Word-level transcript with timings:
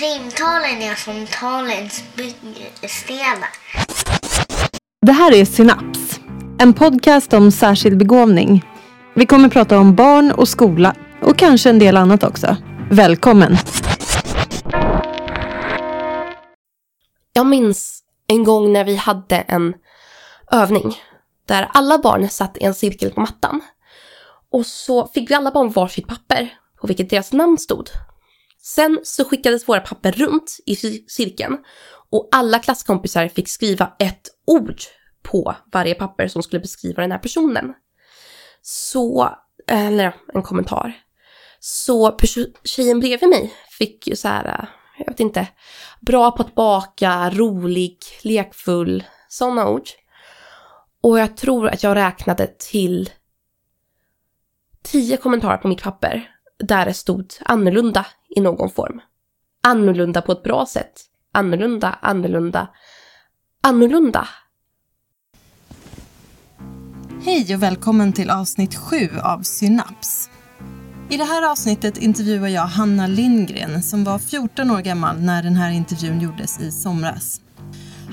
Primtalen 0.00 0.82
är 0.82 0.94
som 0.94 1.26
talens 1.26 2.04
byggstenar. 2.16 3.48
Det 5.06 5.12
här 5.12 5.34
är 5.34 5.44
Synaps, 5.44 6.20
en 6.58 6.74
podcast 6.74 7.32
om 7.32 7.52
särskild 7.52 7.98
begåvning. 7.98 8.64
Vi 9.14 9.26
kommer 9.26 9.48
prata 9.48 9.78
om 9.78 9.94
barn 9.94 10.32
och 10.32 10.48
skola 10.48 10.94
och 11.22 11.38
kanske 11.38 11.70
en 11.70 11.78
del 11.78 11.96
annat 11.96 12.22
också. 12.22 12.56
Välkommen! 12.90 13.56
Jag 17.32 17.46
minns 17.46 18.02
en 18.26 18.44
gång 18.44 18.72
när 18.72 18.84
vi 18.84 18.96
hade 18.96 19.36
en 19.36 19.74
övning 20.52 20.94
där 21.46 21.68
alla 21.72 21.98
barn 21.98 22.28
satt 22.28 22.56
i 22.56 22.64
en 22.64 22.74
cirkel 22.74 23.10
på 23.10 23.20
mattan. 23.20 23.60
Och 24.52 24.66
så 24.66 25.06
fick 25.06 25.30
vi 25.30 25.34
alla 25.34 25.50
barn 25.50 25.70
varsitt 25.70 26.06
papper 26.06 26.54
på 26.80 26.86
vilket 26.86 27.10
deras 27.10 27.32
namn 27.32 27.58
stod. 27.58 27.90
Sen 28.74 29.00
så 29.02 29.24
skickades 29.24 29.68
våra 29.68 29.80
papper 29.80 30.12
runt 30.12 30.56
i 30.66 30.76
cirkeln 31.08 31.58
och 32.10 32.28
alla 32.32 32.58
klasskompisar 32.58 33.28
fick 33.28 33.48
skriva 33.48 33.92
ett 33.98 34.30
ord 34.46 34.80
på 35.22 35.56
varje 35.72 35.94
papper 35.94 36.28
som 36.28 36.42
skulle 36.42 36.60
beskriva 36.60 37.02
den 37.02 37.12
här 37.12 37.18
personen. 37.18 37.74
Så, 38.62 39.30
eller 39.66 40.14
en 40.34 40.42
kommentar. 40.42 40.92
Så 41.60 42.18
tjejen 42.64 43.00
bredvid 43.00 43.28
mig 43.28 43.54
fick 43.78 44.06
ju 44.06 44.16
så 44.16 44.28
här, 44.28 44.68
jag 44.98 45.06
vet 45.06 45.20
inte, 45.20 45.46
bra 46.00 46.30
på 46.30 46.42
att 46.42 46.54
baka, 46.54 47.30
rolig, 47.30 47.98
lekfull, 48.22 49.04
sådana 49.28 49.68
ord. 49.68 49.88
Och 51.02 51.18
jag 51.18 51.36
tror 51.36 51.68
att 51.68 51.82
jag 51.82 51.96
räknade 51.96 52.46
till 52.46 53.10
tio 54.82 55.16
kommentarer 55.16 55.56
på 55.56 55.68
mitt 55.68 55.82
papper 55.82 56.39
där 56.60 56.86
det 56.86 56.94
stod 56.94 57.32
annorlunda 57.44 58.06
i 58.36 58.40
någon 58.40 58.70
form. 58.70 59.00
Annorlunda 59.62 60.22
på 60.22 60.32
ett 60.32 60.42
bra 60.42 60.66
sätt. 60.66 60.92
Annorlunda, 61.32 61.98
annorlunda, 62.02 62.68
annorlunda. 63.62 64.28
Hej 67.24 67.54
och 67.54 67.62
välkommen 67.62 68.12
till 68.12 68.30
avsnitt 68.30 68.74
7 68.74 68.96
av 69.22 69.42
Synaps. 69.42 70.30
I 71.10 71.16
det 71.16 71.24
här 71.24 71.50
avsnittet 71.50 71.98
intervjuar 71.98 72.48
jag 72.48 72.66
Hanna 72.66 73.06
Lindgren 73.06 73.82
som 73.82 74.04
var 74.04 74.18
14 74.18 74.70
år 74.70 74.80
gammal 74.80 75.20
när 75.20 75.42
den 75.42 75.56
här 75.56 75.70
intervjun 75.70 76.20
gjordes 76.20 76.60
i 76.60 76.70
somras. 76.70 77.40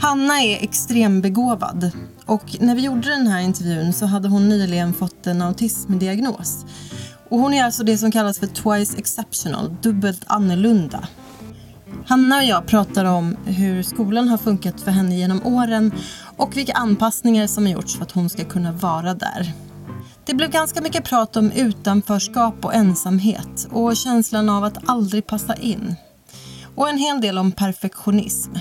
Hanna 0.02 0.42
är 0.42 0.64
extrembegåvad 0.64 1.92
och 2.26 2.58
när 2.59 2.76
vi 2.76 2.82
gjorde 2.82 3.09
den 3.09 3.28
här 3.28 3.42
intervjun 3.42 3.94
så 3.94 4.06
hade 4.06 4.28
hon 4.28 4.50
nyligen 4.50 4.94
fått 4.94 5.28
en 5.28 5.42
autismdiagnos. 5.42 6.66
Och 7.30 7.39
hon 7.39 7.53
är 7.53 7.64
alltså 7.64 7.83
det 7.83 7.97
som 7.97 8.11
kallas 8.11 8.39
för 8.39 8.47
twice 8.47 8.97
exceptional, 8.97 9.75
dubbelt 9.81 10.23
annorlunda. 10.28 11.08
Hanna 12.06 12.38
och 12.38 12.44
jag 12.44 12.66
pratar 12.67 13.06
om 13.06 13.38
hur 13.45 13.83
skolan 13.83 14.28
har 14.28 14.38
funkat 14.38 14.81
för 14.81 14.92
henne 14.92 15.16
genom 15.16 15.45
åren 15.45 15.92
och 16.38 16.58
vilka 16.58 16.73
anpassningar 16.73 17.48
som 17.48 17.66
har 17.66 17.73
gjorts 17.73 17.95
för 17.95 18.03
att 18.03 18.11
hon 18.11 18.30
ska 18.30 18.45
kunna 18.45 18.72
vara 18.72 19.14
där. 19.14 19.53
Det 20.25 20.33
blev 20.33 20.52
ganska 20.52 20.81
mycket 20.81 21.05
prat 21.05 21.38
om 21.38 21.52
utanförskap 21.52 22.66
och 22.66 22.73
ensamhet 22.73 23.67
och 23.72 23.98
känslan 23.98 24.50
av 24.50 24.64
att 24.64 24.89
aldrig 24.89 25.28
passa 25.28 25.55
in. 25.55 25.95
Och 26.75 26.89
en 26.89 26.98
hel 26.98 27.22
del 27.22 27.38
om 27.38 27.52
perfektionism. 27.52 28.52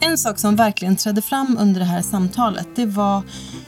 En 0.00 0.18
sak 0.18 0.38
som 0.38 0.56
verkligen 0.56 0.96
trädde 0.96 1.22
fram 1.22 1.56
under 1.60 1.80
det 1.80 1.86
här 1.86 2.02
samtalet 2.02 2.68
det 2.76 2.86
var 2.86 3.22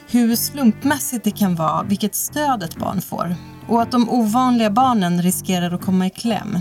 hur 0.06 0.36
slumpmässigt 0.36 1.24
det 1.24 1.30
kan 1.30 1.54
vara 1.54 1.82
vilket 1.82 2.14
stöd 2.14 2.62
ett 2.62 2.76
barn 2.76 3.00
får 3.00 3.34
och 3.68 3.82
att 3.82 3.90
de 3.90 4.10
ovanliga 4.10 4.70
barnen 4.70 5.22
riskerar 5.22 5.72
att 5.74 5.84
komma 5.84 6.06
i 6.06 6.10
kläm. 6.10 6.58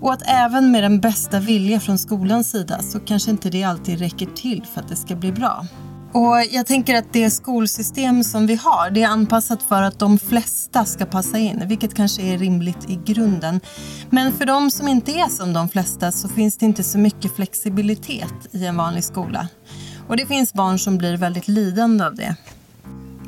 Och 0.00 0.12
att 0.12 0.22
även 0.26 0.70
med 0.70 0.82
den 0.82 1.00
bästa 1.00 1.40
vilja 1.40 1.80
från 1.80 1.98
skolans 1.98 2.50
sida 2.50 2.82
så 2.82 3.00
kanske 3.00 3.30
inte 3.30 3.50
det 3.50 3.64
alltid 3.64 3.98
räcker 3.98 4.26
till 4.26 4.66
för 4.74 4.80
att 4.80 4.88
det 4.88 4.96
ska 4.96 5.16
bli 5.16 5.32
bra. 5.32 5.66
Och 6.12 6.36
jag 6.50 6.66
tänker 6.66 6.96
att 6.96 7.12
det 7.12 7.30
skolsystem 7.30 8.24
som 8.24 8.46
vi 8.46 8.54
har, 8.54 8.90
det 8.90 9.02
är 9.02 9.08
anpassat 9.08 9.62
för 9.62 9.82
att 9.82 9.98
de 9.98 10.18
flesta 10.18 10.84
ska 10.84 11.06
passa 11.06 11.38
in, 11.38 11.62
vilket 11.66 11.94
kanske 11.94 12.22
är 12.22 12.38
rimligt 12.38 12.90
i 12.90 13.00
grunden. 13.04 13.60
Men 14.10 14.32
för 14.32 14.46
de 14.46 14.70
som 14.70 14.88
inte 14.88 15.12
är 15.12 15.28
som 15.28 15.52
de 15.52 15.68
flesta 15.68 16.12
så 16.12 16.28
finns 16.28 16.56
det 16.56 16.66
inte 16.66 16.82
så 16.82 16.98
mycket 16.98 17.36
flexibilitet 17.36 18.34
i 18.50 18.66
en 18.66 18.76
vanlig 18.76 19.04
skola. 19.04 19.48
Och 20.08 20.16
det 20.16 20.26
finns 20.26 20.52
barn 20.52 20.78
som 20.78 20.98
blir 20.98 21.16
väldigt 21.16 21.48
lidande 21.48 22.04
av 22.04 22.14
det. 22.14 22.36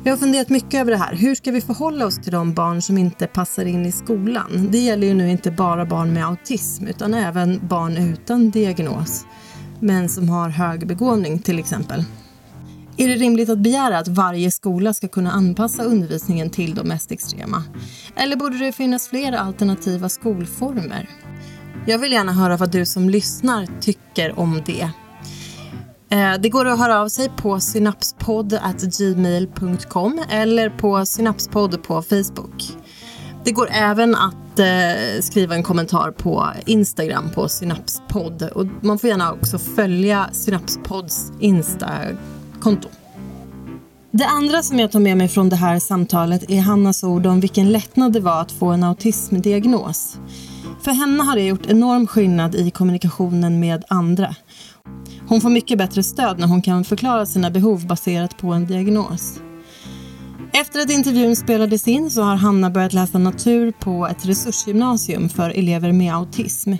Jag 0.03 0.11
har 0.11 0.17
funderat 0.17 0.49
mycket 0.49 0.73
över 0.73 0.91
det 0.91 0.97
här. 0.97 1.15
Hur 1.15 1.35
ska 1.35 1.51
vi 1.51 1.61
förhålla 1.61 2.05
oss 2.05 2.21
till 2.21 2.31
de 2.31 2.53
barn 2.53 2.81
som 2.81 2.97
inte 2.97 3.27
passar 3.27 3.65
in 3.65 3.85
i 3.85 3.91
skolan? 3.91 4.67
Det 4.71 4.79
gäller 4.79 5.07
ju 5.07 5.13
nu 5.13 5.31
inte 5.31 5.51
bara 5.51 5.85
barn 5.85 6.13
med 6.13 6.25
autism 6.25 6.87
utan 6.87 7.13
även 7.13 7.67
barn 7.67 7.97
utan 7.97 8.49
diagnos, 8.49 9.25
men 9.79 10.09
som 10.09 10.29
har 10.29 10.49
hög 10.49 10.87
begåvning 10.87 11.39
till 11.39 11.59
exempel. 11.59 12.05
Är 12.97 13.07
det 13.07 13.15
rimligt 13.15 13.49
att 13.49 13.59
begära 13.59 13.97
att 13.97 14.07
varje 14.07 14.51
skola 14.51 14.93
ska 14.93 15.07
kunna 15.07 15.31
anpassa 15.31 15.83
undervisningen 15.83 16.49
till 16.49 16.75
de 16.75 16.87
mest 16.87 17.11
extrema? 17.11 17.63
Eller 18.15 18.35
borde 18.35 18.57
det 18.57 18.71
finnas 18.71 19.07
fler 19.07 19.31
alternativa 19.31 20.09
skolformer? 20.09 21.09
Jag 21.87 21.97
vill 21.97 22.11
gärna 22.11 22.33
höra 22.33 22.57
vad 22.57 22.71
du 22.71 22.85
som 22.85 23.09
lyssnar 23.09 23.67
tycker 23.81 24.39
om 24.39 24.61
det. 24.65 24.89
Eh, 26.09 26.33
det 26.39 26.49
går 26.49 26.65
att 26.65 26.79
höra 26.79 27.01
av 27.01 27.07
sig 27.07 27.31
på 27.37 27.59
synapspodd.gmail.com 27.59 30.23
eller 30.29 30.69
på 30.69 31.05
synapspodd 31.05 31.83
på 31.83 32.01
Facebook. 32.01 32.77
Det 33.43 33.51
går 33.51 33.69
även 33.71 34.15
att 34.15 34.59
eh, 34.59 35.21
skriva 35.21 35.55
en 35.55 35.63
kommentar 35.63 36.11
på 36.11 36.47
Instagram 36.65 37.31
på 37.35 37.47
synapspodd 37.47 38.43
och 38.43 38.65
man 38.81 38.99
får 38.99 39.09
gärna 39.09 39.33
också 39.33 39.57
följa 39.57 40.29
Synapspodds 40.31 41.31
konto. 42.63 42.89
Det 44.11 44.25
andra 44.25 44.63
som 44.63 44.79
jag 44.79 44.91
tar 44.91 44.99
med 44.99 45.17
mig 45.17 45.27
från 45.27 45.49
det 45.49 45.55
här 45.55 45.79
samtalet 45.79 46.49
är 46.49 46.61
Hannas 46.61 47.03
ord 47.03 47.25
om 47.25 47.39
vilken 47.39 47.71
lättnad 47.71 48.13
det 48.13 48.19
var 48.19 48.41
att 48.41 48.51
få 48.51 48.67
en 48.67 48.83
autismdiagnos. 48.83 50.17
För 50.81 50.91
henne 50.91 51.23
har 51.23 51.35
det 51.35 51.41
gjort 51.41 51.65
enorm 51.65 52.07
skillnad 52.07 52.55
i 52.55 52.71
kommunikationen 52.71 53.59
med 53.59 53.83
andra. 53.87 54.35
Hon 55.27 55.41
får 55.41 55.49
mycket 55.49 55.77
bättre 55.77 56.03
stöd 56.03 56.39
när 56.39 56.47
hon 56.47 56.61
kan 56.61 56.83
förklara 56.83 57.25
sina 57.25 57.49
behov 57.49 57.87
baserat 57.87 58.37
på 58.37 58.47
en 58.47 58.65
diagnos. 58.65 59.39
Efter 60.53 60.79
att 60.79 60.91
intervjun 60.91 61.35
spelades 61.35 61.87
in 61.87 62.09
så 62.09 62.21
har 62.21 62.35
Hanna 62.35 62.69
börjat 62.69 62.93
läsa 62.93 63.17
natur 63.17 63.71
på 63.71 64.07
ett 64.07 64.25
resursgymnasium 64.25 65.29
för 65.29 65.49
elever 65.49 65.91
med 65.91 66.15
autism. 66.15 66.73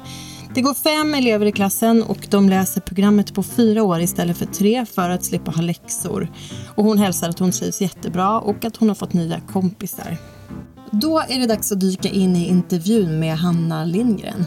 Det 0.56 0.62
går 0.62 0.74
fem 0.74 1.14
elever 1.14 1.46
i 1.46 1.52
klassen 1.52 2.04
och 2.04 2.28
de 2.30 2.50
läser 2.50 2.82
programmet 2.82 3.34
på 3.34 3.44
fyra 3.44 3.84
år 3.84 4.00
istället 4.00 4.38
för 4.38 4.46
tre 4.46 4.86
för 4.86 5.10
att 5.10 5.26
slippa 5.26 5.52
ha 5.52 5.62
läxor. 5.62 6.32
Och 6.76 6.84
hon 6.84 6.98
hälsar 6.98 7.30
att 7.30 7.40
hon 7.40 7.52
trivs 7.52 7.82
jättebra 7.82 8.40
och 8.40 8.66
att 8.66 8.78
hon 8.78 8.88
har 8.88 8.96
fått 8.96 9.14
nya 9.14 9.40
kompisar. 9.40 10.18
Då 10.92 11.20
är 11.20 11.40
det 11.40 11.48
dags 11.48 11.72
att 11.72 11.80
dyka 11.80 12.10
in 12.10 12.36
i 12.36 12.48
intervjun 12.48 13.20
med 13.20 13.38
Hanna 13.38 13.86
Lindgren. 13.86 14.46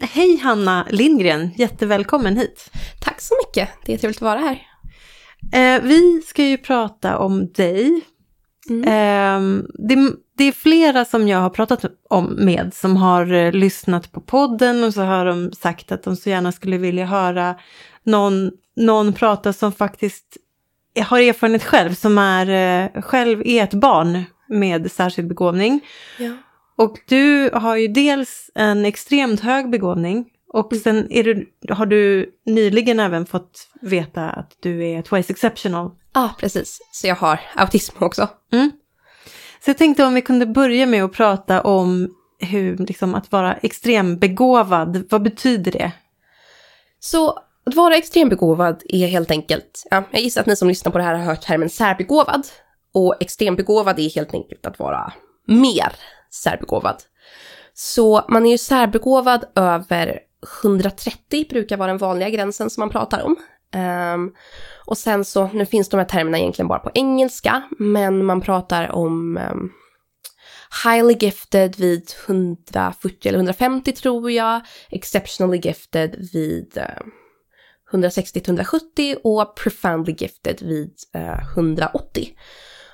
Hej 0.00 0.36
Hanna 0.36 0.86
Lindgren, 0.90 1.50
jättevälkommen 1.56 2.36
hit. 2.36 2.70
Tack 3.00 3.20
så 3.20 3.34
mycket, 3.46 3.68
det 3.86 3.94
är 3.94 3.98
trevligt 3.98 4.18
att 4.18 4.22
vara 4.22 4.38
här. 4.38 4.62
Eh, 5.52 5.82
vi 5.82 6.22
ska 6.26 6.44
ju 6.44 6.58
prata 6.58 7.18
om 7.18 7.52
dig. 7.52 8.00
Mm. 8.70 8.84
Eh, 8.84 9.64
det, 9.88 10.12
det, 10.36 10.44
är 10.44 10.52
flera 10.52 11.04
som 11.04 11.28
jag 11.28 11.38
har 11.38 11.50
pratat 11.50 11.84
om 12.10 12.36
med 12.38 12.74
som 12.74 12.96
har 12.96 13.32
eh, 13.32 13.52
lyssnat 13.52 14.12
på 14.12 14.20
podden 14.20 14.84
och 14.84 14.94
så 14.94 15.02
har 15.02 15.24
de 15.24 15.52
sagt 15.52 15.92
att 15.92 16.02
de 16.02 16.16
så 16.16 16.30
gärna 16.30 16.52
skulle 16.52 16.78
vilja 16.78 17.06
höra 17.06 17.54
någon, 18.02 18.50
någon 18.76 19.12
prata 19.12 19.52
som 19.52 19.72
faktiskt 19.72 20.36
har 21.00 21.20
erfarenhet 21.20 21.64
själv, 21.64 21.94
som 21.94 22.18
är, 22.18 22.46
eh, 22.94 23.02
själv 23.02 23.42
är 23.44 23.62
ett 23.62 23.74
barn 23.74 24.24
med 24.48 24.92
särskild 24.92 25.28
begåvning. 25.28 25.80
Ja. 26.18 26.36
Och 26.76 26.98
du 27.08 27.50
har 27.52 27.76
ju 27.76 27.88
dels 27.88 28.50
en 28.54 28.84
extremt 28.84 29.40
hög 29.40 29.70
begåvning 29.70 30.26
och 30.52 30.72
mm. 30.72 30.82
sen 30.82 31.08
du, 31.08 31.46
har 31.70 31.86
du 31.86 32.30
nyligen 32.46 33.00
även 33.00 33.26
fått 33.26 33.68
veta 33.80 34.30
att 34.30 34.56
du 34.60 34.86
är 34.86 35.02
twice 35.02 35.32
exceptional. 35.32 35.90
Ja, 36.12 36.24
ah, 36.24 36.30
precis. 36.38 36.78
Så 36.92 37.06
jag 37.06 37.16
har 37.16 37.40
autism 37.54 38.04
också. 38.04 38.28
Mm. 38.52 38.70
Så 39.64 39.70
jag 39.70 39.78
tänkte 39.78 40.04
om 40.04 40.14
vi 40.14 40.22
kunde 40.22 40.46
börja 40.46 40.86
med 40.86 41.04
att 41.04 41.12
prata 41.12 41.60
om 41.60 42.14
hur, 42.38 42.76
liksom, 42.76 43.14
att 43.14 43.32
vara 43.32 43.54
extrembegåvad, 43.54 45.04
vad 45.10 45.22
betyder 45.22 45.72
det? 45.72 45.92
Så 47.00 47.30
att 47.66 47.74
vara 47.74 47.96
extrembegåvad 47.96 48.82
är 48.88 49.06
helt 49.06 49.30
enkelt, 49.30 49.86
ja, 49.90 50.04
jag 50.10 50.22
gissar 50.22 50.40
att 50.40 50.46
ni 50.46 50.56
som 50.56 50.68
lyssnar 50.68 50.92
på 50.92 50.98
det 50.98 51.04
här 51.04 51.14
har 51.14 51.24
hört 51.24 51.42
termen 51.42 51.70
särbegåvad. 51.70 52.46
Och 52.94 53.16
extrembegåvad 53.20 53.98
är 53.98 54.10
helt 54.10 54.34
enkelt 54.34 54.66
att 54.66 54.78
vara 54.78 55.12
mer 55.46 55.92
särbegåvad. 56.30 57.02
Så 57.74 58.24
man 58.28 58.46
är 58.46 58.50
ju 58.50 58.58
särbegåvad 58.58 59.44
över 59.54 60.18
130 60.62 61.46
brukar 61.50 61.76
vara 61.76 61.88
den 61.88 61.98
vanliga 61.98 62.30
gränsen 62.30 62.70
som 62.70 62.80
man 62.80 62.90
pratar 62.90 63.22
om. 63.22 63.36
Um, 63.74 64.34
och 64.86 64.98
sen 64.98 65.24
så, 65.24 65.50
nu 65.52 65.66
finns 65.66 65.88
de 65.88 65.96
här 65.96 66.04
termerna 66.04 66.38
egentligen 66.38 66.68
bara 66.68 66.78
på 66.78 66.90
engelska, 66.94 67.62
men 67.78 68.24
man 68.24 68.40
pratar 68.40 68.92
om 68.92 69.36
um, 69.36 69.72
highly 70.84 71.16
gifted 71.20 71.76
vid 71.76 72.12
140 72.26 73.28
eller 73.28 73.38
150 73.38 73.92
tror 73.92 74.30
jag, 74.30 74.60
exceptionally 74.90 75.60
gifted 75.62 76.28
vid 76.32 76.78
eh, 76.78 76.84
160 77.92 78.40
170 78.44 79.16
och 79.24 79.56
profoundly 79.56 80.14
gifted 80.18 80.62
vid 80.62 80.92
eh, 81.14 81.52
180. 81.52 82.36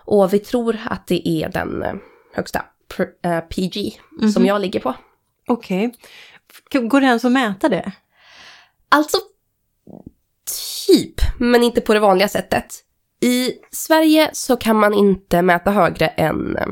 Och 0.04 0.32
vi 0.32 0.38
tror 0.38 0.78
att 0.84 1.06
det 1.06 1.28
är 1.28 1.48
den 1.48 1.82
eh, 1.82 1.94
högsta 2.34 2.64
pr- 2.94 3.36
eh, 3.36 3.40
PG 3.40 4.00
som 4.34 4.46
jag 4.46 4.60
ligger 4.60 4.80
på. 4.80 4.94
Okej. 5.48 5.94
Går 6.72 7.00
det 7.00 7.06
ens 7.06 7.24
att 7.24 7.32
mäta 7.32 7.68
det? 7.68 7.92
Alltså, 8.88 9.18
typ, 10.86 11.14
men 11.38 11.62
inte 11.62 11.80
på 11.80 11.94
det 11.94 12.00
vanliga 12.00 12.28
sättet. 12.28 12.66
I 13.20 13.52
Sverige 13.70 14.30
så 14.32 14.56
kan 14.56 14.76
man 14.76 14.94
inte 14.94 15.42
mäta 15.42 15.70
högre 15.70 16.06
än, 16.06 16.56
eh, 16.56 16.66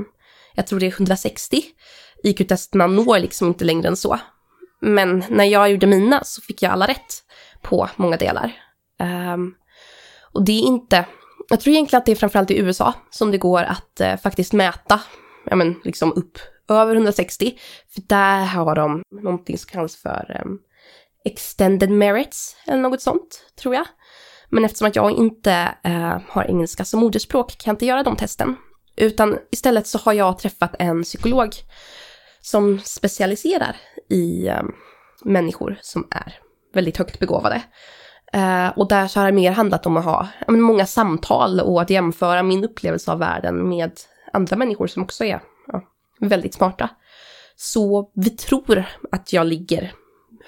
jag 0.54 0.66
tror 0.66 0.80
det 0.80 0.86
är 0.86 0.92
160. 0.92 1.62
IQ-testerna 2.22 2.86
når 2.86 3.18
liksom 3.18 3.48
inte 3.48 3.64
längre 3.64 3.88
än 3.88 3.96
så. 3.96 4.18
Men 4.80 5.24
när 5.28 5.44
jag 5.44 5.70
gjorde 5.70 5.86
mina 5.86 6.24
så 6.24 6.42
fick 6.42 6.62
jag 6.62 6.72
alla 6.72 6.86
rätt 6.86 7.22
på 7.62 7.88
många 7.96 8.16
delar. 8.16 8.52
Um, 9.34 9.54
och 10.32 10.44
det 10.44 10.52
är 10.52 10.62
inte, 10.62 11.04
jag 11.48 11.60
tror 11.60 11.74
egentligen 11.74 11.98
att 11.98 12.06
det 12.06 12.12
är 12.12 12.16
framförallt 12.16 12.50
i 12.50 12.58
USA 12.58 12.94
som 13.10 13.30
det 13.30 13.38
går 13.38 13.62
att 13.62 14.00
eh, 14.00 14.16
faktiskt 14.16 14.52
mäta, 14.52 15.00
ja 15.46 15.56
men 15.56 15.80
liksom 15.84 16.12
upp 16.12 16.38
över 16.68 16.94
160. 16.94 17.58
För 17.94 18.02
där 18.06 18.44
har 18.44 18.74
de 18.74 19.02
någonting 19.22 19.58
som 19.58 19.68
kallas 19.68 19.96
för 19.96 20.42
um, 20.44 20.58
extended 21.26 21.90
merits 21.90 22.56
eller 22.66 22.82
något 22.82 23.02
sånt, 23.02 23.46
tror 23.60 23.74
jag. 23.74 23.86
Men 24.48 24.64
eftersom 24.64 24.88
att 24.88 24.96
jag 24.96 25.10
inte 25.10 25.74
eh, 25.84 26.20
har 26.28 26.44
engelska 26.44 26.84
som 26.84 27.00
moderspråk 27.00 27.58
kan 27.58 27.70
jag 27.70 27.74
inte 27.74 27.86
göra 27.86 28.02
de 28.02 28.16
testen. 28.16 28.56
Utan 28.96 29.38
istället 29.50 29.86
så 29.86 29.98
har 29.98 30.12
jag 30.12 30.38
träffat 30.38 30.74
en 30.78 31.02
psykolog 31.02 31.50
som 32.40 32.80
specialiserar 32.84 33.76
i 34.10 34.48
eh, 34.48 34.62
människor 35.24 35.78
som 35.82 36.08
är 36.10 36.34
väldigt 36.74 36.96
högt 36.96 37.18
begåvade. 37.18 37.62
Eh, 38.32 38.68
och 38.68 38.88
där 38.88 39.08
så 39.08 39.20
har 39.20 39.26
det 39.26 39.32
mer 39.32 39.52
handlat 39.52 39.86
om 39.86 39.96
att 39.96 40.04
ha 40.04 40.28
men 40.46 40.60
många 40.60 40.86
samtal 40.86 41.60
och 41.60 41.82
att 41.82 41.90
jämföra 41.90 42.42
min 42.42 42.64
upplevelse 42.64 43.12
av 43.12 43.18
världen 43.18 43.68
med 43.68 43.92
andra 44.32 44.56
människor 44.56 44.86
som 44.86 45.02
också 45.02 45.24
är 45.24 45.40
ja, 45.66 45.82
väldigt 46.20 46.54
smarta. 46.54 46.88
Så 47.56 48.10
vi 48.14 48.30
tror 48.30 48.84
att 49.12 49.32
jag 49.32 49.46
ligger 49.46 49.92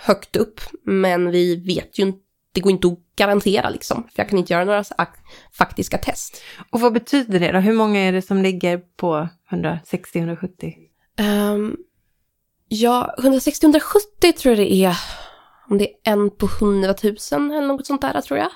högt 0.01 0.37
upp, 0.37 0.61
men 0.85 1.31
vi 1.31 1.57
vet 1.57 1.99
ju 1.99 2.03
inte, 2.03 2.19
det 2.53 2.61
går 2.61 2.73
inte 2.73 2.89
att 2.89 2.99
garantera 3.17 3.71
liksom, 3.71 4.03
för 4.03 4.23
jag 4.23 4.29
kan 4.29 4.39
inte 4.39 4.53
göra 4.53 4.65
några 4.65 4.83
ak- 4.83 5.23
faktiska 5.53 5.99
test. 5.99 6.43
Och 6.71 6.81
vad 6.81 6.93
betyder 6.93 7.41
det 7.41 7.53
då? 7.53 7.59
Hur 7.59 7.73
många 7.73 8.01
är 8.01 8.13
det 8.13 8.23
som 8.23 8.43
ligger 8.43 8.79
på 8.97 9.29
160-170? 9.51 10.75
Um, 11.53 11.77
ja, 12.69 13.15
160-170 13.19 14.33
tror 14.39 14.55
jag 14.55 14.67
det 14.67 14.75
är, 14.75 14.97
om 15.71 15.79
det 15.79 15.89
är 15.89 16.13
en 16.13 16.31
på 16.31 16.49
100 16.61 16.95
000 17.03 17.17
eller 17.33 17.67
något 17.67 17.87
sånt 17.87 18.01
där 18.03 18.21
tror 18.21 18.39
jag. 18.39 18.51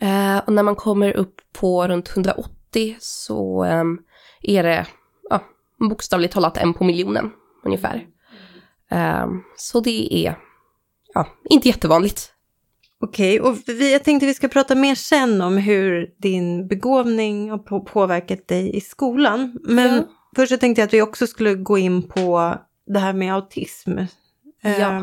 Eh, 0.00 0.38
och 0.38 0.52
när 0.52 0.62
man 0.62 0.76
kommer 0.76 1.16
upp 1.16 1.40
på 1.52 1.88
runt 1.88 2.08
180 2.10 2.96
så 3.00 3.64
ehm, 3.64 3.98
är 4.42 4.62
det 4.62 4.86
ja, 5.30 5.40
bokstavligt 5.88 6.34
talat 6.34 6.56
en 6.56 6.74
på 6.74 6.84
miljonen 6.84 7.32
ungefär. 7.64 8.06
Ehm, 8.90 9.42
så 9.56 9.80
det 9.80 10.26
är 10.26 10.38
ja, 11.14 11.26
inte 11.50 11.68
jättevanligt. 11.68 12.30
Okej, 13.00 13.40
och 13.40 13.56
vi, 13.66 13.92
jag 13.92 14.04
tänkte 14.04 14.26
vi 14.26 14.34
ska 14.34 14.48
prata 14.48 14.74
mer 14.74 14.94
sen 14.94 15.40
om 15.40 15.56
hur 15.56 16.10
din 16.18 16.68
begåvning 16.68 17.50
har 17.50 17.58
på, 17.58 17.80
påverkat 17.80 18.48
dig 18.48 18.76
i 18.76 18.80
skolan. 18.80 19.58
Men 19.62 19.94
Ja. 19.96 20.02
först 20.36 20.52
så 20.52 20.58
tänkte 20.58 20.80
jag 20.80 20.86
att 20.86 20.94
vi 20.94 21.02
också 21.02 21.26
skulle 21.26 21.54
gå 21.54 21.78
in 21.78 22.02
på 22.08 22.54
det 22.86 22.98
här 22.98 23.12
med 23.12 23.34
autism. 23.34 23.98
Ja. 24.62 25.00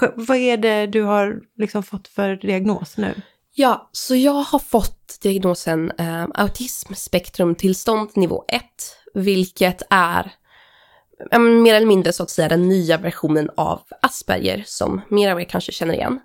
K- 0.00 0.12
vad 0.14 0.36
är 0.36 0.56
det 0.56 0.86
du 0.86 1.02
har 1.02 1.40
liksom 1.56 1.82
fått 1.82 2.08
för 2.08 2.36
diagnos 2.36 2.96
nu? 2.96 3.14
Ja, 3.54 3.88
så 3.92 4.16
jag 4.16 4.32
har 4.32 4.58
fått 4.58 5.18
diagnosen 5.22 5.90
eh, 5.98 6.26
autismspektrumtillstånd 6.34 8.10
nivå 8.16 8.44
1, 8.48 8.62
vilket 9.14 9.82
är 9.90 10.32
mer 11.40 11.74
eller 11.74 11.86
mindre 11.86 12.12
så 12.12 12.22
att 12.22 12.30
säga 12.30 12.48
den 12.48 12.68
nya 12.68 12.98
versionen 12.98 13.50
av 13.56 13.82
Asperger 14.02 14.64
som 14.66 15.00
mer 15.08 15.30
av 15.30 15.40
er 15.40 15.44
kanske 15.44 15.72
känner 15.72 15.94
igen. 15.94 16.20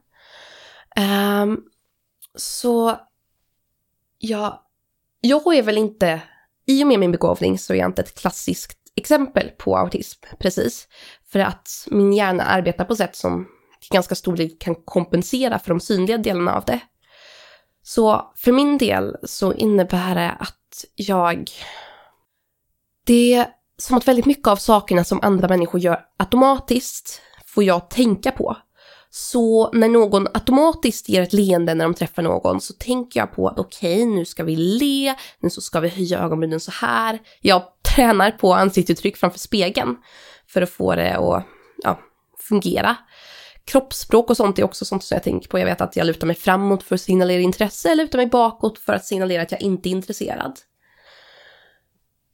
Um, 1.44 1.64
så 2.36 2.98
ja, 4.18 4.70
jag 5.22 5.56
är 5.56 5.64
väl 5.64 5.78
inte, 5.78 6.22
i 6.66 6.84
och 6.84 6.88
med 6.88 7.00
min 7.00 7.12
begåvning 7.12 7.60
så 7.60 7.74
är 7.74 7.78
jag 7.78 7.90
inte 7.90 8.02
ett 8.02 8.20
klassiskt 8.20 8.78
exempel 8.96 9.50
på 9.58 9.78
autism 9.78 10.24
precis. 10.40 10.88
För 11.32 11.40
att 11.40 11.70
min 11.88 12.14
hjärna 12.14 12.44
arbetar 12.44 12.86
på 12.86 12.96
sätt 12.96 13.16
som 13.16 13.48
till 13.82 13.92
ganska 13.92 14.16
stor 14.16 14.36
del 14.36 14.50
kan 14.60 14.76
kompensera 14.76 15.60
för 15.60 15.70
de 15.70 15.80
synliga 15.80 16.18
delarna 16.18 16.56
av 16.56 16.66
det. 16.66 16.80
Så 17.84 18.32
för 18.36 18.52
min 18.52 18.78
del 18.78 19.18
så 19.24 19.54
innebär 19.54 20.16
det 20.16 20.32
att 20.32 20.86
jag... 20.96 21.50
Det 23.06 23.48
som 23.82 23.98
att 23.98 24.08
väldigt 24.08 24.26
mycket 24.26 24.48
av 24.48 24.56
sakerna 24.56 25.04
som 25.04 25.20
andra 25.22 25.48
människor 25.48 25.82
gör 25.82 26.00
automatiskt 26.18 27.22
får 27.46 27.64
jag 27.64 27.90
tänka 27.90 28.32
på. 28.32 28.58
Så 29.10 29.72
när 29.74 29.90
någon 29.90 30.28
automatiskt 30.34 31.10
ger 31.10 31.22
ett 31.22 31.34
leende 31.34 31.74
när 31.74 31.86
de 31.86 31.94
träffar 31.94 32.22
någon 32.24 32.62
så 32.62 32.74
tänker 32.74 33.20
jag 33.20 33.32
på 33.36 33.48
att 33.48 33.60
okej, 33.60 34.06
nu 34.06 34.26
ska 34.26 34.44
vi 34.44 34.56
le, 34.56 35.16
nu 35.40 35.50
så 35.50 35.62
ska 35.62 35.80
vi 35.80 35.90
höja 35.90 36.20
ögonbrynen 36.20 36.60
så 36.60 36.72
här. 36.72 37.20
Jag 37.42 37.64
tränar 37.96 38.32
på 38.32 38.54
ansiktsuttryck 38.54 39.18
framför 39.18 39.40
spegeln 39.40 39.98
för 40.48 40.62
att 40.62 40.70
få 40.70 40.96
det 40.96 41.18
att 41.18 41.46
ja, 41.84 42.00
fungera. 42.40 42.96
Kroppsspråk 43.66 44.30
och 44.30 44.38
sånt 44.38 44.60
är 44.60 44.64
också 44.64 44.86
sånt 44.86 45.04
som 45.04 45.16
jag 45.16 45.24
tänker 45.24 45.50
på. 45.50 45.60
Jag 45.60 45.66
vet 45.66 45.82
att 45.82 45.96
jag 45.96 46.08
lutar 46.08 46.28
mig 46.28 46.36
framåt 46.36 46.84
för 46.84 46.96
att 46.96 47.02
signalera 47.02 47.42
intresse, 47.42 47.92
eller 47.92 48.04
lutar 48.04 48.20
mig 48.20 48.28
bakåt 48.28 48.80
för 48.80 48.94
att 48.94 49.06
signalera 49.06 49.42
att 49.42 49.52
jag 49.52 49.62
inte 49.62 49.90
är 49.90 49.92
intresserad. 49.92 50.60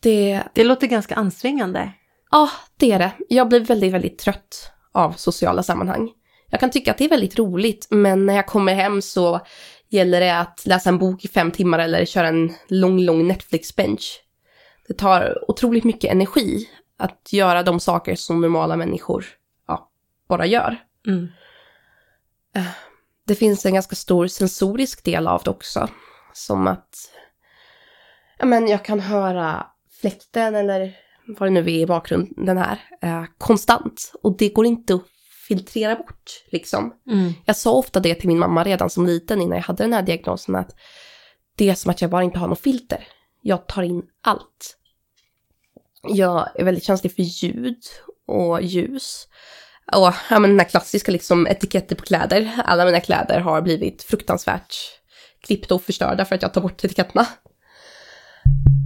Det, 0.08 0.44
Det 0.54 0.64
låter 0.64 0.88
ganska 0.88 1.16
ansträngande. 1.16 1.92
ja, 2.32 2.50
det 2.78 2.92
är 2.92 3.00
det. 3.00 3.12
Jag 3.30 3.50
blir 3.50 3.60
väldigt, 3.60 3.94
väldigt 3.94 4.20
trött 4.20 4.72
av 4.92 5.12
sociala 5.12 5.64
sammanhang. 5.64 6.12
Jag 6.50 6.60
kan 6.60 6.70
tycka 6.70 6.92
att 6.92 6.98
det 6.98 7.06
är 7.06 7.10
väldigt 7.10 7.40
roligt, 7.40 7.88
men 7.90 8.26
när 8.26 8.36
jag 8.36 8.48
kommer 8.48 8.74
hem 8.74 9.02
så 9.02 9.40
gäller 9.90 10.20
det 10.20 10.40
att 10.40 10.66
läsa 10.66 10.90
en 10.90 10.98
bok 10.98 11.26
i 11.26 11.28
fem 11.28 11.52
timmar 11.52 11.80
eller 11.80 12.06
köra 12.06 12.28
en 12.28 12.54
lång, 12.68 13.00
lång 13.00 13.28
Netflix-bench. 13.32 14.22
Det 14.88 14.94
tar 14.94 15.50
otroligt 15.52 15.84
mycket 15.84 16.12
energi 16.12 16.70
att 16.98 17.30
göra 17.34 17.64
de 17.64 17.80
saker 17.80 18.16
som 18.16 18.42
normala 18.42 18.76
människor 18.76 19.26
ja, 19.68 19.90
bara 20.30 20.46
gör. 20.46 20.78
Mm. 21.08 21.28
Det 23.26 23.36
finns 23.36 23.66
en 23.66 23.74
ganska 23.74 23.96
stor 23.96 24.28
sensorisk 24.28 25.04
del 25.04 25.28
av 25.28 25.42
det 25.44 25.50
också. 25.50 25.88
Som 26.34 26.68
att 26.68 26.96
ja, 28.40 28.46
men 28.46 28.68
jag 28.68 28.86
kan 28.86 29.00
höra 29.00 29.68
fläkten 30.02 30.56
eller 30.56 30.96
vad 31.28 31.48
det 31.48 31.54
nu 31.54 31.60
är 31.60 31.70
i 31.70 31.86
bakgrunden 31.86 32.58
här 32.58 32.80
eh, 33.02 33.26
konstant. 33.38 34.12
Och 34.24 34.38
det 34.38 34.50
går 34.50 34.66
inte 34.66 34.96
att 34.96 35.04
filtrera 35.48 35.96
bort 35.96 36.44
liksom. 36.52 36.94
Mm. 37.10 37.34
Jag 37.46 37.56
sa 37.56 37.72
ofta 37.72 38.00
det 38.00 38.16
till 38.16 38.28
min 38.28 38.40
mamma 38.40 38.64
redan 38.64 38.90
som 38.90 39.06
liten 39.06 39.42
innan 39.42 39.58
jag 39.58 39.64
hade 39.64 39.84
den 39.84 39.94
här 39.94 40.02
diagnosen 40.02 40.56
att 40.56 40.76
det 41.56 41.70
är 41.70 41.76
som 41.76 41.92
att 41.92 42.02
jag 42.02 42.10
bara 42.10 42.24
inte 42.24 42.40
har 42.40 42.48
något 42.48 42.62
filter. 42.62 43.08
Jag 43.42 43.68
tar 43.68 43.84
in 43.84 44.04
allt. 44.22 44.78
Jag 46.04 46.50
är 46.56 46.66
väldigt 46.66 46.84
känslig 46.84 47.16
för 47.16 47.24
ljud 47.24 47.84
och 48.28 48.62
ljus. 48.62 49.28
Och 49.92 50.14
ja, 50.30 50.40
men 50.40 50.50
den 50.50 50.60
här 50.60 50.68
klassiska 50.68 51.12
liksom 51.12 51.48
etiketter 51.48 51.96
på 51.96 52.04
kläder. 52.04 52.62
Alla 52.66 52.86
mina 52.86 53.00
kläder 53.00 53.40
har 53.40 53.62
blivit 53.62 54.04
fruktansvärt 54.04 54.76
klippta 55.42 55.76
och 55.76 55.82
förstörda 55.82 56.26
för 56.26 56.36
att 56.36 56.42
jag 56.42 56.54
tar 56.54 56.62
bort 56.62 56.84
etiketterna. 56.84 57.28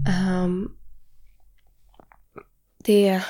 Ehm, 0.08 0.70
det 2.83 3.21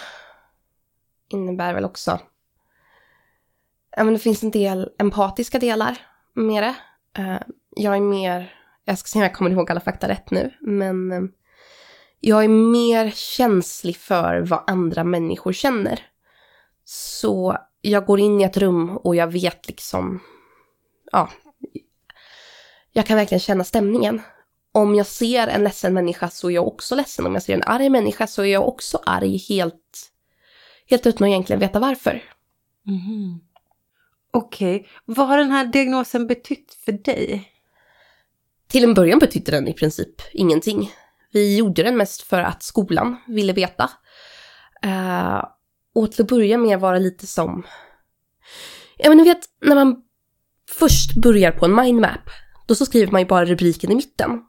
innebär 1.29 1.73
väl 1.73 1.85
också 1.85 2.19
ja, 3.95 4.03
men 4.03 4.13
det 4.13 4.19
finns 4.19 4.43
en 4.43 4.51
del 4.51 4.89
empatiska 4.97 5.59
delar 5.59 5.97
med 6.33 6.63
det. 6.63 6.75
Eh, 7.21 7.39
jag 7.75 7.95
är 7.95 8.01
mer, 8.01 8.53
jag 8.85 8.97
ska 8.97 9.07
se 9.07 9.19
om 9.19 9.23
jag 9.23 9.33
kommer 9.33 9.51
ihåg 9.51 9.71
alla 9.71 9.79
fakta 9.79 10.07
rätt 10.07 10.31
nu, 10.31 10.53
men 10.59 11.11
eh, 11.11 11.21
jag 12.19 12.43
är 12.43 12.47
mer 12.47 13.11
känslig 13.11 13.97
för 13.97 14.41
vad 14.41 14.63
andra 14.67 15.03
människor 15.03 15.53
känner. 15.53 15.99
Så 16.85 17.57
jag 17.81 18.05
går 18.05 18.19
in 18.19 18.41
i 18.41 18.43
ett 18.43 18.57
rum 18.57 18.97
och 18.97 19.15
jag 19.15 19.27
vet 19.31 19.67
liksom, 19.67 20.19
ja, 21.11 21.29
jag 22.91 23.05
kan 23.05 23.17
verkligen 23.17 23.39
känna 23.39 23.63
stämningen. 23.63 24.21
Om 24.71 24.95
jag 24.95 25.07
ser 25.07 25.47
en 25.47 25.63
ledsen 25.63 25.93
människa 25.93 26.29
så 26.29 26.49
är 26.49 26.53
jag 26.53 26.67
också 26.67 26.95
ledsen. 26.95 27.25
Om 27.25 27.33
jag 27.33 27.43
ser 27.43 27.53
en 27.53 27.63
arg 27.63 27.89
människa 27.89 28.27
så 28.27 28.41
är 28.41 28.53
jag 28.53 28.67
också 28.67 28.99
arg 29.05 29.37
helt, 29.37 30.11
helt 30.89 31.05
utan 31.05 31.25
att 31.25 31.29
egentligen 31.29 31.59
veta 31.59 31.79
varför. 31.79 32.23
Mhm. 32.85 33.41
Okej, 34.33 34.87
vad 35.05 35.27
har 35.27 35.37
den 35.37 35.51
här 35.51 35.65
diagnosen 35.65 36.27
betytt 36.27 36.73
för 36.85 36.91
dig? 36.91 37.51
Till 38.67 38.83
en 38.83 38.93
början 38.93 39.19
betydde 39.19 39.51
den 39.51 39.67
i 39.67 39.73
princip 39.73 40.21
ingenting. 40.33 40.91
Vi 41.31 41.57
gjorde 41.57 41.83
den 41.83 41.97
mest 41.97 42.21
för 42.21 42.41
att 42.41 42.63
skolan 42.63 43.17
ville 43.27 43.53
veta. 43.53 43.89
Uh, 44.85 45.43
och 45.95 46.11
till 46.11 46.21
att 46.21 46.27
börja 46.27 46.57
med 46.57 46.79
var 46.79 46.93
det 46.93 46.99
lite 46.99 47.27
som... 47.27 47.63
Ja 48.97 49.09
men 49.09 49.17
ni 49.17 49.23
vet, 49.23 49.45
när 49.61 49.75
man 49.75 50.03
först 50.69 51.15
börjar 51.15 51.51
på 51.51 51.65
en 51.65 51.75
mindmap, 51.75 52.29
då 52.67 52.75
så 52.75 52.85
skriver 52.85 53.11
man 53.11 53.21
ju 53.21 53.27
bara 53.27 53.45
rubriken 53.45 53.91
i 53.91 53.95
mitten. 53.95 54.43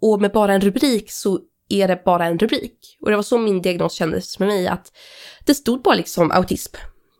Och 0.00 0.20
med 0.20 0.32
bara 0.32 0.54
en 0.54 0.60
rubrik 0.60 1.10
så 1.10 1.40
är 1.68 1.88
det 1.88 2.02
bara 2.04 2.26
en 2.26 2.38
rubrik. 2.38 2.98
Och 3.00 3.10
det 3.10 3.16
var 3.16 3.22
så 3.22 3.38
min 3.38 3.62
diagnos 3.62 3.92
kändes 3.92 4.38
med 4.38 4.48
mig, 4.48 4.66
att 4.66 4.92
det 5.44 5.54
stod 5.54 5.82
bara 5.82 5.94
liksom 5.94 6.30
autism 6.30 6.76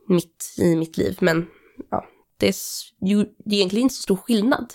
mitt 0.07 0.55
i 0.57 0.75
mitt 0.75 0.97
liv, 0.97 1.17
men 1.19 1.47
ja, 1.91 2.05
det 2.37 2.47
är 2.47 2.53
ju 3.07 3.25
det 3.45 3.55
är 3.55 3.57
egentligen 3.57 3.83
inte 3.83 3.95
så 3.95 4.01
stor 4.01 4.15
skillnad. 4.15 4.73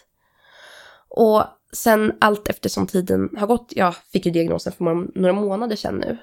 Och 1.09 1.45
sen 1.73 2.13
allt 2.21 2.49
eftersom 2.49 2.87
tiden 2.87 3.31
har 3.37 3.47
gått, 3.47 3.73
jag 3.77 3.97
fick 3.97 4.27
ju 4.27 4.33
diagnosen 4.33 4.73
för 4.73 5.19
några 5.21 5.33
månader 5.33 5.77
sedan 5.77 5.97
nu, 5.97 6.19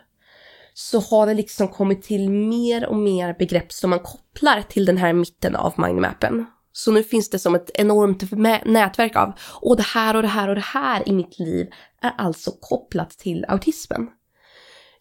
så 0.73 0.99
har 0.99 1.27
det 1.27 1.33
liksom 1.33 1.67
kommit 1.67 2.03
till 2.03 2.29
mer 2.29 2.85
och 2.85 2.97
mer 2.97 3.35
begrepp 3.39 3.71
som 3.71 3.89
man 3.89 3.99
kopplar 3.99 4.61
till 4.61 4.85
den 4.85 4.97
här 4.97 5.13
mitten 5.13 5.55
av 5.55 5.73
mindmappen. 5.77 6.45
Så 6.75 6.92
nu 6.92 7.03
finns 7.03 7.30
det 7.30 7.39
som 7.39 7.56
ett 7.56 7.72
enormt 7.74 8.32
nätverk 8.65 9.15
av, 9.15 9.34
och 9.62 9.77
det 9.77 9.84
här 9.84 10.15
och 10.15 10.22
det 10.22 10.27
här 10.27 10.50
och 10.50 10.56
det 10.56 10.62
här 10.62 11.10
i 11.10 11.12
mitt 11.12 11.39
liv 11.39 11.68
är 12.01 12.13
alltså 12.18 12.51
kopplat 12.60 13.10
till 13.10 13.46
autismen. 13.48 14.10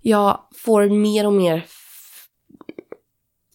Jag 0.00 0.48
får 0.54 0.88
mer 0.88 1.26
och 1.26 1.32
mer 1.32 1.66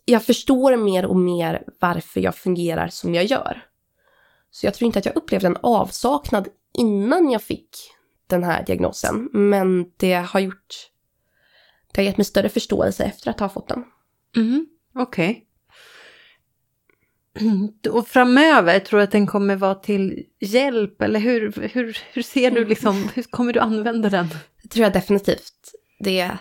jag 0.09 0.25
förstår 0.25 0.77
mer 0.77 1.05
och 1.05 1.15
mer 1.15 1.63
varför 1.79 2.19
jag 2.19 2.35
fungerar 2.35 2.87
som 2.87 3.15
jag 3.15 3.25
gör. 3.25 3.63
Så 4.51 4.65
jag 4.65 4.73
tror 4.73 4.85
inte 4.85 4.99
att 4.99 5.05
jag 5.05 5.17
upplevde 5.17 5.47
en 5.47 5.57
avsaknad 5.61 6.47
innan 6.73 7.29
jag 7.29 7.41
fick 7.41 7.69
den 8.27 8.43
här 8.43 8.65
diagnosen, 8.65 9.29
men 9.33 9.91
det 9.97 10.13
har 10.13 10.39
gjort... 10.39 10.89
Det 11.91 12.01
har 12.01 12.05
gett 12.05 12.17
mig 12.17 12.25
större 12.25 12.49
förståelse 12.49 13.03
efter 13.03 13.29
att 13.29 13.39
ha 13.39 13.49
fått 13.49 13.67
den. 13.67 13.83
Mm, 14.35 14.67
Okej. 14.95 15.31
Okay. 15.31 15.46
Och 17.91 18.07
framöver, 18.07 18.79
tror 18.79 18.97
du 18.97 19.03
att 19.03 19.11
den 19.11 19.27
kommer 19.27 19.55
vara 19.55 19.75
till 19.75 20.23
hjälp? 20.39 21.01
Eller 21.01 21.19
hur, 21.19 21.69
hur, 21.73 21.97
hur 22.13 22.21
ser 22.21 22.51
du 22.51 22.65
liksom, 22.65 23.09
hur 23.13 23.23
kommer 23.23 23.53
du 23.53 23.59
använda 23.59 24.09
den? 24.09 24.27
Det 24.63 24.69
tror 24.69 24.83
jag 24.83 24.93
definitivt. 24.93 25.71
Det, 25.99 26.31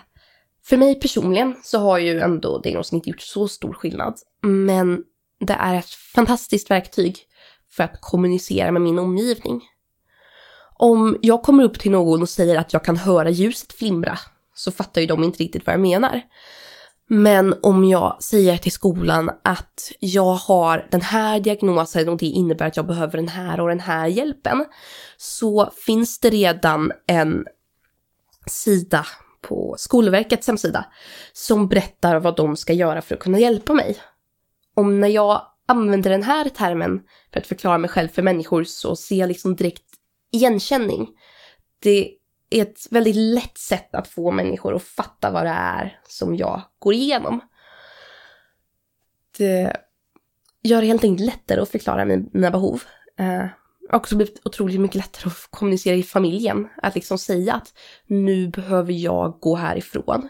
för 0.65 0.77
mig 0.77 0.99
personligen 0.99 1.55
så 1.63 1.79
har 1.79 1.97
ju 1.97 2.19
ändå 2.19 2.59
diagnosen 2.59 2.95
inte 2.95 3.09
gjort 3.09 3.21
så 3.21 3.47
stor 3.47 3.73
skillnad. 3.73 4.15
Men 4.41 5.03
det 5.39 5.53
är 5.53 5.75
ett 5.75 5.89
fantastiskt 6.15 6.71
verktyg 6.71 7.17
för 7.69 7.83
att 7.83 8.01
kommunicera 8.01 8.71
med 8.71 8.81
min 8.81 8.99
omgivning. 8.99 9.61
Om 10.79 11.17
jag 11.21 11.43
kommer 11.43 11.63
upp 11.63 11.79
till 11.79 11.91
någon 11.91 12.21
och 12.21 12.29
säger 12.29 12.59
att 12.59 12.73
jag 12.73 12.83
kan 12.83 12.97
höra 12.97 13.29
ljuset 13.29 13.73
flimra 13.73 14.19
så 14.55 14.71
fattar 14.71 15.01
ju 15.01 15.07
de 15.07 15.23
inte 15.23 15.43
riktigt 15.43 15.65
vad 15.65 15.73
jag 15.73 15.81
menar. 15.81 16.21
Men 17.07 17.55
om 17.61 17.83
jag 17.83 18.23
säger 18.23 18.57
till 18.57 18.71
skolan 18.71 19.31
att 19.43 19.91
jag 19.99 20.33
har 20.33 20.87
den 20.91 21.01
här 21.01 21.39
diagnosen 21.39 22.09
och 22.09 22.17
det 22.17 22.25
innebär 22.25 22.67
att 22.67 22.77
jag 22.77 22.87
behöver 22.87 23.17
den 23.17 23.27
här 23.27 23.59
och 23.59 23.69
den 23.69 23.79
här 23.79 24.07
hjälpen, 24.07 24.65
så 25.17 25.71
finns 25.85 26.19
det 26.19 26.29
redan 26.29 26.91
en 27.07 27.45
sida 28.45 29.05
på 29.41 29.75
Skolverkets 29.77 30.47
hemsida 30.47 30.85
som 31.33 31.67
berättar 31.67 32.19
vad 32.19 32.35
de 32.35 32.55
ska 32.55 32.73
göra 32.73 33.01
för 33.01 33.15
att 33.15 33.21
kunna 33.21 33.39
hjälpa 33.39 33.73
mig. 33.73 33.97
Om 34.75 34.99
när 34.99 35.07
jag 35.07 35.41
använder 35.67 36.09
den 36.09 36.23
här 36.23 36.49
termen 36.49 37.01
för 37.33 37.39
att 37.39 37.47
förklara 37.47 37.77
mig 37.77 37.89
själv 37.89 38.07
för 38.07 38.21
människor 38.21 38.63
så 38.63 38.95
ser 38.95 39.15
jag 39.15 39.27
liksom 39.27 39.55
direkt 39.55 39.83
igenkänning. 40.31 41.07
Det 41.79 42.11
är 42.49 42.61
ett 42.61 42.87
väldigt 42.91 43.15
lätt 43.15 43.57
sätt 43.57 43.95
att 43.95 44.07
få 44.07 44.31
människor 44.31 44.75
att 44.75 44.83
fatta 44.83 45.31
vad 45.31 45.45
det 45.45 45.49
är 45.49 45.99
som 46.07 46.35
jag 46.35 46.61
går 46.79 46.93
igenom. 46.93 47.41
Det 49.37 49.73
gör 50.63 50.81
det 50.81 50.87
helt 50.87 51.03
enkelt 51.03 51.25
lättare 51.25 51.61
att 51.61 51.69
förklara 51.69 52.05
mina 52.05 52.51
behov. 52.51 52.83
Eh, 53.19 53.45
också 53.91 54.15
blivit 54.15 54.41
otroligt 54.45 54.79
mycket 54.79 54.95
lättare 54.95 55.27
att 55.27 55.47
kommunicera 55.49 55.95
i 55.95 56.03
familjen. 56.03 56.67
Att 56.77 56.95
liksom 56.95 57.17
säga 57.17 57.53
att 57.53 57.73
nu 58.07 58.47
behöver 58.47 58.93
jag 58.93 59.37
gå 59.39 59.55
härifrån. 59.55 60.29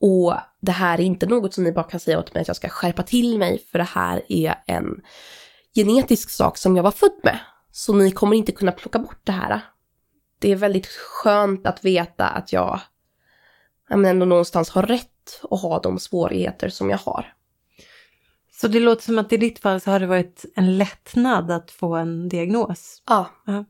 Och 0.00 0.34
det 0.60 0.72
här 0.72 1.00
är 1.00 1.04
inte 1.04 1.26
något 1.26 1.54
som 1.54 1.64
ni 1.64 1.72
bara 1.72 1.84
kan 1.84 2.00
säga 2.00 2.18
åt 2.18 2.34
mig 2.34 2.40
att 2.40 2.48
jag 2.48 2.56
ska 2.56 2.68
skärpa 2.68 3.02
till 3.02 3.38
mig, 3.38 3.64
för 3.72 3.78
det 3.78 3.84
här 3.84 4.22
är 4.28 4.54
en 4.66 5.02
genetisk 5.74 6.30
sak 6.30 6.58
som 6.58 6.76
jag 6.76 6.82
var 6.82 6.90
född 6.90 7.20
med. 7.22 7.38
Så 7.70 7.94
ni 7.94 8.10
kommer 8.10 8.36
inte 8.36 8.52
kunna 8.52 8.72
plocka 8.72 8.98
bort 8.98 9.20
det 9.24 9.32
här 9.32 9.60
det 10.38 10.52
är 10.52 10.56
väldigt 10.56 10.86
skönt 10.86 11.66
att 11.66 11.84
veta 11.84 12.28
att 12.28 12.52
jag, 12.52 12.80
jag 13.88 13.98
men 13.98 14.10
ändå 14.10 14.26
någonstans 14.26 14.70
har 14.70 14.82
rätt 14.82 15.40
att 15.50 15.62
ha 15.62 15.80
de 15.80 15.98
svårigheter 15.98 16.68
som 16.68 16.90
jag 16.90 16.98
har. 16.98 17.32
Så 18.52 18.68
det 18.68 18.80
låter 18.80 19.02
som 19.02 19.18
att 19.18 19.32
i 19.32 19.36
ditt 19.36 19.58
fall 19.58 19.80
så 19.80 19.90
har 19.90 20.00
det 20.00 20.06
varit 20.06 20.44
en 20.54 20.78
lättnad 20.78 21.50
att 21.50 21.70
få 21.70 21.94
en 21.94 22.28
diagnos? 22.28 23.02
Ja. 23.06 23.30
Uh 23.48 23.62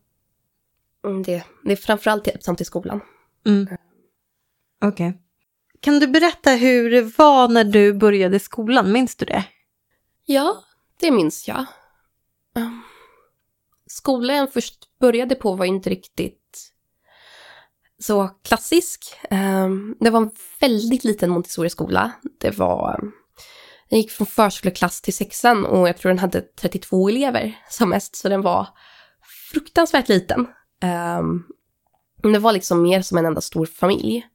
-huh. 1.02 1.24
det, 1.24 1.44
det 1.64 1.72
är 1.72 1.76
framförallt 1.76 2.26
hjälpsamt 2.26 2.60
i 2.60 2.64
skolan. 2.64 3.00
Mm. 3.46 3.66
Okej. 4.82 5.08
Okay. 5.08 5.12
Kan 5.80 5.98
du 5.98 6.06
berätta 6.06 6.50
hur 6.50 6.90
det 6.90 7.18
var 7.18 7.48
när 7.48 7.64
du 7.64 7.92
började 7.92 8.38
skolan? 8.38 8.92
Minns 8.92 9.16
du 9.16 9.24
det? 9.24 9.44
Ja, 10.24 10.64
det 11.00 11.10
minns 11.10 11.48
jag. 11.48 11.66
Skolan 13.86 14.36
jag 14.36 14.52
först 14.52 14.98
började 14.98 15.34
på 15.34 15.52
var 15.52 15.64
inte 15.64 15.90
riktigt 15.90 16.45
så 17.98 18.30
klassisk. 18.42 19.14
Ehm, 19.30 19.96
det 20.00 20.10
var 20.10 20.20
en 20.20 20.30
väldigt 20.60 21.04
liten 21.04 21.30
Montessori-skola. 21.30 22.12
Det 22.40 22.58
var... 22.58 23.00
Den 23.90 23.98
gick 23.98 24.10
från 24.10 24.26
förskoleklass 24.26 25.00
till 25.00 25.14
sexan 25.14 25.66
och 25.66 25.88
jag 25.88 25.96
tror 25.96 26.10
den 26.10 26.18
hade 26.18 26.40
32 26.40 27.08
elever 27.08 27.58
som 27.70 27.90
mest, 27.90 28.16
så 28.16 28.28
den 28.28 28.42
var 28.42 28.68
fruktansvärt 29.52 30.08
liten. 30.08 30.46
Ehm, 30.82 31.42
men 32.22 32.32
det 32.32 32.38
var 32.38 32.52
liksom 32.52 32.82
mer 32.82 33.02
som 33.02 33.18
en 33.18 33.26
enda 33.26 33.40
stor 33.40 33.66
familj. 33.66 34.26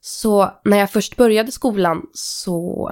Så 0.00 0.60
när 0.64 0.78
jag 0.78 0.90
först 0.90 1.16
började 1.16 1.52
skolan 1.52 2.06
så... 2.12 2.90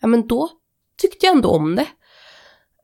Ja, 0.00 0.06
men 0.08 0.28
då 0.28 0.50
tyckte 0.96 1.26
jag 1.26 1.36
ändå 1.36 1.48
om 1.48 1.76
det. 1.76 1.86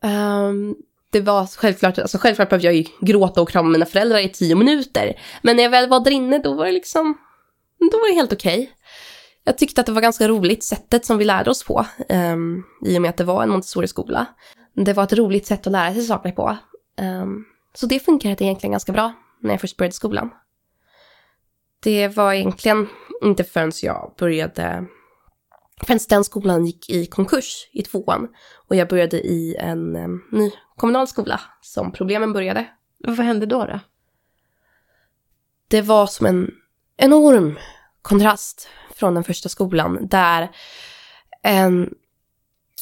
Ehm, 0.07 0.75
det 1.15 1.21
var 1.21 1.45
självklart, 1.45 1.97
alltså 1.97 2.17
självklart 2.17 2.49
behövde 2.49 2.67
jag 2.67 2.75
ju 2.75 2.85
gråta 3.01 3.41
och 3.41 3.49
krama 3.49 3.69
mina 3.69 3.85
föräldrar 3.85 4.19
i 4.19 4.29
tio 4.29 4.55
minuter. 4.55 5.19
Men 5.41 5.55
när 5.55 5.63
jag 5.63 5.69
väl 5.69 5.89
var 5.89 5.99
där 5.99 6.11
inne 6.11 6.39
då 6.39 6.53
var 6.53 6.65
det 6.65 6.71
liksom, 6.71 7.17
då 7.91 7.97
var 7.97 8.09
det 8.09 8.15
helt 8.15 8.33
okej. 8.33 8.59
Okay. 8.59 8.73
Jag 9.43 9.57
tyckte 9.57 9.81
att 9.81 9.87
det 9.87 9.91
var 9.91 10.01
ganska 10.01 10.27
roligt 10.27 10.63
sättet 10.63 11.05
som 11.05 11.17
vi 11.17 11.25
lärde 11.25 11.49
oss 11.49 11.63
på, 11.63 11.85
um, 12.09 12.63
i 12.85 12.97
och 12.97 13.01
med 13.01 13.09
att 13.09 13.17
det 13.17 13.23
var 13.23 13.43
en 13.43 13.49
Montessori-skola. 13.49 14.25
Det 14.73 14.93
var 14.93 15.03
ett 15.03 15.13
roligt 15.13 15.47
sätt 15.47 15.67
att 15.67 15.71
lära 15.71 15.93
sig 15.93 16.03
saker 16.03 16.31
på. 16.31 16.57
Um, 17.01 17.45
så 17.75 17.85
det 17.85 17.99
funkade 17.99 18.45
egentligen 18.45 18.71
ganska 18.71 18.91
bra 18.91 19.13
när 19.41 19.51
jag 19.51 19.61
först 19.61 19.77
började 19.77 19.95
skolan. 19.95 20.29
Det 21.83 22.07
var 22.07 22.33
egentligen 22.33 22.87
inte 23.23 23.43
förrän 23.43 23.71
jag 23.83 24.13
började 24.19 24.85
förrän 25.83 25.99
den 26.09 26.23
skolan 26.23 26.65
gick 26.65 26.89
i 26.89 27.05
konkurs 27.05 27.69
i 27.73 27.81
tvåan 27.81 28.27
och 28.67 28.75
jag 28.75 28.89
började 28.89 29.21
i 29.21 29.55
en 29.59 29.95
um, 29.95 30.23
ny 30.31 30.51
kommunal 30.75 31.07
skola 31.07 31.41
som 31.61 31.91
problemen 31.91 32.33
började. 32.33 32.67
Vad 32.97 33.19
hände 33.19 33.45
då, 33.45 33.65
då? 33.65 33.79
Det 35.67 35.81
var 35.81 36.07
som 36.07 36.25
en 36.25 36.51
enorm 36.97 37.59
kontrast 38.01 38.67
från 38.95 39.13
den 39.13 39.23
första 39.23 39.49
skolan 39.49 40.07
där 40.07 40.49
en 41.43 41.89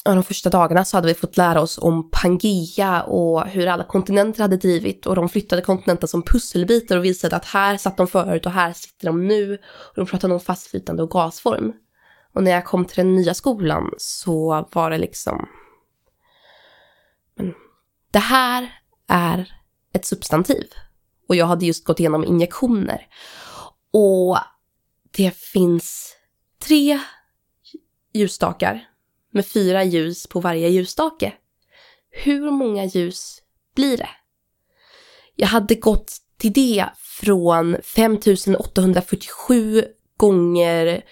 av 0.04 0.14
de 0.14 0.24
första 0.24 0.50
dagarna 0.50 0.84
så 0.84 0.96
hade 0.96 1.08
vi 1.08 1.14
fått 1.14 1.36
lära 1.36 1.60
oss 1.60 1.78
om 1.78 2.10
Pangea 2.10 3.02
och 3.02 3.46
hur 3.46 3.66
alla 3.66 3.84
kontinenter 3.84 4.42
hade 4.42 4.56
drivit 4.56 5.06
och 5.06 5.16
de 5.16 5.28
flyttade 5.28 5.62
kontinenten 5.62 6.08
som 6.08 6.22
pusselbitar 6.22 6.96
och 6.96 7.04
visade 7.04 7.36
att 7.36 7.44
här 7.44 7.76
satt 7.76 7.96
de 7.96 8.06
förut 8.06 8.46
och 8.46 8.52
här 8.52 8.72
sitter 8.72 9.06
de 9.06 9.26
nu 9.26 9.54
och 9.64 9.94
de 9.94 10.06
pratade 10.06 10.34
om 10.34 10.40
fastflytande 10.40 11.02
och 11.02 11.10
gasform. 11.10 11.72
Och 12.34 12.42
när 12.42 12.50
jag 12.50 12.64
kom 12.64 12.84
till 12.84 12.96
den 12.96 13.14
nya 13.14 13.34
skolan 13.34 13.90
så 13.98 14.68
var 14.72 14.90
det 14.90 14.98
liksom... 14.98 15.48
Det 18.14 18.20
här 18.20 18.78
är 19.08 19.52
ett 19.92 20.04
substantiv. 20.04 20.66
Och 21.28 21.36
jag 21.36 21.46
hade 21.46 21.66
just 21.66 21.84
gått 21.84 22.00
igenom 22.00 22.24
injektioner. 22.24 23.06
Och 23.92 24.38
det 25.16 25.36
finns 25.36 26.16
tre 26.64 27.00
ljusstakar 28.12 28.88
med 29.32 29.46
fyra 29.46 29.84
ljus 29.84 30.26
på 30.26 30.40
varje 30.40 30.68
ljusstake. 30.68 31.32
Hur 32.10 32.50
många 32.50 32.84
ljus 32.84 33.42
blir 33.74 33.96
det? 33.96 34.10
Jag 35.36 35.48
hade 35.48 35.74
gått 35.74 36.16
till 36.38 36.52
det 36.52 36.86
från 36.96 37.76
5847 37.82 39.84
gånger 40.16 41.04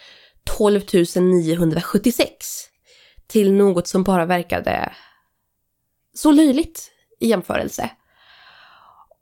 12 0.44 0.82
976 1.14 2.46
till 3.26 3.52
något 3.52 3.86
som 3.86 4.02
bara 4.02 4.26
verkade 4.26 4.92
så 6.14 6.32
löjligt 6.32 6.91
i 7.22 7.28
jämförelse. 7.28 7.90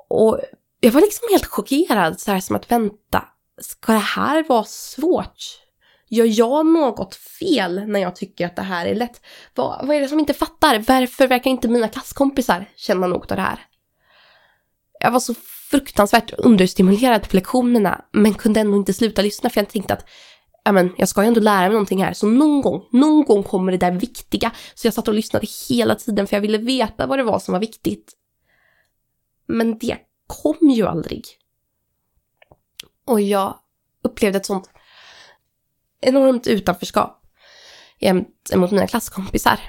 Och 0.08 0.40
jag 0.80 0.92
var 0.92 1.00
liksom 1.00 1.28
helt 1.30 1.46
chockerad, 1.46 2.20
så 2.20 2.32
här 2.32 2.40
som 2.40 2.56
att 2.56 2.70
vänta, 2.70 3.24
ska 3.60 3.92
det 3.92 3.98
här 3.98 4.44
vara 4.48 4.64
svårt? 4.64 5.60
Gör 6.08 6.38
jag 6.38 6.66
något 6.66 7.14
fel 7.14 7.86
när 7.86 8.00
jag 8.00 8.16
tycker 8.16 8.46
att 8.46 8.56
det 8.56 8.62
här 8.62 8.86
är 8.86 8.94
lätt? 8.94 9.20
Vad, 9.54 9.86
vad 9.86 9.96
är 9.96 10.00
det 10.00 10.08
som 10.08 10.18
inte 10.20 10.34
fattar? 10.34 10.78
Varför 10.78 11.26
verkar 11.26 11.50
inte 11.50 11.68
mina 11.68 11.88
klasskompisar 11.88 12.66
känna 12.76 13.06
något 13.06 13.30
av 13.30 13.36
det 13.36 13.42
här? 13.42 13.58
Jag 15.00 15.10
var 15.10 15.20
så 15.20 15.34
fruktansvärt 15.70 16.32
understimulerad 16.38 17.28
på 17.28 17.36
lektionerna 17.36 18.04
men 18.12 18.34
kunde 18.34 18.60
ändå 18.60 18.76
inte 18.76 18.92
sluta 18.92 19.22
lyssna 19.22 19.50
för 19.50 19.60
jag 19.60 19.68
tänkte 19.68 19.94
att 19.94 20.08
ja, 20.64 20.72
men, 20.72 20.94
jag 20.96 21.08
ska 21.08 21.22
ju 21.22 21.28
ändå 21.28 21.40
lära 21.40 21.60
mig 21.60 21.70
någonting 21.70 22.04
här 22.04 22.12
så 22.12 22.26
någon 22.26 22.62
gång, 22.62 22.88
någon 22.92 23.24
gång 23.24 23.42
kommer 23.42 23.72
det 23.72 23.78
där 23.78 23.92
viktiga. 23.92 24.52
Så 24.74 24.86
jag 24.86 24.94
satt 24.94 25.08
och 25.08 25.14
lyssnade 25.14 25.46
hela 25.68 25.94
tiden 25.94 26.26
för 26.26 26.36
jag 26.36 26.40
ville 26.40 26.58
veta 26.58 27.06
vad 27.06 27.18
det 27.18 27.22
var 27.22 27.38
som 27.38 27.52
var 27.52 27.60
viktigt. 27.60 28.12
Men 29.46 29.78
det 29.78 29.98
kom 30.26 30.70
ju 30.70 30.86
aldrig. 30.86 31.24
Och 33.06 33.20
jag 33.20 33.58
upplevde 34.04 34.38
ett 34.38 34.46
sånt 34.46 34.70
enormt 36.00 36.46
utanförskap 36.46 37.22
mot 38.54 38.70
mina 38.70 38.86
klasskompisar. 38.86 39.60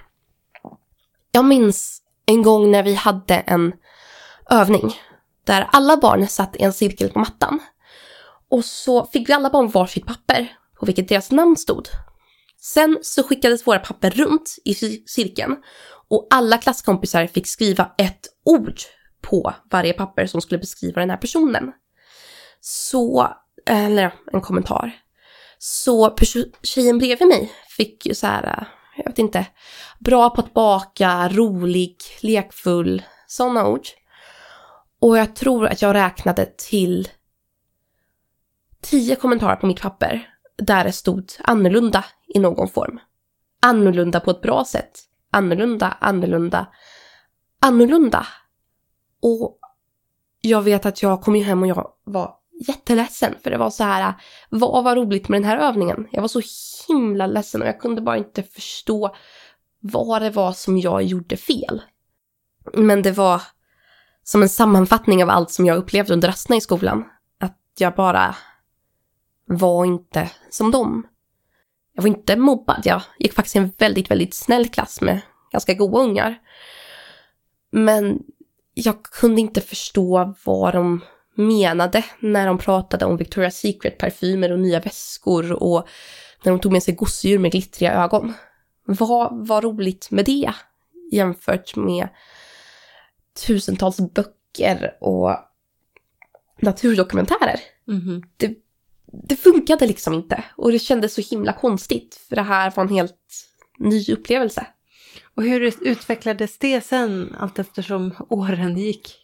Jag 1.31 1.45
minns 1.45 2.01
en 2.25 2.41
gång 2.41 2.71
när 2.71 2.83
vi 2.83 2.93
hade 2.93 3.35
en 3.35 3.73
övning 4.49 4.93
där 5.43 5.67
alla 5.71 5.97
barn 5.97 6.27
satt 6.27 6.55
i 6.55 6.63
en 6.63 6.73
cirkel 6.73 7.09
på 7.09 7.19
mattan. 7.19 7.59
Och 8.49 8.65
så 8.65 9.05
fick 9.05 9.29
vi 9.29 9.33
alla 9.33 9.49
barn 9.49 9.69
varsitt 9.69 10.05
papper 10.05 10.57
och 10.81 10.87
vilket 10.87 11.09
deras 11.09 11.31
namn 11.31 11.57
stod. 11.57 11.87
Sen 12.59 12.99
så 13.01 13.23
skickades 13.23 13.67
våra 13.67 13.79
papper 13.79 14.11
runt 14.11 14.55
i 14.65 14.73
cirkeln 15.07 15.57
och 16.09 16.27
alla 16.29 16.57
klasskompisar 16.57 17.27
fick 17.27 17.47
skriva 17.47 17.91
ett 17.97 18.27
ord 18.45 18.79
på 19.21 19.53
varje 19.71 19.93
papper 19.93 20.25
som 20.25 20.41
skulle 20.41 20.59
beskriva 20.59 21.01
den 21.01 21.09
här 21.09 21.17
personen. 21.17 21.71
Så, 22.59 23.27
eller 23.65 24.13
en 24.33 24.41
kommentar. 24.41 24.91
Så 25.57 26.15
tjejen 26.63 26.97
bredvid 26.97 27.27
mig 27.27 27.51
fick 27.77 28.05
ju 28.05 28.15
så 28.15 28.27
här, 28.27 28.67
jag 28.97 29.05
vet 29.05 29.19
inte, 29.19 29.45
bra 29.99 30.29
på 30.29 30.41
att 30.41 30.53
baka, 30.53 31.29
rolig, 31.29 31.97
lekfull, 32.21 33.03
sådana 33.27 33.67
ord. 33.67 33.87
Och 34.99 35.17
jag 35.17 35.35
tror 35.35 35.67
att 35.67 35.81
jag 35.81 35.95
räknade 35.95 36.45
till 36.45 37.09
tio 38.81 39.15
kommentarer 39.15 39.55
på 39.55 39.67
mitt 39.67 39.81
papper 39.81 40.30
där 40.61 40.83
det 40.83 40.91
stod 40.91 41.31
annorlunda 41.43 42.05
i 42.27 42.39
någon 42.39 42.67
form. 42.67 42.99
Annorlunda 43.61 44.19
på 44.19 44.31
ett 44.31 44.41
bra 44.41 44.65
sätt. 44.65 44.99
Annorlunda, 45.31 45.97
annorlunda, 45.99 46.67
annorlunda. 47.59 48.27
Och 49.21 49.59
jag 50.41 50.61
vet 50.61 50.85
att 50.85 51.01
jag 51.03 51.21
kom 51.21 51.35
ju 51.35 51.43
hem 51.43 51.61
och 51.61 51.67
jag 51.67 51.91
var 52.03 52.35
jätteledsen 52.67 53.35
för 53.43 53.51
det 53.51 53.57
var 53.57 53.69
så 53.69 53.83
här, 53.83 54.13
vad 54.49 54.83
var 54.83 54.95
roligt 54.95 55.29
med 55.29 55.41
den 55.41 55.49
här 55.49 55.57
övningen? 55.57 56.07
Jag 56.11 56.21
var 56.21 56.27
så 56.27 56.41
himla 56.87 57.27
ledsen 57.27 57.61
och 57.61 57.67
jag 57.67 57.79
kunde 57.79 58.01
bara 58.01 58.17
inte 58.17 58.43
förstå 58.43 59.15
vad 59.79 60.21
det 60.21 60.29
var 60.29 60.53
som 60.53 60.77
jag 60.77 61.03
gjorde 61.03 61.37
fel. 61.37 61.81
Men 62.73 63.01
det 63.01 63.11
var 63.11 63.41
som 64.23 64.41
en 64.41 64.49
sammanfattning 64.49 65.23
av 65.23 65.29
allt 65.29 65.51
som 65.51 65.65
jag 65.65 65.77
upplevde 65.77 66.13
under 66.13 66.27
rasterna 66.27 66.57
i 66.57 66.61
skolan. 66.61 67.05
Att 67.39 67.57
jag 67.77 67.95
bara 67.95 68.35
var 69.57 69.85
inte 69.85 70.31
som 70.49 70.71
dem. 70.71 71.07
Jag 71.93 72.03
var 72.03 72.07
inte 72.07 72.35
mobbad, 72.35 72.81
jag 72.85 73.01
gick 73.19 73.33
faktiskt 73.33 73.55
i 73.55 73.59
en 73.59 73.71
väldigt, 73.77 74.11
väldigt 74.11 74.33
snäll 74.33 74.69
klass 74.69 75.01
med 75.01 75.21
ganska 75.51 75.73
goda 75.73 75.99
ungar. 75.99 76.39
Men 77.71 78.19
jag 78.73 79.03
kunde 79.03 79.41
inte 79.41 79.61
förstå 79.61 80.35
vad 80.45 80.73
de 80.73 81.01
menade 81.35 82.05
när 82.19 82.47
de 82.47 82.57
pratade 82.57 83.05
om 83.05 83.17
Victoria's 83.17 83.49
Secret-parfymer 83.49 84.51
och 84.51 84.59
nya 84.59 84.79
väskor 84.79 85.51
och 85.63 85.87
när 86.43 86.51
de 86.51 86.59
tog 86.59 86.71
med 86.71 86.83
sig 86.83 86.93
gosedjur 86.93 87.39
med 87.39 87.51
glittriga 87.51 87.93
ögon. 87.93 88.33
Vad 88.85 89.47
var 89.47 89.61
roligt 89.61 90.11
med 90.11 90.25
det 90.25 90.53
jämfört 91.11 91.75
med 91.75 92.07
tusentals 93.47 93.99
böcker 93.99 94.97
och 95.01 95.35
naturdokumentärer? 96.61 97.59
Mm 97.87 98.01
-hmm. 98.01 98.23
det, 98.37 98.55
det 99.11 99.35
funkade 99.35 99.87
liksom 99.87 100.13
inte 100.13 100.43
och 100.57 100.71
det 100.71 100.79
kändes 100.79 101.13
så 101.13 101.21
himla 101.21 101.53
konstigt 101.53 102.15
för 102.29 102.35
det 102.35 102.41
här 102.41 102.73
var 102.75 102.83
en 102.83 102.89
helt 102.89 103.47
ny 103.79 104.05
upplevelse. 104.13 104.67
Och 105.35 105.43
hur 105.43 105.87
utvecklades 105.87 106.57
det 106.57 106.81
sen 106.81 107.35
allt 107.39 107.59
eftersom 107.59 108.13
åren 108.29 108.77
gick? 108.77 109.17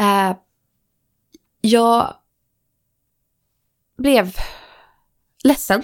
Uh, 0.00 0.32
jag 1.60 2.14
blev 3.98 4.36
ledsen 5.44 5.82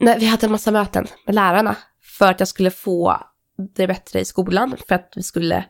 när 0.00 0.18
vi 0.18 0.26
hade 0.26 0.46
en 0.46 0.52
massa 0.52 0.70
möten 0.70 1.06
med 1.26 1.34
lärarna 1.34 1.76
för 2.02 2.30
att 2.30 2.40
jag 2.40 2.48
skulle 2.48 2.70
få 2.70 3.20
det 3.76 3.86
bättre 3.86 4.20
i 4.20 4.24
skolan, 4.24 4.76
för 4.88 4.94
att 4.94 5.12
vi 5.16 5.22
skulle 5.22 5.64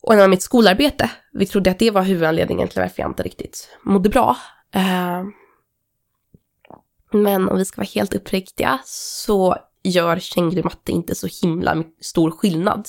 ordna 0.00 0.28
mitt 0.28 0.42
skolarbete. 0.42 1.10
Vi 1.32 1.46
trodde 1.46 1.70
att 1.70 1.78
det 1.78 1.90
var 1.90 2.02
huvudanledningen 2.02 2.68
till 2.68 2.80
varför 2.80 3.02
jag 3.02 3.10
inte 3.10 3.22
riktigt 3.22 3.68
mådde 3.82 4.08
bra. 4.08 4.36
Uh, 4.76 5.24
men 7.12 7.48
om 7.48 7.58
vi 7.58 7.64
ska 7.64 7.80
vara 7.80 7.88
helt 7.94 8.14
uppriktiga 8.14 8.80
så 8.84 9.56
gör 9.82 10.18
känguru 10.18 10.70
inte 10.88 11.14
så 11.14 11.28
himla 11.42 11.84
stor 12.00 12.30
skillnad 12.30 12.88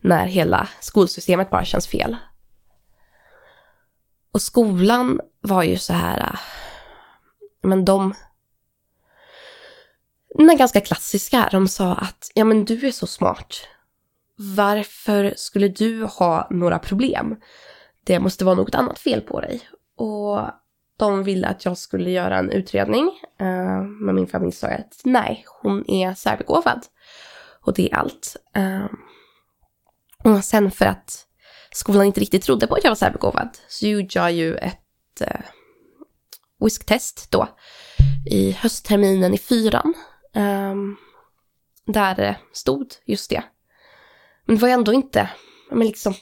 när 0.00 0.26
hela 0.26 0.68
skolsystemet 0.80 1.50
bara 1.50 1.64
känns 1.64 1.86
fel. 1.86 2.16
Och 4.32 4.42
skolan 4.42 5.20
var 5.40 5.62
ju 5.62 5.78
så 5.78 5.92
här, 5.92 6.18
eh, 6.20 6.38
men 7.62 7.84
de, 7.84 8.14
de 10.38 10.50
är 10.50 10.58
ganska 10.58 10.80
klassiska. 10.80 11.48
De 11.52 11.68
sa 11.68 11.94
att, 11.94 12.30
ja 12.34 12.44
men 12.44 12.64
du 12.64 12.86
är 12.86 12.92
så 12.92 13.06
smart. 13.06 13.56
Varför 14.36 15.34
skulle 15.36 15.68
du 15.68 16.04
ha 16.04 16.46
några 16.50 16.78
problem? 16.78 17.36
Det 18.04 18.20
måste 18.20 18.44
vara 18.44 18.54
något 18.54 18.74
annat 18.74 18.98
fel 18.98 19.20
på 19.20 19.40
dig. 19.40 19.68
Och 19.96 20.40
de 20.96 21.22
ville 21.22 21.48
att 21.48 21.64
jag 21.64 21.78
skulle 21.78 22.10
göra 22.10 22.38
en 22.38 22.50
utredning. 22.50 23.04
Uh, 23.42 23.82
men 23.82 24.14
min 24.14 24.26
familj 24.26 24.52
sa 24.52 24.66
att 24.66 25.00
nej, 25.04 25.44
hon 25.62 25.90
är 25.90 26.14
särbegåvad. 26.14 26.86
Och 27.60 27.74
det 27.74 27.92
är 27.92 27.96
allt. 27.96 28.36
Uh, 28.56 28.86
och 30.24 30.44
sen 30.44 30.70
för 30.70 30.86
att 30.86 31.26
skolan 31.70 32.06
inte 32.06 32.20
riktigt 32.20 32.42
trodde 32.42 32.66
på 32.66 32.74
att 32.74 32.84
jag 32.84 32.90
var 32.90 32.96
särbegåvad 32.96 33.58
så 33.68 33.86
gjorde 33.86 34.08
jag 34.14 34.32
ju 34.32 34.54
ett 34.54 35.20
eh, 35.20 35.40
whisktest 36.64 37.30
då 37.30 37.48
i 38.26 38.52
höstterminen 38.52 39.34
i 39.34 39.38
fyran. 39.38 39.94
Um, 40.34 40.96
där 41.86 42.14
det 42.14 42.36
stod 42.52 42.92
just 43.04 43.30
det. 43.30 43.44
Men 44.44 44.56
det 44.56 44.62
var 44.62 44.68
ändå 44.68 44.92
inte, 44.92 45.30
men 45.70 45.86
liksom, 45.86 46.14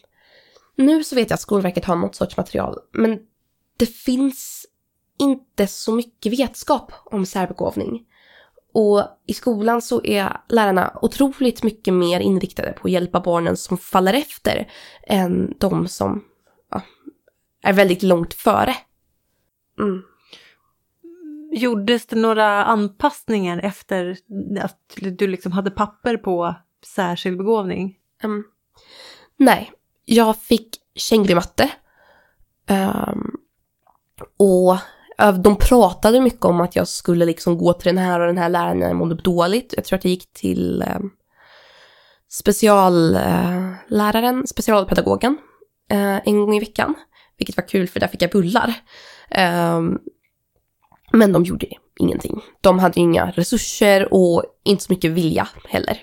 nu 0.77 1.05
så 1.05 1.15
vet 1.15 1.31
jag 1.31 1.35
att 1.35 1.41
Skolverket 1.41 1.85
har 1.85 1.97
något 1.97 2.15
sorts 2.15 2.37
material, 2.37 2.79
men 2.93 3.19
det 3.81 3.87
finns 3.87 4.67
inte 5.19 5.67
så 5.67 5.95
mycket 5.95 6.33
vetskap 6.33 6.93
om 7.05 7.27
särbegåvning. 7.27 8.07
Och 8.73 9.05
i 9.27 9.35
skolan 9.35 9.83
så 9.83 10.05
är 10.05 10.41
lärarna 10.49 10.99
otroligt 11.03 11.63
mycket 11.63 11.95
mer 11.95 12.21
inriktade 12.21 12.73
på 12.73 12.89
att 12.89 12.93
hjälpa 12.93 13.21
barnen 13.21 13.57
som 13.57 13.79
faller 13.79 14.15
efter 14.15 14.71
än 15.07 15.55
de 15.59 15.89
som 15.89 16.25
ja, 16.71 16.83
är 17.63 17.73
väldigt 17.73 18.03
långt 18.03 18.35
före. 18.35 18.75
Mm. 19.79 20.03
Gjordes 21.53 22.07
det 22.07 22.17
några 22.17 22.65
anpassningar 22.65 23.59
efter 23.59 24.17
att 24.61 24.97
du 25.19 25.27
liksom 25.27 25.53
hade 25.53 25.71
papper 25.71 26.17
på 26.17 26.55
särskild 26.85 27.39
begåvning? 27.39 27.97
Um, 28.25 28.45
nej, 29.37 29.73
jag 30.05 30.39
fick 30.39 30.77
kängurimatte. 30.95 31.71
Um, 32.69 33.40
och 34.37 34.77
eh, 35.19 35.35
de 35.35 35.57
pratade 35.57 36.21
mycket 36.21 36.45
om 36.45 36.61
att 36.61 36.77
jag 36.77 36.89
skulle 36.89 37.25
liksom 37.25 37.59
gå 37.59 37.73
till 37.73 37.87
den 37.87 37.99
här 37.99 38.21
och 38.21 38.27
den 38.27 38.39
här 38.39 38.49
läraren 38.49 38.79
när 38.79 38.87
jag 38.87 38.97
mådde 38.97 39.15
dåligt. 39.15 39.75
Jag 39.77 39.85
tror 39.85 39.99
att 39.99 40.05
jag 40.05 40.11
gick 40.11 40.33
till 40.33 40.83
eh, 40.83 40.99
specialläraren, 42.29 44.39
eh, 44.39 44.45
specialpedagogen 44.45 45.39
eh, 45.91 46.21
en 46.25 46.41
gång 46.41 46.55
i 46.55 46.61
veckan. 46.61 46.95
Vilket 47.39 47.57
var 47.57 47.69
kul 47.69 47.89
för 47.89 48.01
där 48.01 48.07
fick 48.07 48.23
jag 48.23 48.31
bullar. 48.31 48.75
Eh, 49.31 49.81
men 51.13 51.33
de 51.33 51.45
gjorde 51.45 51.67
ingenting. 52.01 52.41
De 52.61 52.79
hade 52.79 53.01
inga 53.01 53.31
resurser 53.31 54.15
och 54.15 54.45
inte 54.65 54.85
så 54.85 54.93
mycket 54.93 55.11
vilja 55.11 55.49
heller. 55.69 55.99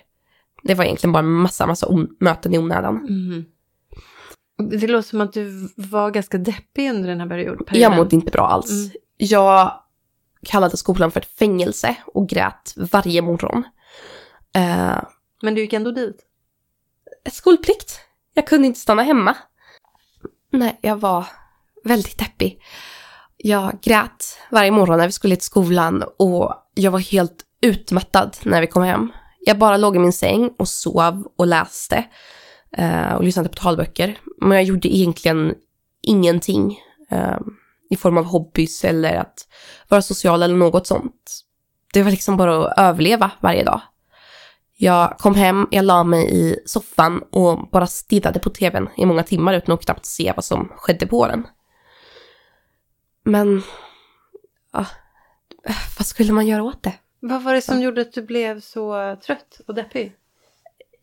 Det 0.64 0.74
var 0.74 0.86
egentligen 0.86 1.12
bara 1.12 1.20
en 1.20 1.32
massa, 1.32 1.68
massa 1.68 1.88
möten 2.20 2.54
i 2.54 2.58
onödan. 2.58 2.96
Mm. 2.96 3.46
Det 4.58 4.88
låter 4.88 5.10
som 5.10 5.22
att 5.22 5.34
du 5.34 5.70
var 5.76 6.12
ganska 6.12 6.38
deppig 6.38 6.90
under 6.90 7.10
den 7.10 7.20
här 7.20 7.28
perioden. 7.28 7.66
Jag 7.70 7.96
mådde 7.96 8.16
inte 8.16 8.32
bra 8.32 8.48
alls. 8.48 8.72
Mm. 8.72 8.92
Jag 9.18 9.82
kallade 10.46 10.78
skolan 10.78 11.12
för 11.12 11.20
ett 11.20 11.38
fängelse 11.40 11.96
och 12.06 12.30
grät 12.30 12.74
varje 12.92 13.22
morgon. 13.22 13.58
Uh, 14.58 15.04
Men 15.42 15.56
du 15.56 15.62
gick 15.62 15.74
ändå 15.74 15.92
dit? 15.92 16.24
Skolplikt. 17.32 18.00
Jag 18.34 18.48
kunde 18.48 18.68
inte 18.68 18.80
stanna 18.80 19.04
hemma. 19.04 19.38
Nej, 20.52 20.80
jag 20.82 20.98
var 20.98 21.26
väldigt 21.84 22.18
deppig. 22.18 22.62
Jag 23.38 23.82
grät 23.82 24.40
varje 24.52 24.72
morgon 24.72 24.98
när 24.98 25.06
vi 25.06 25.12
skulle 25.12 25.36
till 25.36 25.46
skolan 25.46 26.04
och 26.18 26.54
jag 26.74 26.92
var 26.92 27.00
helt 27.00 27.44
utmattad 27.62 28.38
när 28.44 28.62
vi 28.62 28.68
kom 28.68 28.84
hem. 28.84 29.12
Jag 29.40 29.58
bara 29.58 29.78
låg 29.78 29.96
i 29.96 30.00
min 30.00 30.14
säng 30.14 30.50
och 30.58 30.68
sov 30.68 31.28
och 31.38 31.48
läste 31.48 32.06
och 33.18 33.24
lyssnade 33.24 33.50
på 33.50 33.56
talböcker. 33.56 34.18
Men 34.42 34.52
jag 34.52 34.64
gjorde 34.64 34.96
egentligen 34.96 35.56
ingenting 36.02 36.80
eh, 37.10 37.38
i 37.90 37.96
form 37.96 38.18
av 38.18 38.24
hobbys 38.24 38.86
eller 38.86 39.16
att 39.16 39.48
vara 39.88 40.02
social 40.02 40.44
eller 40.44 40.56
något 40.56 40.88
sånt. 40.88 41.44
Det 41.94 42.04
var 42.04 42.12
liksom 42.12 42.38
bara 42.38 42.68
att 42.68 42.80
överleva 42.80 43.32
varje 43.40 43.64
dag. 43.64 43.82
Jag 44.78 45.18
kom 45.18 45.36
hem, 45.36 45.68
jag 45.72 45.86
la 45.86 46.04
mig 46.04 46.30
i 46.32 46.60
soffan 46.66 47.24
och 47.32 47.70
bara 47.70 47.88
stirrade 47.88 48.40
på 48.40 48.50
tvn 48.50 48.90
i 48.98 49.06
många 49.06 49.24
timmar 49.24 49.54
utan 49.54 49.74
att 49.74 49.86
knappt 49.86 50.06
se 50.06 50.34
vad 50.36 50.46
som 50.46 50.72
skedde 50.76 51.08
på 51.08 51.28
den. 51.28 51.48
Men, 53.24 53.64
ja, 54.74 54.86
vad 55.98 56.06
skulle 56.06 56.34
man 56.34 56.48
göra 56.48 56.64
åt 56.64 56.84
det? 56.84 56.94
Vad 57.20 57.44
var 57.44 57.54
det 57.54 57.62
som 57.62 57.82
gjorde 57.82 58.02
att 58.02 58.14
du 58.14 58.22
blev 58.22 58.62
så 58.62 59.18
trött 59.26 59.62
och 59.68 59.76
deppig? 59.76 60.16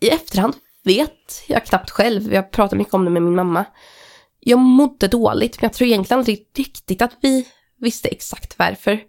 I 0.00 0.08
efterhand 0.08 0.54
vet 0.84 1.44
jag 1.46 1.66
knappt 1.66 1.90
själv, 1.90 2.32
jag 2.34 2.50
pratar 2.50 2.76
mycket 2.76 2.94
om 2.94 3.04
det 3.04 3.10
med 3.10 3.22
min 3.22 3.34
mamma. 3.34 3.64
Jag 4.40 4.58
mådde 4.58 5.08
dåligt, 5.08 5.60
men 5.60 5.68
jag 5.68 5.72
tror 5.72 5.88
egentligen 5.88 6.18
aldrig 6.18 6.46
riktigt 6.56 7.02
att 7.02 7.16
vi 7.20 7.48
visste 7.80 8.08
exakt 8.08 8.58
varför. 8.58 9.00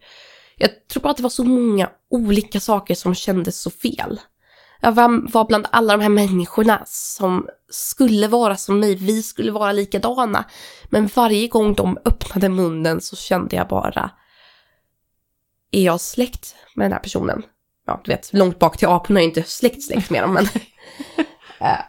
Jag 0.57 0.87
tror 0.87 1.03
bara 1.03 1.09
att 1.09 1.17
det 1.17 1.23
var 1.23 1.29
så 1.29 1.43
många 1.43 1.89
olika 2.09 2.59
saker 2.59 2.95
som 2.95 3.15
kändes 3.15 3.61
så 3.61 3.69
fel. 3.69 4.19
Jag 4.81 4.91
var 4.91 5.47
bland 5.47 5.67
alla 5.71 5.97
de 5.97 6.03
här 6.03 6.09
människorna 6.09 6.83
som 6.85 7.47
skulle 7.69 8.27
vara 8.27 8.57
som 8.57 8.79
mig, 8.79 8.95
vi 8.95 9.23
skulle 9.23 9.51
vara 9.51 9.71
likadana. 9.71 10.45
Men 10.89 11.09
varje 11.15 11.47
gång 11.47 11.73
de 11.73 11.97
öppnade 12.05 12.49
munnen 12.49 13.01
så 13.01 13.15
kände 13.15 13.55
jag 13.55 13.67
bara, 13.67 14.11
är 15.71 15.83
jag 15.83 16.01
släkt 16.01 16.55
med 16.75 16.85
den 16.85 16.91
här 16.91 16.99
personen? 16.99 17.43
Ja, 17.87 18.01
du 18.03 18.11
vet, 18.11 18.33
långt 18.33 18.59
bak 18.59 18.77
till 18.77 18.87
aporna 18.87 19.19
är 19.19 19.23
jag 19.23 19.29
inte 19.29 19.43
släkt 19.43 19.83
släkt 19.83 20.09
med 20.09 20.23
dem, 20.23 20.33
men 20.33 20.45
Eh, 21.59 21.79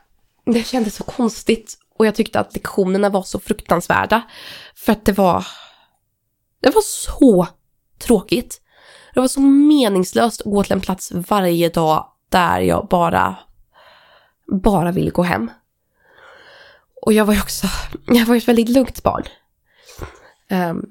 det 0.44 0.64
kändes 0.64 0.94
så 0.94 1.04
konstigt. 1.04 1.78
Och 1.98 2.06
jag 2.06 2.14
tyckte 2.14 2.40
att 2.40 2.54
lektionerna 2.54 3.08
var 3.08 3.22
så 3.22 3.40
fruktansvärda. 3.40 4.22
För 4.74 4.92
att 4.92 5.04
det 5.04 5.12
var, 5.12 5.46
det 6.60 6.70
var 6.70 6.82
så 6.82 7.48
tråkigt. 7.98 8.60
Det 9.14 9.20
var 9.20 9.28
så 9.28 9.40
meningslöst 9.40 10.40
att 10.40 10.52
gå 10.52 10.62
till 10.62 10.72
en 10.72 10.80
plats 10.80 11.12
varje 11.12 11.68
dag 11.68 12.12
där 12.28 12.60
jag 12.60 12.86
bara, 12.90 13.36
bara 14.62 14.92
ville 14.92 15.10
gå 15.10 15.22
hem. 15.22 15.50
Och 17.02 17.12
jag 17.12 17.24
var 17.24 17.34
ju 17.34 17.40
också, 17.40 17.66
jag 18.06 18.26
var 18.26 18.34
ju 18.34 18.38
ett 18.38 18.48
väldigt 18.48 18.68
lugnt 18.68 19.02
barn. 19.02 19.22
Um, 20.50 20.86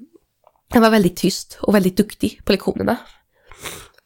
jag 0.72 0.80
var 0.80 0.90
väldigt 0.90 1.16
tyst 1.16 1.58
och 1.62 1.74
väldigt 1.74 1.96
duktig 1.96 2.40
på 2.44 2.52
lektionerna. 2.52 2.96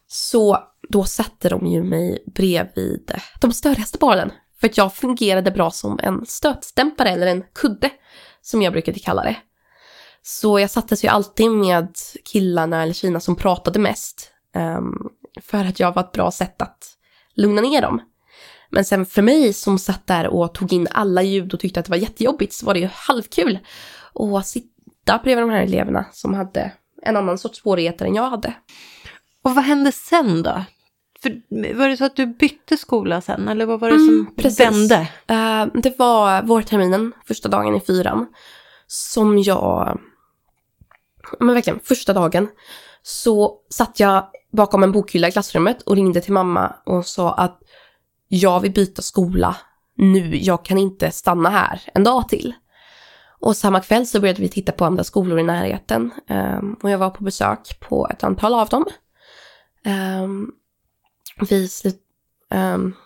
Så 0.06 0.58
då 0.88 1.04
satte 1.04 1.48
de 1.48 1.66
ju 1.66 1.82
mig 1.82 2.24
bredvid 2.26 3.12
de 3.40 3.52
störigaste 3.52 3.98
barnen. 3.98 4.32
För 4.60 4.66
att 4.66 4.76
jag 4.76 4.94
fungerade 4.94 5.50
bra 5.50 5.70
som 5.70 6.00
en 6.02 6.26
stötstämpare 6.26 7.10
eller 7.10 7.26
en 7.26 7.44
kudde, 7.54 7.90
som 8.42 8.62
jag 8.62 8.72
brukade 8.72 8.98
kalla 8.98 9.22
det. 9.22 9.36
Så 10.22 10.58
jag 10.58 10.70
sattes 10.70 11.04
ju 11.04 11.08
alltid 11.08 11.50
med 11.50 11.96
killarna 12.32 12.82
eller 12.82 12.92
tjejerna 12.92 13.20
som 13.20 13.36
pratade 13.36 13.78
mest. 13.78 14.32
Um, 14.56 15.08
för 15.40 15.64
att 15.64 15.80
jag 15.80 15.94
var 15.94 16.02
ett 16.02 16.12
bra 16.12 16.30
sätt 16.30 16.62
att 16.62 16.96
lugna 17.34 17.62
ner 17.62 17.82
dem. 17.82 18.00
Men 18.70 18.84
sen 18.84 19.06
för 19.06 19.22
mig 19.22 19.52
som 19.52 19.78
satt 19.78 20.06
där 20.06 20.26
och 20.26 20.54
tog 20.54 20.72
in 20.72 20.88
alla 20.90 21.22
ljud 21.22 21.54
och 21.54 21.60
tyckte 21.60 21.80
att 21.80 21.86
det 21.86 21.90
var 21.90 21.96
jättejobbigt 21.96 22.52
så 22.52 22.66
var 22.66 22.74
det 22.74 22.80
ju 22.80 22.88
halvkul 22.92 23.58
att 24.38 24.46
sitta 24.46 25.18
bredvid 25.24 25.42
de 25.42 25.50
här 25.50 25.62
eleverna 25.62 26.06
som 26.12 26.34
hade 26.34 26.72
en 27.02 27.16
annan 27.16 27.38
sorts 27.38 27.58
svårigheter 27.58 28.06
än 28.06 28.14
jag 28.14 28.30
hade. 28.30 28.54
Och 29.44 29.54
vad 29.54 29.64
hände 29.64 29.92
sen 29.92 30.42
då? 30.42 30.64
För, 31.22 31.40
var 31.74 31.88
det 31.88 31.96
så 31.96 32.04
att 32.04 32.16
du 32.16 32.26
bytte 32.26 32.76
skola 32.76 33.20
sen 33.20 33.48
eller 33.48 33.66
vad 33.66 33.80
var 33.80 33.90
det 33.90 33.98
som 33.98 34.34
mm, 34.38 34.54
vände? 34.58 35.00
Uh, 35.30 35.80
det 35.82 35.98
var 35.98 36.42
vårterminen, 36.42 37.12
första 37.24 37.48
dagen 37.48 37.74
i 37.74 37.80
fyran, 37.80 38.26
som 38.86 39.38
jag... 39.38 40.00
Men 41.40 41.54
verkligen, 41.54 41.80
första 41.80 42.12
dagen 42.12 42.48
så 43.02 43.58
satt 43.70 44.00
jag 44.00 44.26
bakom 44.52 44.82
en 44.82 44.92
bokhylla 44.92 45.28
i 45.28 45.32
klassrummet 45.32 45.82
och 45.82 45.96
ringde 45.96 46.20
till 46.20 46.32
mamma 46.32 46.76
och 46.86 47.06
sa 47.06 47.32
att 47.32 47.62
jag 48.28 48.60
vill 48.60 48.72
byta 48.72 49.02
skola 49.02 49.56
nu, 49.96 50.36
jag 50.36 50.64
kan 50.64 50.78
inte 50.78 51.10
stanna 51.10 51.50
här 51.50 51.80
en 51.94 52.04
dag 52.04 52.28
till. 52.28 52.54
Och 53.40 53.56
samma 53.56 53.80
kväll 53.80 54.06
så 54.06 54.20
började 54.20 54.42
vi 54.42 54.48
titta 54.48 54.72
på 54.72 54.84
andra 54.84 55.04
skolor 55.04 55.38
i 55.38 55.42
närheten 55.42 56.10
um, 56.28 56.76
och 56.82 56.90
jag 56.90 56.98
var 56.98 57.10
på 57.10 57.24
besök 57.24 57.80
på 57.80 58.08
ett 58.10 58.24
antal 58.24 58.54
av 58.54 58.68
dem. 58.68 58.84
Um, 60.22 60.52
vi 61.48 61.68
slut, 61.68 62.02
um, 62.50 62.96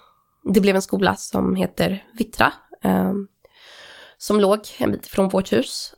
det 0.42 0.61
blev 0.61 0.77
en 0.77 0.83
skola 0.83 1.16
som 1.16 1.57
heter 1.57 2.07
Vittra, 2.12 2.53
ehm, 2.83 3.29
som 4.18 4.40
låg 4.40 4.61
en 4.79 4.92
bit 4.92 5.07
från 5.07 5.29
vårt 5.29 5.53
hus. 5.53 5.94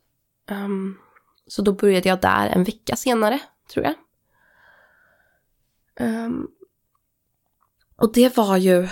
Ehm, 0.51 0.99
så 1.47 1.63
då 1.63 1.73
började 1.73 2.09
jag 2.09 2.21
där 2.21 2.47
en 2.47 2.65
vecka 2.65 2.97
senare, 2.97 3.41
tror 3.73 3.85
jag. 3.85 3.95
Um, 6.01 6.49
och 7.97 8.13
det 8.13 8.37
var 8.37 8.57
ju... 8.57 8.89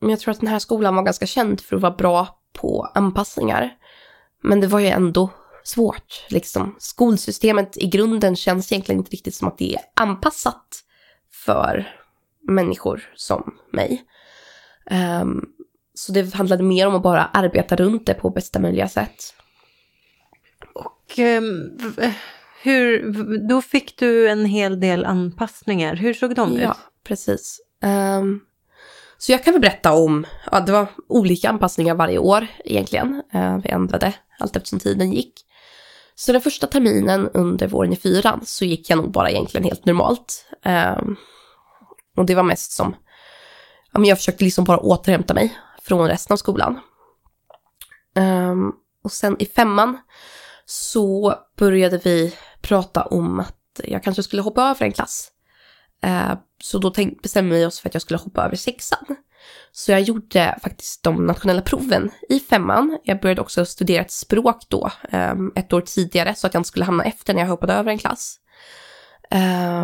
Men 0.00 0.10
jag 0.10 0.20
tror 0.20 0.32
att 0.32 0.40
den 0.40 0.48
här 0.48 0.58
skolan 0.58 0.96
var 0.96 1.02
ganska 1.02 1.26
känd 1.26 1.60
för 1.60 1.76
att 1.76 1.82
vara 1.82 1.94
bra 1.94 2.40
på 2.52 2.90
anpassningar. 2.94 3.76
Men 4.42 4.60
det 4.60 4.66
var 4.66 4.78
ju 4.78 4.86
ändå 4.86 5.30
svårt. 5.64 6.24
Liksom. 6.28 6.76
Skolsystemet 6.78 7.76
i 7.76 7.86
grunden 7.86 8.36
känns 8.36 8.72
egentligen 8.72 8.98
inte 8.98 9.10
riktigt 9.10 9.34
som 9.34 9.48
att 9.48 9.58
det 9.58 9.74
är 9.74 9.80
anpassat 9.94 10.84
för 11.30 11.97
människor 12.48 13.12
som 13.14 13.54
mig. 13.72 14.04
Um, 15.22 15.44
så 15.94 16.12
det 16.12 16.34
handlade 16.34 16.62
mer 16.62 16.86
om 16.86 16.94
att 16.94 17.02
bara 17.02 17.24
arbeta 17.24 17.76
runt 17.76 18.06
det 18.06 18.14
på 18.14 18.30
bästa 18.30 18.58
möjliga 18.58 18.88
sätt. 18.88 19.34
Och 20.74 21.18
um, 21.18 21.78
hur, 22.62 23.12
då 23.48 23.62
fick 23.62 23.98
du 23.98 24.28
en 24.28 24.44
hel 24.44 24.80
del 24.80 25.04
anpassningar. 25.04 25.96
Hur 25.96 26.14
såg 26.14 26.34
de 26.34 26.56
ut? 26.56 26.62
Ja, 26.62 26.76
precis. 27.04 27.60
Um, 28.18 28.40
så 29.18 29.32
jag 29.32 29.44
kan 29.44 29.52
väl 29.52 29.60
berätta 29.60 29.92
om, 29.92 30.26
ja 30.50 30.60
det 30.60 30.72
var 30.72 30.86
olika 31.08 31.48
anpassningar 31.48 31.94
varje 31.94 32.18
år 32.18 32.46
egentligen. 32.64 33.22
Uh, 33.34 33.58
vi 33.62 33.70
ändrade 33.70 34.12
allt 34.38 34.56
eftersom 34.56 34.78
tiden 34.78 35.12
gick. 35.12 35.44
Så 36.14 36.32
den 36.32 36.40
första 36.40 36.66
terminen 36.66 37.28
under 37.34 37.66
våren 37.66 37.92
i 37.92 37.96
fyran 37.96 38.40
så 38.44 38.64
gick 38.64 38.90
jag 38.90 38.96
nog 38.96 39.10
bara 39.10 39.30
egentligen 39.30 39.64
helt 39.64 39.84
normalt. 39.84 40.46
Um, 40.98 41.16
och 42.18 42.26
det 42.26 42.34
var 42.34 42.42
mest 42.42 42.72
som, 42.72 42.96
ja 43.92 43.98
men 43.98 44.08
jag 44.08 44.18
försökte 44.18 44.44
liksom 44.44 44.64
bara 44.64 44.78
återhämta 44.78 45.34
mig 45.34 45.58
från 45.82 46.08
resten 46.08 46.34
av 46.34 46.36
skolan. 46.36 46.80
Um, 48.14 48.72
och 49.04 49.12
sen 49.12 49.36
i 49.38 49.46
femman 49.46 49.98
så 50.66 51.34
började 51.56 51.98
vi 51.98 52.34
prata 52.60 53.02
om 53.02 53.40
att 53.40 53.80
jag 53.84 54.02
kanske 54.02 54.22
skulle 54.22 54.42
hoppa 54.42 54.62
över 54.62 54.86
en 54.86 54.92
klass. 54.92 55.30
Uh, 56.06 56.34
så 56.62 56.78
då 56.78 56.92
bestämde 57.22 57.56
vi 57.56 57.66
oss 57.66 57.80
för 57.80 57.88
att 57.88 57.94
jag 57.94 58.02
skulle 58.02 58.18
hoppa 58.18 58.44
över 58.44 58.56
sexan. 58.56 59.16
Så 59.72 59.92
jag 59.92 60.00
gjorde 60.00 60.58
faktiskt 60.62 61.02
de 61.02 61.26
nationella 61.26 61.62
proven 61.62 62.10
i 62.28 62.40
femman. 62.40 62.98
Jag 63.04 63.20
började 63.20 63.40
också 63.40 63.64
studera 63.64 64.02
ett 64.02 64.10
språk 64.10 64.62
då, 64.68 64.90
um, 65.12 65.52
ett 65.56 65.72
år 65.72 65.80
tidigare, 65.80 66.34
så 66.34 66.46
att 66.46 66.54
jag 66.54 66.60
inte 66.60 66.68
skulle 66.68 66.84
hamna 66.84 67.04
efter 67.04 67.34
när 67.34 67.40
jag 67.40 67.48
hoppade 67.48 67.72
över 67.72 67.90
en 67.90 67.98
klass. 67.98 68.36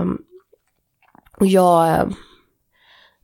Um, 0.00 0.18
och 1.44 1.50
jag... 1.50 2.14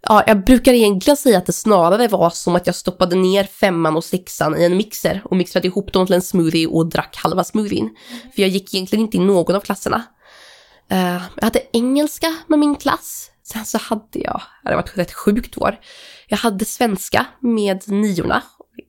Ja, 0.03 0.25
jag 0.27 0.45
brukar 0.45 0.73
egentligen 0.73 1.17
säga 1.17 1.39
att 1.39 1.47
det 1.47 1.53
snarare 1.53 2.09
var 2.09 2.31
som 2.31 2.57
att 2.57 2.67
jag 2.67 2.77
stoppade 2.77 3.17
ner 3.17 3.45
femman 3.45 3.97
och 3.97 4.05
sexan 4.05 4.61
i 4.61 4.65
en 4.65 4.77
mixer 4.77 5.23
och 5.25 5.37
mixade 5.37 5.67
ihop 5.67 5.93
dem 5.93 6.07
till 6.07 6.15
en 6.15 6.23
smoothie 6.23 6.67
och 6.67 6.87
drack 6.87 7.17
halva 7.17 7.45
smoothien. 7.45 7.91
För 8.35 8.43
jag 8.43 8.49
gick 8.49 8.75
egentligen 8.75 9.05
inte 9.05 9.17
i 9.17 9.21
någon 9.21 9.57
av 9.57 9.61
klasserna. 9.61 10.03
Uh, 10.93 11.23
jag 11.37 11.45
hade 11.45 11.63
engelska 11.73 12.37
med 12.47 12.59
min 12.59 12.77
klass. 12.77 13.31
Sen 13.43 13.65
så 13.65 13.79
hade 13.79 14.19
jag, 14.19 14.43
det 14.65 14.77
varit 14.77 14.99
ett 14.99 15.13
sjukt 15.13 15.59
år. 15.59 15.81
Jag 16.29 16.39
hade 16.39 16.65
svenska 16.65 17.27
med 17.41 17.89
niorna. 17.89 18.43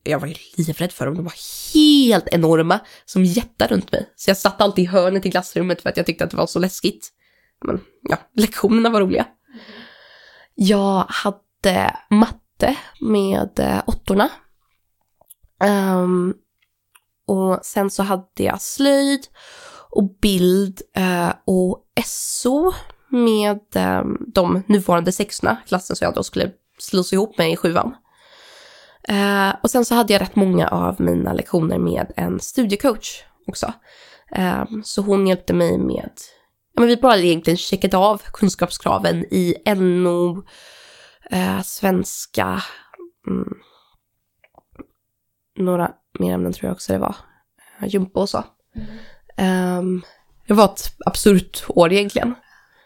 Jag 0.04 0.20
var 0.20 0.28
ju 0.28 0.36
livrädd 0.58 0.92
för 0.92 1.06
dem, 1.06 1.16
de 1.16 1.24
var 1.24 1.34
helt 1.74 2.28
enorma, 2.28 2.80
som 3.06 3.26
jättar 3.26 3.68
runt 3.68 3.92
mig. 3.92 4.10
Så 4.16 4.30
jag 4.30 4.38
satt 4.38 4.62
alltid 4.62 4.84
i 4.84 4.88
hörnet 4.88 5.26
i 5.26 5.32
klassrummet 5.32 5.82
för 5.82 5.90
att 5.90 5.98
jag 5.98 6.06
tyckte 6.06 6.24
att 6.24 6.32
det 6.32 6.38
var 6.38 6.48
så 6.48 6.60
läskigt. 6.60 7.12
Men 7.66 7.82
ja, 8.02 8.18
lektionerna 8.34 8.90
var 8.90 9.02
roliga. 9.02 9.26
Jag 10.56 11.06
hade 11.10 11.98
matte 12.10 12.78
med 13.00 13.60
eh, 13.60 13.82
åttorna. 13.86 14.30
Um, 15.64 16.34
och 17.28 17.60
sen 17.64 17.90
så 17.90 18.04
hade 18.04 18.44
jag 18.44 18.62
slöjd 18.62 19.28
och 19.90 20.04
bild 20.22 20.82
uh, 20.98 21.34
och 21.46 21.86
SO 22.06 22.74
med 23.10 23.60
um, 23.76 24.26
de 24.34 24.64
nuvarande 24.68 25.12
sexorna, 25.12 25.58
klassen 25.68 25.96
som 25.96 26.06
jag 26.06 26.14
då 26.14 26.24
skulle 26.24 26.52
slås 26.80 27.14
ihop 27.14 27.38
med 27.38 27.52
i 27.52 27.56
sjuan. 27.56 27.96
Uh, 29.10 29.56
och 29.64 29.72
sen 29.72 29.86
så 29.86 29.96
hade 29.96 30.14
jag 30.14 30.22
rätt 30.22 30.36
många 30.36 30.68
av 30.68 31.02
mina 31.02 31.34
lektioner 31.34 31.78
med 31.78 32.12
en 32.16 32.40
studiecoach 32.40 33.24
också. 33.48 33.74
Um, 34.38 34.84
så 34.84 35.02
hon 35.02 35.28
hjälpte 35.28 35.54
mig 35.54 35.78
med 35.78 36.12
ja, 36.74 36.82
men 36.82 36.88
vi 36.88 36.98
bara 36.98 37.18
egentligen 37.18 37.58
checkade 37.58 37.98
av 37.98 38.22
kunskapskraven 38.34 39.26
i 39.32 39.56
NO, 39.76 40.44
eh, 41.32 41.62
svenska, 41.62 42.64
mm, 43.28 43.54
några 45.58 45.92
mer 46.20 46.34
ämnen 46.34 46.54
tror 46.54 46.68
jag 46.68 46.74
också 46.74 46.94
det 46.94 47.00
var, 47.00 47.16
eh, 47.82 47.88
jumpa 47.88 48.20
och 48.20 48.30
så. 48.30 48.44
Ehm, 49.38 50.02
det 50.48 50.54
var 50.54 50.66
ett 50.66 50.96
absurt 51.06 51.64
år 51.68 51.94
egentligen. 51.94 52.36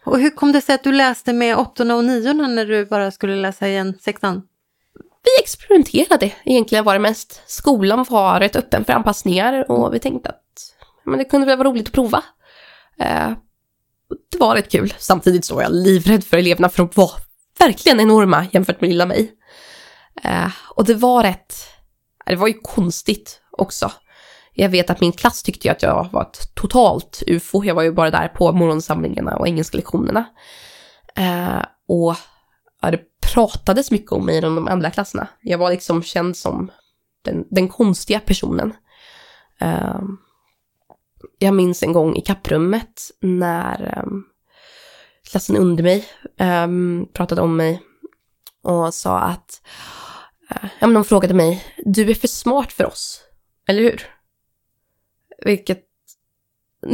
Och 0.06 0.20
hur 0.20 0.30
kom 0.30 0.52
det 0.52 0.62
sig 0.62 0.76
att 0.76 0.84
du 0.84 0.92
läste 0.92 1.34
med 1.34 1.58
åttorna 1.58 1.96
och 1.96 2.06
niorna 2.06 2.48
när 2.48 2.66
du 2.66 2.86
bara 2.86 3.12
skulle 3.12 3.36
läsa 3.36 3.68
igen 3.68 3.98
sexan? 4.02 4.42
Vi 5.24 5.44
experimenterade 5.44 6.34
egentligen 6.46 6.84
var 6.84 6.94
det 6.94 7.00
mest. 7.00 7.42
Skolan 7.46 8.06
var 8.10 8.40
rätt 8.40 8.56
öppen 8.56 8.86
för 8.86 8.94
anpassningar 8.94 9.72
och 9.72 9.94
vi 9.94 10.00
tänkte 10.00 10.30
att 10.30 10.42
men 11.06 11.20
det 11.20 11.26
kunde 11.26 11.48
väl 11.48 11.58
vara 11.58 11.70
roligt 11.70 11.88
att 11.88 11.94
prova. 11.94 12.24
Eh, 13.00 13.32
det 14.32 14.38
var 14.38 14.56
rätt 14.56 14.72
kul. 14.72 14.94
Samtidigt 14.98 15.46
så 15.46 15.56
var 15.56 15.62
jag 15.62 15.74
livrädd 15.74 16.24
för 16.24 16.38
eleverna 16.38 16.70
för 16.70 16.78
de 16.78 16.90
var 16.94 17.12
verkligen 17.60 18.00
enorma 18.00 18.46
jämfört 18.52 18.82
med 18.82 18.90
lilla 18.90 19.06
mig. 19.06 19.32
Eh, 20.24 20.52
och 20.76 20.86
det 20.86 20.94
var 20.94 21.24
rätt, 21.24 21.54
eh, 22.26 22.30
det 22.30 22.36
var 22.36 22.48
ju 22.48 22.54
konstigt 22.54 23.42
också. 23.52 23.92
Jag 24.54 24.70
vet 24.70 24.90
att 24.90 25.02
min 25.02 25.12
klass 25.12 25.44
tyckte 25.44 25.72
att 25.72 25.82
jag 25.82 26.10
var 26.12 26.22
ett 26.22 26.56
totalt 26.56 27.24
ufo. 27.28 27.64
Jag 27.64 27.76
var 27.76 27.84
ju 27.84 27.92
bara 27.92 28.12
där 28.12 28.28
på 28.28 28.52
morgonsamlingarna 28.52 29.38
och 29.38 29.48
engelska 29.48 29.78
lektionerna. 29.78 30.26
Eh, 31.16 31.66
och 31.88 32.16
ja, 32.82 32.92
det 32.92 33.00
pratades 33.34 33.92
mycket 33.92 34.12
om 34.12 34.26
mig 34.26 34.38
i 34.38 34.42
de 34.42 34.68
andra 34.68 34.92
klasserna. 34.92 35.28
Jag 35.42 35.58
var 35.58 35.70
liksom 35.70 36.04
känd 36.04 36.38
som 36.38 36.72
den, 37.26 37.46
den 37.50 37.68
konstiga 37.68 38.20
personen. 38.20 38.74
Eh, 39.60 40.02
jag 41.40 41.54
minns 41.54 41.84
en 41.84 41.94
gång 41.94 42.16
i 42.16 42.22
kapprummet 42.22 43.02
när 43.20 44.04
um, 44.06 44.26
klassen 45.30 45.58
under 45.58 45.84
mig 45.84 46.08
um, 46.40 47.08
pratade 47.14 47.42
om 47.42 47.58
mig 47.58 47.82
och 48.64 48.94
sa 48.94 49.20
att, 49.20 49.62
uh, 50.52 50.70
ja 50.80 50.88
men 50.88 50.94
de 50.94 51.04
frågade 51.04 51.34
mig, 51.34 51.64
du 51.78 52.10
är 52.10 52.16
för 52.16 52.28
smart 52.28 52.72
för 52.72 52.86
oss, 52.86 53.22
eller 53.68 53.84
hur? 53.84 54.10
Vilket, 55.46 55.84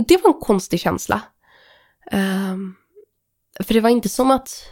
det 0.08 0.18
var 0.24 0.34
en 0.34 0.42
konstig 0.42 0.80
känsla. 0.80 1.22
Um, 2.12 2.76
för 3.60 3.74
det 3.74 3.82
var 3.82 3.90
inte 3.90 4.10
som 4.10 4.32
att 4.32 4.66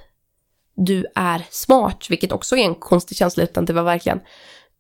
du 0.75 1.05
är 1.15 1.45
smart, 1.49 2.09
vilket 2.09 2.31
också 2.31 2.57
är 2.57 2.65
en 2.65 2.75
konstig 2.75 3.17
känsla, 3.17 3.43
utan 3.43 3.65
det 3.65 3.73
var 3.73 3.83
verkligen, 3.83 4.19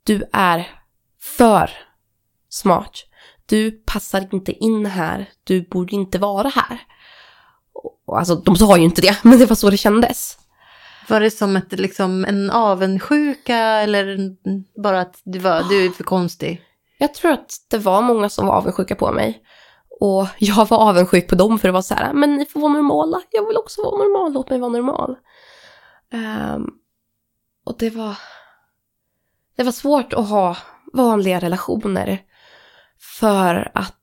du 0.03 0.23
är 0.33 0.67
för 1.19 1.71
smart. 2.49 3.05
Du 3.49 3.71
passar 3.71 4.27
inte 4.31 4.51
in 4.51 4.85
här, 4.85 5.29
du 5.43 5.61
borde 5.61 5.95
inte 5.95 6.17
vara 6.17 6.47
här. 6.47 6.79
Och, 8.05 8.19
alltså, 8.19 8.35
de 8.35 8.55
sa 8.55 8.77
ju 8.77 8.83
inte 8.83 9.01
det, 9.01 9.17
men 9.23 9.39
det 9.39 9.45
var 9.45 9.55
så 9.55 9.69
det 9.69 9.77
kändes. 9.77 10.37
Var 11.09 11.19
det 11.19 11.31
som 11.31 11.55
ett, 11.55 11.71
liksom, 11.71 12.25
en 12.25 12.51
avundsjuka 12.51 13.57
eller 13.57 14.17
bara 14.81 15.01
att 15.01 15.21
du, 15.23 15.39
var, 15.39 15.63
du 15.69 15.85
är 15.85 15.89
för 15.89 16.03
konstig? 16.03 16.61
Jag 16.97 17.13
tror 17.13 17.31
att 17.31 17.51
det 17.69 17.77
var 17.77 18.01
många 18.01 18.29
som 18.29 18.47
var 18.47 18.55
avundsjuka 18.55 18.95
på 18.95 19.11
mig. 19.11 19.43
Och 19.99 20.27
jag 20.37 20.65
var 20.69 20.77
avundsjuk 20.77 21.27
på 21.27 21.35
dem 21.35 21.59
för 21.59 21.67
det 21.67 21.71
var 21.71 21.81
så 21.81 21.93
här, 21.93 22.13
men 22.13 22.35
ni 22.35 22.45
får 22.45 22.59
vara 22.59 22.73
normala. 22.73 23.21
Jag 23.31 23.47
vill 23.47 23.57
också 23.57 23.81
vara 23.81 23.97
normal, 23.97 24.33
låt 24.33 24.49
mig 24.49 24.59
vara 24.59 24.71
normal. 24.71 25.15
Um, 26.13 26.71
och 27.65 27.75
det 27.79 27.89
var... 27.89 28.17
Det 29.55 29.63
var 29.63 29.71
svårt 29.71 30.13
att 30.13 30.29
ha 30.29 30.57
vanliga 30.93 31.39
relationer. 31.39 32.21
För 32.99 33.71
att 33.73 33.95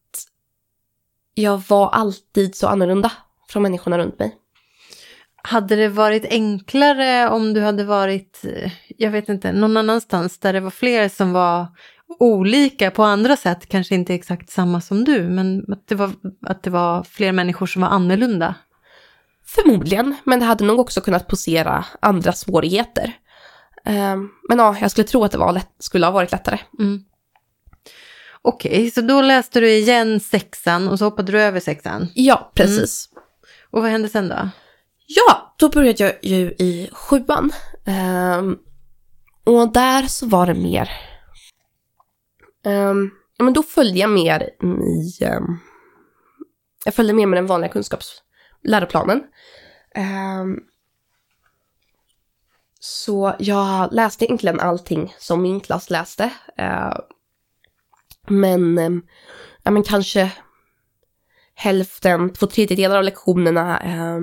jag 1.34 1.62
var 1.68 1.88
alltid 1.90 2.56
så 2.56 2.68
annorlunda 2.68 3.12
från 3.48 3.62
människorna 3.62 3.98
runt 3.98 4.18
mig. 4.18 4.36
Hade 5.42 5.76
det 5.76 5.88
varit 5.88 6.24
enklare 6.24 7.28
om 7.28 7.54
du 7.54 7.60
hade 7.60 7.84
varit, 7.84 8.44
jag 8.96 9.10
vet 9.10 9.28
inte, 9.28 9.52
någon 9.52 9.76
annanstans 9.76 10.38
där 10.38 10.52
det 10.52 10.60
var 10.60 10.70
fler 10.70 11.08
som 11.08 11.32
var 11.32 11.66
olika 12.18 12.90
på 12.90 13.02
andra 13.02 13.36
sätt, 13.36 13.68
kanske 13.68 13.94
inte 13.94 14.14
exakt 14.14 14.50
samma 14.50 14.80
som 14.80 15.04
du, 15.04 15.22
men 15.22 15.72
att 15.72 15.88
det 15.88 15.94
var, 15.94 16.10
att 16.46 16.62
det 16.62 16.70
var 16.70 17.02
fler 17.02 17.32
människor 17.32 17.66
som 17.66 17.82
var 17.82 17.88
annorlunda? 17.88 18.54
Förmodligen, 19.46 20.16
men 20.24 20.40
det 20.40 20.46
hade 20.46 20.64
nog 20.64 20.80
också 20.80 21.00
kunnat 21.00 21.28
posera 21.28 21.84
andra 22.00 22.32
svårigheter. 22.32 23.12
Um, 23.84 24.30
men 24.48 24.58
ja, 24.58 24.76
jag 24.80 24.90
skulle 24.90 25.06
tro 25.06 25.24
att 25.24 25.32
det 25.32 25.38
var 25.38 25.52
lätt, 25.52 25.70
skulle 25.78 26.06
ha 26.06 26.10
varit 26.10 26.32
lättare. 26.32 26.58
Mm. 26.78 27.04
Okej, 28.48 28.70
okay, 28.70 28.90
så 28.90 29.00
då 29.00 29.22
läste 29.22 29.60
du 29.60 29.70
igen 29.70 30.20
sexan 30.20 30.88
och 30.88 30.98
så 30.98 31.04
hoppade 31.04 31.32
du 31.32 31.40
över 31.40 31.60
sexan? 31.60 32.08
Ja, 32.14 32.52
precis. 32.54 33.08
Mm. 33.12 33.22
Och 33.70 33.82
vad 33.82 33.90
hände 33.90 34.08
sen 34.08 34.28
då? 34.28 34.48
Ja, 35.06 35.54
då 35.58 35.68
började 35.68 36.04
jag 36.04 36.14
ju 36.22 36.46
i 36.58 36.90
sjuan. 36.92 37.52
Um, 38.38 38.58
och 39.44 39.72
där 39.72 40.02
så 40.02 40.26
var 40.26 40.46
det 40.46 40.54
mer... 40.54 40.90
Um, 42.64 43.10
ja, 43.36 43.44
men 43.44 43.52
då 43.52 43.62
följde 43.62 43.98
jag 43.98 44.10
mer 44.10 44.50
i... 44.62 45.24
Um, 45.24 45.58
jag 46.84 46.94
följde 46.94 47.14
mer 47.14 47.26
med 47.26 47.38
den 47.38 47.46
vanliga 47.46 47.70
kunskapsläroplanen. 47.70 49.22
Så 52.80 53.34
jag 53.38 53.92
läste 53.92 54.24
egentligen 54.24 54.60
allting 54.60 55.14
som 55.18 55.42
min 55.42 55.60
klass 55.60 55.90
läste. 55.90 56.24
Uh, 56.60 56.98
men, 58.30 58.78
eh, 58.78 58.90
ja 59.62 59.70
men 59.70 59.82
kanske 59.82 60.32
hälften, 61.54 62.32
två 62.32 62.46
tredjedelar 62.46 62.96
av 62.96 63.04
lektionerna 63.04 63.80
eh, 63.80 64.20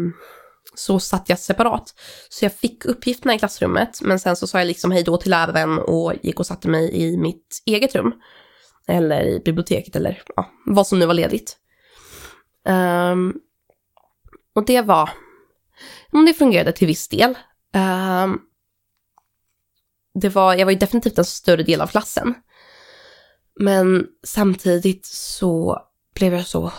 så 0.75 0.99
satt 0.99 1.29
jag 1.29 1.39
separat. 1.39 1.93
Så 2.29 2.45
jag 2.45 2.55
fick 2.55 2.85
uppgifterna 2.85 3.35
i 3.35 3.39
klassrummet, 3.39 4.01
men 4.01 4.19
sen 4.19 4.35
så 4.35 4.47
sa 4.47 4.57
jag 4.57 4.67
liksom 4.67 4.91
hej 4.91 5.03
då 5.03 5.17
till 5.17 5.31
läraren 5.31 5.79
och 5.79 6.13
gick 6.21 6.39
och 6.39 6.45
satte 6.45 6.67
mig 6.67 6.91
i 6.93 7.17
mitt 7.17 7.61
eget 7.65 7.95
rum. 7.95 8.13
Eller 8.87 9.21
i 9.21 9.39
biblioteket 9.39 9.95
eller 9.95 10.23
ja, 10.35 10.51
vad 10.65 10.87
som 10.87 10.99
nu 10.99 11.05
var 11.05 11.13
ledigt. 11.13 11.57
Um, 12.67 13.39
och 14.55 14.65
det 14.65 14.81
var, 14.81 15.09
det 16.25 16.33
fungerade 16.33 16.71
till 16.71 16.87
viss 16.87 17.07
del. 17.07 17.37
Um, 17.75 18.41
det 20.13 20.29
var, 20.29 20.53
jag 20.53 20.65
var 20.65 20.71
ju 20.71 20.77
definitivt 20.77 21.17
en 21.17 21.25
större 21.25 21.63
del 21.63 21.81
av 21.81 21.87
klassen. 21.87 22.35
Men 23.59 24.07
samtidigt 24.23 25.05
så 25.05 25.81
blev 26.15 26.33
jag 26.33 26.47
så 26.47 26.71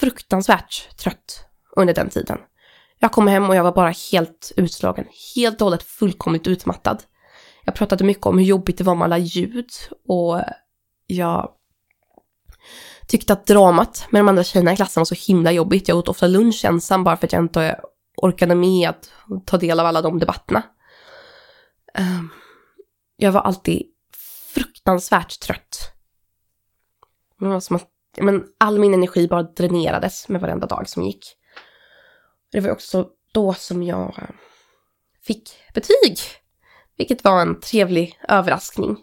fruktansvärt 0.00 0.96
trött 0.96 1.44
under 1.76 1.94
den 1.94 2.10
tiden. 2.10 2.38
Jag 2.98 3.12
kom 3.12 3.26
hem 3.26 3.48
och 3.48 3.56
jag 3.56 3.64
var 3.64 3.72
bara 3.72 3.94
helt 4.12 4.52
utslagen, 4.56 5.06
helt 5.36 5.60
och 5.60 5.64
hållet 5.64 5.82
fullkomligt 5.82 6.46
utmattad. 6.46 7.02
Jag 7.64 7.74
pratade 7.74 8.04
mycket 8.04 8.26
om 8.26 8.38
hur 8.38 8.44
jobbigt 8.44 8.78
det 8.78 8.84
var 8.84 8.94
med 8.94 9.04
alla 9.04 9.18
ljud 9.18 9.70
och 10.08 10.40
jag 11.06 11.50
tyckte 13.06 13.32
att 13.32 13.46
dramat 13.46 14.06
med 14.10 14.20
de 14.20 14.28
andra 14.28 14.44
tjejerna 14.44 14.72
i 14.72 14.76
klassen 14.76 15.00
var 15.00 15.04
så 15.04 15.32
himla 15.32 15.52
jobbigt. 15.52 15.88
Jag 15.88 15.98
åt 15.98 16.08
ofta 16.08 16.26
lunch 16.26 16.64
ensam 16.64 17.04
bara 17.04 17.16
för 17.16 17.26
att 17.26 17.32
jag 17.32 17.42
inte 17.42 17.80
orkade 18.16 18.54
med 18.54 18.88
att 18.88 19.10
ta 19.46 19.56
del 19.56 19.80
av 19.80 19.86
alla 19.86 20.02
de 20.02 20.18
debatterna. 20.18 20.62
Ehm, 21.94 22.28
jag 23.16 23.32
var 23.32 23.40
alltid 23.40 23.82
fruktansvärt 24.80 25.40
trött. 25.40 25.92
Det 27.38 27.46
var 27.46 27.60
som 27.60 27.76
att 27.76 27.88
men, 28.20 28.44
all 28.58 28.78
min 28.78 28.94
energi 28.94 29.28
bara 29.28 29.42
dränerades 29.42 30.28
med 30.28 30.40
varenda 30.40 30.66
dag 30.66 30.88
som 30.88 31.02
gick. 31.02 31.36
Det 32.52 32.60
var 32.60 32.70
också 32.70 33.08
då 33.32 33.54
som 33.54 33.82
jag 33.82 34.18
eh, 34.18 34.34
fick 35.22 35.50
betyg. 35.74 36.18
Vilket 36.96 37.24
var 37.24 37.42
en 37.42 37.60
trevlig 37.60 38.18
överraskning. 38.28 38.96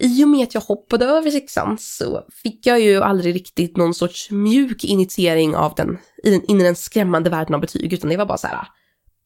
I 0.00 0.24
och 0.24 0.28
med 0.28 0.42
att 0.42 0.54
jag 0.54 0.60
hoppade 0.60 1.04
över 1.04 1.30
sexan 1.30 1.78
så 1.78 2.26
fick 2.42 2.66
jag 2.66 2.80
ju 2.80 3.02
aldrig 3.02 3.34
riktigt 3.34 3.76
någon 3.76 3.94
sorts 3.94 4.30
mjuk 4.30 4.84
initiering 4.84 5.56
av 5.56 5.74
den, 5.74 5.98
i 6.24 6.30
den, 6.30 6.44
in 6.44 6.60
i 6.60 6.64
den 6.64 6.76
skrämmande 6.76 7.30
världen 7.30 7.54
av 7.54 7.60
betyg, 7.60 7.92
utan 7.92 8.10
det 8.10 8.16
var 8.16 8.26
bara 8.26 8.38
så 8.38 8.46
här, 8.46 8.66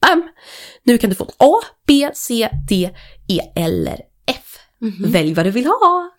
bam! 0.01 0.29
Nu 0.83 0.99
kan 0.99 1.11
du 1.11 1.17
få 1.17 1.25
A, 1.25 1.53
B, 1.87 2.11
C, 2.15 2.49
D, 2.69 2.91
E 3.29 3.41
eller 3.57 4.01
Mm 4.83 4.95
-hmm. 4.95 5.13
Välj 5.13 5.35
vad 5.35 5.47
du 5.47 5.51
vill 5.51 5.67
ha. 5.67 6.11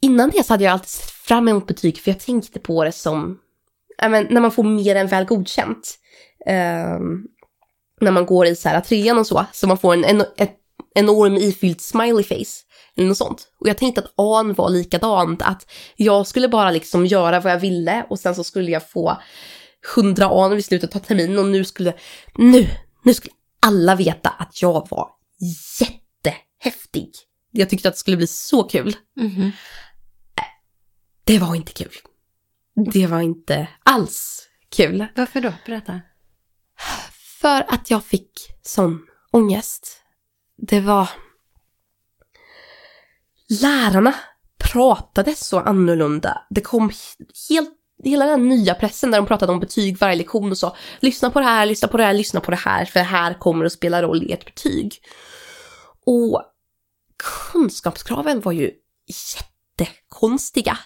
Innan 0.00 0.30
det 0.30 0.46
så 0.46 0.52
hade 0.52 0.64
jag 0.64 0.72
alltid 0.72 0.88
sett 0.88 1.10
fram 1.10 1.48
emot 1.48 1.66
betyg 1.66 1.98
för 1.98 2.10
jag 2.10 2.20
tänkte 2.20 2.60
på 2.60 2.84
det 2.84 2.92
som, 2.92 3.38
men, 4.02 4.26
när 4.30 4.40
man 4.40 4.52
får 4.52 4.64
mer 4.64 4.96
än 4.96 5.06
väl 5.06 5.24
godkänt. 5.24 5.98
Um, 6.46 7.26
när 8.00 8.10
man 8.10 8.26
går 8.26 8.46
i 8.46 8.56
så 8.56 8.68
här 8.68 8.80
trean 8.80 9.18
och 9.18 9.26
så, 9.26 9.46
så 9.52 9.66
man 9.66 9.78
får 9.78 9.94
en, 9.94 10.04
en 10.04 10.20
ett 10.36 10.56
enorm 10.94 11.36
ifylld 11.36 11.80
smiley 11.80 12.24
face. 12.24 12.64
Eller 12.96 13.08
något 13.08 13.18
sånt. 13.18 13.48
Och 13.60 13.68
jag 13.68 13.78
tänkte 13.78 14.00
att 14.00 14.12
an 14.16 14.54
var 14.54 14.70
likadant, 14.70 15.42
att 15.42 15.70
jag 15.96 16.26
skulle 16.26 16.48
bara 16.48 16.70
liksom 16.70 17.06
göra 17.06 17.40
vad 17.40 17.52
jag 17.52 17.60
ville 17.60 18.06
och 18.10 18.18
sen 18.18 18.34
så 18.34 18.44
skulle 18.44 18.70
jag 18.70 18.90
få 18.90 19.16
100 19.96 20.26
an 20.26 20.50
vid 20.50 20.64
slutet 20.64 20.96
av 20.96 21.00
terminen 21.00 21.38
och 21.38 21.46
nu 21.46 21.64
skulle, 21.64 21.94
nu, 22.34 22.66
nu 23.02 23.14
skulle 23.14 23.34
alla 23.60 23.94
veta 23.94 24.28
att 24.28 24.62
jag 24.62 24.86
var 24.90 25.08
jättehäftig. 25.80 27.10
Jag 27.56 27.70
tyckte 27.70 27.88
att 27.88 27.94
det 27.94 27.98
skulle 27.98 28.16
bli 28.16 28.26
så 28.26 28.62
kul. 28.62 28.96
Mm. 29.20 29.50
Det 31.24 31.38
var 31.38 31.54
inte 31.54 31.72
kul. 31.72 31.92
Det 32.92 33.06
var 33.06 33.20
inte 33.20 33.68
alls 33.84 34.48
kul. 34.76 35.06
Varför 35.16 35.40
då? 35.40 35.52
Berätta. 35.66 36.00
För 37.40 37.74
att 37.74 37.90
jag 37.90 38.04
fick 38.04 38.32
sån 38.62 39.06
ångest. 39.30 40.02
Det 40.56 40.80
var... 40.80 41.08
Lärarna 43.62 44.14
pratade 44.58 45.34
så 45.34 45.60
annorlunda. 45.60 46.46
Det 46.50 46.60
kom 46.60 46.90
helt, 47.48 47.70
hela 48.04 48.26
den 48.26 48.48
nya 48.48 48.74
pressen 48.74 49.10
där 49.10 49.18
de 49.18 49.26
pratade 49.26 49.52
om 49.52 49.60
betyg 49.60 49.98
varje 49.98 50.16
lektion 50.16 50.50
och 50.50 50.58
sa 50.58 50.76
lyssna 51.00 51.30
på 51.30 51.40
det 51.40 51.46
här, 51.46 51.66
lyssna 51.66 51.88
på 51.88 51.96
det 51.96 52.04
här, 52.04 52.14
lyssna 52.14 52.40
på 52.40 52.50
det 52.50 52.56
här, 52.56 52.84
för 52.84 53.00
det 53.00 53.06
här 53.06 53.34
kommer 53.34 53.64
att 53.64 53.72
spela 53.72 54.02
roll 54.02 54.22
i 54.22 54.32
ert 54.32 54.44
betyg. 54.44 54.94
Och 56.06 56.53
kunskapskraven 57.52 58.40
var 58.40 58.52
ju 58.52 58.72
jättekonstiga. 59.76 60.78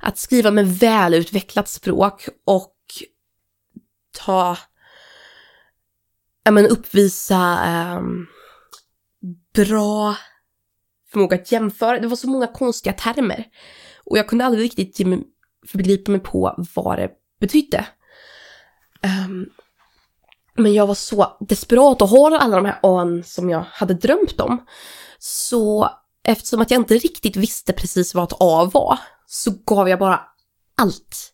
Att 0.00 0.18
skriva 0.18 0.50
med 0.50 0.78
välutvecklat 0.78 1.68
språk 1.68 2.28
och 2.44 2.76
ta, 4.18 4.58
ja 6.44 6.50
men 6.50 6.66
uppvisa 6.66 7.60
um, 7.98 8.26
bra 9.54 10.16
förmåga 11.12 11.36
att 11.36 11.52
jämföra. 11.52 11.98
Det 12.00 12.08
var 12.08 12.16
så 12.16 12.28
många 12.28 12.46
konstiga 12.46 12.92
termer. 12.92 13.44
Och 14.04 14.18
jag 14.18 14.28
kunde 14.28 14.44
aldrig 14.44 14.64
riktigt 14.64 15.00
ge 15.00 15.06
mig, 15.06 15.22
begripa 15.72 16.10
mig 16.10 16.20
på 16.20 16.64
vad 16.74 16.98
det 16.98 17.10
betydde. 17.40 17.86
Um, 19.26 19.50
men 20.56 20.74
jag 20.74 20.86
var 20.86 20.94
så 20.94 21.36
desperat 21.40 22.02
att 22.02 22.10
ha 22.10 22.38
alla 22.38 22.56
de 22.56 22.64
här 22.64 22.78
an 22.82 23.24
som 23.24 23.50
jag 23.50 23.64
hade 23.72 23.94
drömt 23.94 24.40
om. 24.40 24.66
Så 25.26 25.90
eftersom 26.24 26.60
att 26.60 26.70
jag 26.70 26.80
inte 26.80 26.94
riktigt 26.94 27.36
visste 27.36 27.72
precis 27.72 28.14
vad 28.14 28.24
ett 28.24 28.36
A 28.40 28.70
var, 28.74 28.98
så 29.26 29.50
gav 29.66 29.88
jag 29.88 29.98
bara 29.98 30.20
allt. 30.76 31.32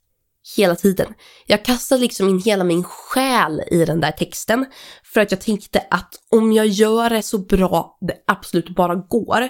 Hela 0.56 0.76
tiden. 0.76 1.14
Jag 1.46 1.64
kastade 1.64 2.00
liksom 2.00 2.28
in 2.28 2.42
hela 2.42 2.64
min 2.64 2.84
själ 2.84 3.62
i 3.70 3.84
den 3.84 4.00
där 4.00 4.12
texten. 4.12 4.66
För 5.04 5.20
att 5.20 5.30
jag 5.30 5.40
tänkte 5.40 5.86
att 5.90 6.14
om 6.30 6.52
jag 6.52 6.66
gör 6.66 7.10
det 7.10 7.22
så 7.22 7.38
bra 7.38 7.98
det 8.00 8.22
absolut 8.26 8.68
bara 8.68 8.94
går, 8.94 9.48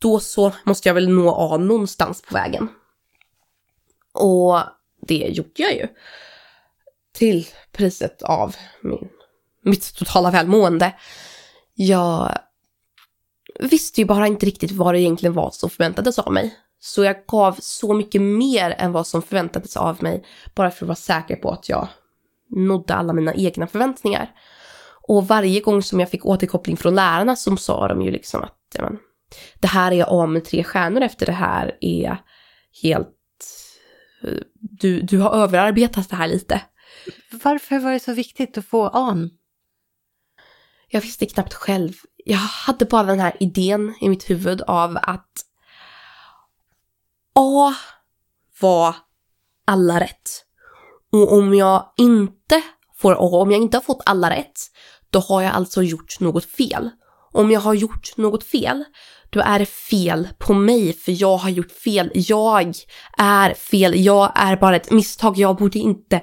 då 0.00 0.20
så 0.20 0.52
måste 0.64 0.88
jag 0.88 0.94
väl 0.94 1.08
nå 1.08 1.34
A 1.34 1.56
någonstans 1.56 2.22
på 2.22 2.34
vägen. 2.34 2.68
Och 4.14 4.58
det 5.06 5.28
gjorde 5.28 5.50
jag 5.54 5.74
ju. 5.74 5.88
Till 7.14 7.46
priset 7.72 8.22
av 8.22 8.56
min, 8.82 9.08
mitt 9.64 9.94
totala 9.94 10.30
välmående. 10.30 10.94
Jag 11.74 12.38
visste 13.62 14.00
ju 14.00 14.06
bara 14.06 14.26
inte 14.26 14.46
riktigt 14.46 14.72
vad 14.72 14.94
det 14.94 15.00
egentligen 15.00 15.32
var 15.32 15.50
som 15.50 15.70
förväntades 15.70 16.18
av 16.18 16.32
mig. 16.32 16.56
Så 16.80 17.04
jag 17.04 17.16
gav 17.26 17.56
så 17.60 17.94
mycket 17.94 18.22
mer 18.22 18.74
än 18.78 18.92
vad 18.92 19.06
som 19.06 19.22
förväntades 19.22 19.76
av 19.76 20.02
mig 20.02 20.24
bara 20.54 20.70
för 20.70 20.84
att 20.84 20.88
vara 20.88 20.96
säker 20.96 21.36
på 21.36 21.50
att 21.50 21.68
jag 21.68 21.88
nådde 22.48 22.94
alla 22.94 23.12
mina 23.12 23.34
egna 23.34 23.66
förväntningar. 23.66 24.30
Och 25.08 25.28
varje 25.28 25.60
gång 25.60 25.82
som 25.82 26.00
jag 26.00 26.10
fick 26.10 26.26
återkoppling 26.26 26.76
från 26.76 26.94
lärarna 26.94 27.36
så 27.36 27.56
sa 27.56 27.88
de 27.88 28.02
ju 28.02 28.10
liksom 28.10 28.42
att 28.42 28.56
men, 28.78 28.98
det 29.60 29.68
här 29.68 29.92
är 29.92 30.22
A 30.22 30.26
med 30.26 30.44
tre 30.44 30.64
stjärnor 30.64 31.02
efter 31.02 31.26
det 31.26 31.32
här 31.32 31.76
är 31.80 32.16
helt... 32.82 33.16
Du, 34.54 35.00
du 35.00 35.18
har 35.18 35.30
överarbetat 35.30 36.10
det 36.10 36.16
här 36.16 36.28
lite. 36.28 36.60
Varför 37.44 37.78
var 37.78 37.92
det 37.92 38.00
så 38.00 38.12
viktigt 38.12 38.58
att 38.58 38.66
få 38.66 38.88
an? 38.88 39.30
Jag 40.88 41.00
visste 41.00 41.26
knappt 41.26 41.54
själv. 41.54 41.92
Jag 42.30 42.38
hade 42.38 42.84
bara 42.84 43.02
den 43.02 43.20
här 43.20 43.36
idén 43.40 43.94
i 44.00 44.08
mitt 44.08 44.30
huvud 44.30 44.62
av 44.62 44.98
att 45.02 45.30
A 47.34 47.74
var 48.60 48.96
alla 49.64 50.00
rätt. 50.00 50.44
Och 51.12 51.32
om 51.32 51.54
jag 51.54 51.92
inte 51.96 52.62
får 52.96 53.12
A, 53.12 53.42
om 53.42 53.50
jag 53.50 53.60
inte 53.60 53.76
har 53.76 53.82
fått 53.82 54.02
alla 54.06 54.30
rätt, 54.30 54.60
då 55.10 55.18
har 55.18 55.42
jag 55.42 55.52
alltså 55.52 55.82
gjort 55.82 56.20
något 56.20 56.44
fel. 56.44 56.90
Om 57.32 57.50
jag 57.50 57.60
har 57.60 57.74
gjort 57.74 58.16
något 58.16 58.44
fel, 58.44 58.84
då 59.30 59.40
är 59.40 59.58
det 59.58 59.66
fel 59.66 60.28
på 60.38 60.54
mig 60.54 60.92
för 60.92 61.22
jag 61.22 61.36
har 61.36 61.50
gjort 61.50 61.72
fel. 61.72 62.10
Jag 62.14 62.74
är 63.18 63.54
fel. 63.54 64.04
Jag 64.04 64.32
är 64.34 64.56
bara 64.56 64.76
ett 64.76 64.90
misstag. 64.90 65.38
Jag 65.38 65.56
borde 65.56 65.78
inte, 65.78 66.20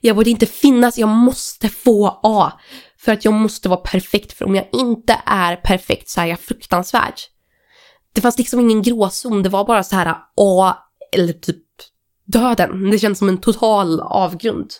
jag 0.00 0.16
borde 0.16 0.30
inte 0.30 0.46
finnas. 0.46 0.98
Jag 0.98 1.08
måste 1.08 1.68
få 1.68 2.20
A. 2.22 2.52
För 2.98 3.12
att 3.12 3.24
jag 3.24 3.34
måste 3.34 3.68
vara 3.68 3.80
perfekt. 3.80 4.32
För 4.32 4.44
om 4.44 4.54
jag 4.54 4.68
inte 4.72 5.22
är 5.26 5.56
perfekt 5.56 6.08
så 6.08 6.20
är 6.20 6.26
jag 6.26 6.40
fruktansvärd. 6.40 7.14
Det 8.12 8.20
fanns 8.20 8.38
liksom 8.38 8.60
ingen 8.60 8.82
gråzon. 8.82 9.42
Det 9.42 9.48
var 9.48 9.64
bara 9.64 9.82
så 9.82 9.96
här 9.96 10.16
A 10.36 10.76
eller 11.12 11.32
typ 11.32 11.64
döden. 12.24 12.90
Det 12.90 12.98
kändes 12.98 13.18
som 13.18 13.28
en 13.28 13.38
total 13.38 14.00
avgrund. 14.00 14.70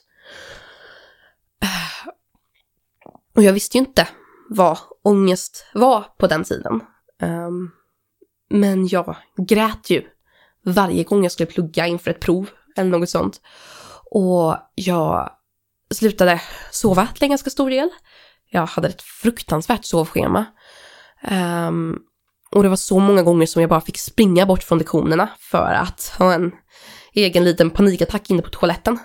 Och 3.36 3.42
jag 3.42 3.52
visste 3.52 3.78
ju 3.78 3.84
inte 3.84 4.08
vad 4.48 4.78
ångest 5.02 5.66
var 5.74 6.00
på 6.18 6.26
den 6.26 6.44
tiden. 6.44 6.80
Um, 7.22 7.70
men 8.50 8.86
jag 8.86 9.16
grät 9.36 9.90
ju 9.90 10.02
varje 10.64 11.04
gång 11.04 11.22
jag 11.22 11.32
skulle 11.32 11.46
plugga 11.46 11.86
inför 11.86 12.10
ett 12.10 12.20
prov 12.20 12.50
eller 12.76 12.90
något 12.90 13.08
sånt. 13.08 13.40
Och 14.10 14.56
jag 14.74 15.35
slutade 15.90 16.40
sova 16.70 17.06
till 17.06 17.22
en 17.22 17.30
ganska 17.30 17.50
stor 17.50 17.70
del. 17.70 17.90
Jag 18.50 18.66
hade 18.66 18.88
ett 18.88 19.02
fruktansvärt 19.02 19.84
sovschema. 19.84 20.44
Um, 21.30 21.98
och 22.50 22.62
det 22.62 22.68
var 22.68 22.76
så 22.76 22.98
många 22.98 23.22
gånger 23.22 23.46
som 23.46 23.62
jag 23.62 23.70
bara 23.70 23.80
fick 23.80 23.98
springa 23.98 24.46
bort 24.46 24.62
från 24.62 24.78
lektionerna 24.78 25.28
för 25.38 25.72
att 25.72 26.14
ha 26.18 26.34
en 26.34 26.52
egen 27.12 27.44
liten 27.44 27.70
panikattack 27.70 28.30
inne 28.30 28.42
på 28.42 28.50
toaletten. 28.50 28.98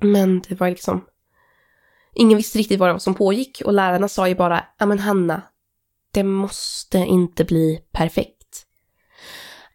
Men 0.00 0.40
det 0.40 0.60
var 0.60 0.70
liksom... 0.70 1.04
Ingen 2.14 2.36
visste 2.36 2.58
riktigt 2.58 2.80
vad 2.80 2.88
det 2.88 2.92
var 2.92 2.98
som 2.98 3.14
pågick 3.14 3.62
och 3.64 3.72
lärarna 3.72 4.08
sa 4.08 4.28
ju 4.28 4.34
bara, 4.34 4.64
ja 4.78 4.86
men 4.86 4.98
Hanna, 4.98 5.42
det 6.12 6.22
måste 6.22 6.98
inte 6.98 7.44
bli 7.44 7.80
perfekt. 7.92 8.35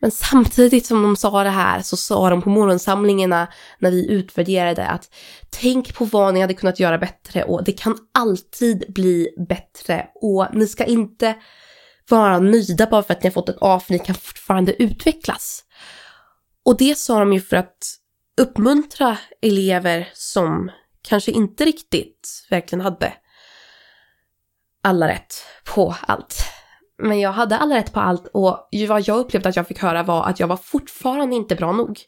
Men 0.01 0.11
samtidigt 0.11 0.85
som 0.85 1.01
de 1.03 1.15
sa 1.15 1.43
det 1.43 1.49
här 1.49 1.81
så 1.81 1.97
sa 1.97 2.29
de 2.29 2.41
på 2.41 2.49
morgonsamlingarna 2.49 3.47
när 3.79 3.91
vi 3.91 4.11
utvärderade 4.11 4.87
att 4.87 5.09
tänk 5.49 5.95
på 5.95 6.05
vad 6.05 6.33
ni 6.33 6.41
hade 6.41 6.53
kunnat 6.53 6.79
göra 6.79 6.97
bättre 6.97 7.43
och 7.43 7.63
det 7.63 7.71
kan 7.71 7.97
alltid 8.13 8.93
bli 8.93 9.27
bättre 9.49 10.07
och 10.15 10.47
ni 10.53 10.67
ska 10.67 10.85
inte 10.85 11.35
vara 12.09 12.39
nöjda 12.39 12.87
bara 12.87 13.03
för 13.03 13.13
att 13.13 13.23
ni 13.23 13.29
har 13.29 13.33
fått 13.33 13.49
ett 13.49 13.57
A 13.61 13.79
för 13.79 13.93
ni 13.93 13.99
kan 13.99 14.15
fortfarande 14.15 14.83
utvecklas. 14.83 15.63
Och 16.65 16.77
det 16.77 16.97
sa 16.97 17.19
de 17.19 17.33
ju 17.33 17.41
för 17.41 17.57
att 17.57 17.97
uppmuntra 18.41 19.17
elever 19.41 20.09
som 20.13 20.71
kanske 21.01 21.31
inte 21.31 21.65
riktigt 21.65 22.47
verkligen 22.49 22.81
hade 22.81 23.13
alla 24.83 25.07
rätt 25.07 25.33
på 25.63 25.95
allt. 26.01 26.43
Men 27.01 27.19
jag 27.19 27.31
hade 27.31 27.57
alla 27.57 27.75
rätt 27.75 27.93
på 27.93 27.99
allt 27.99 28.27
och 28.33 28.69
vad 28.87 29.07
jag 29.07 29.17
upplevde 29.17 29.49
att 29.49 29.55
jag 29.55 29.67
fick 29.67 29.79
höra 29.79 30.03
var 30.03 30.25
att 30.25 30.39
jag 30.39 30.47
var 30.47 30.57
fortfarande 30.57 31.35
inte 31.35 31.55
bra 31.55 31.71
nog. 31.71 31.99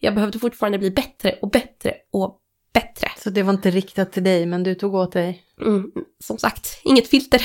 Jag 0.00 0.14
behövde 0.14 0.38
fortfarande 0.38 0.78
bli 0.78 0.90
bättre 0.90 1.38
och 1.42 1.50
bättre 1.50 1.94
och 2.12 2.40
bättre. 2.74 3.08
Så 3.18 3.30
det 3.30 3.42
var 3.42 3.52
inte 3.52 3.70
riktat 3.70 4.12
till 4.12 4.24
dig, 4.24 4.46
men 4.46 4.62
du 4.62 4.74
tog 4.74 4.94
åt 4.94 5.12
dig? 5.12 5.42
Mm, 5.60 5.84
som 6.24 6.38
sagt, 6.38 6.80
inget 6.84 7.08
filter. 7.08 7.42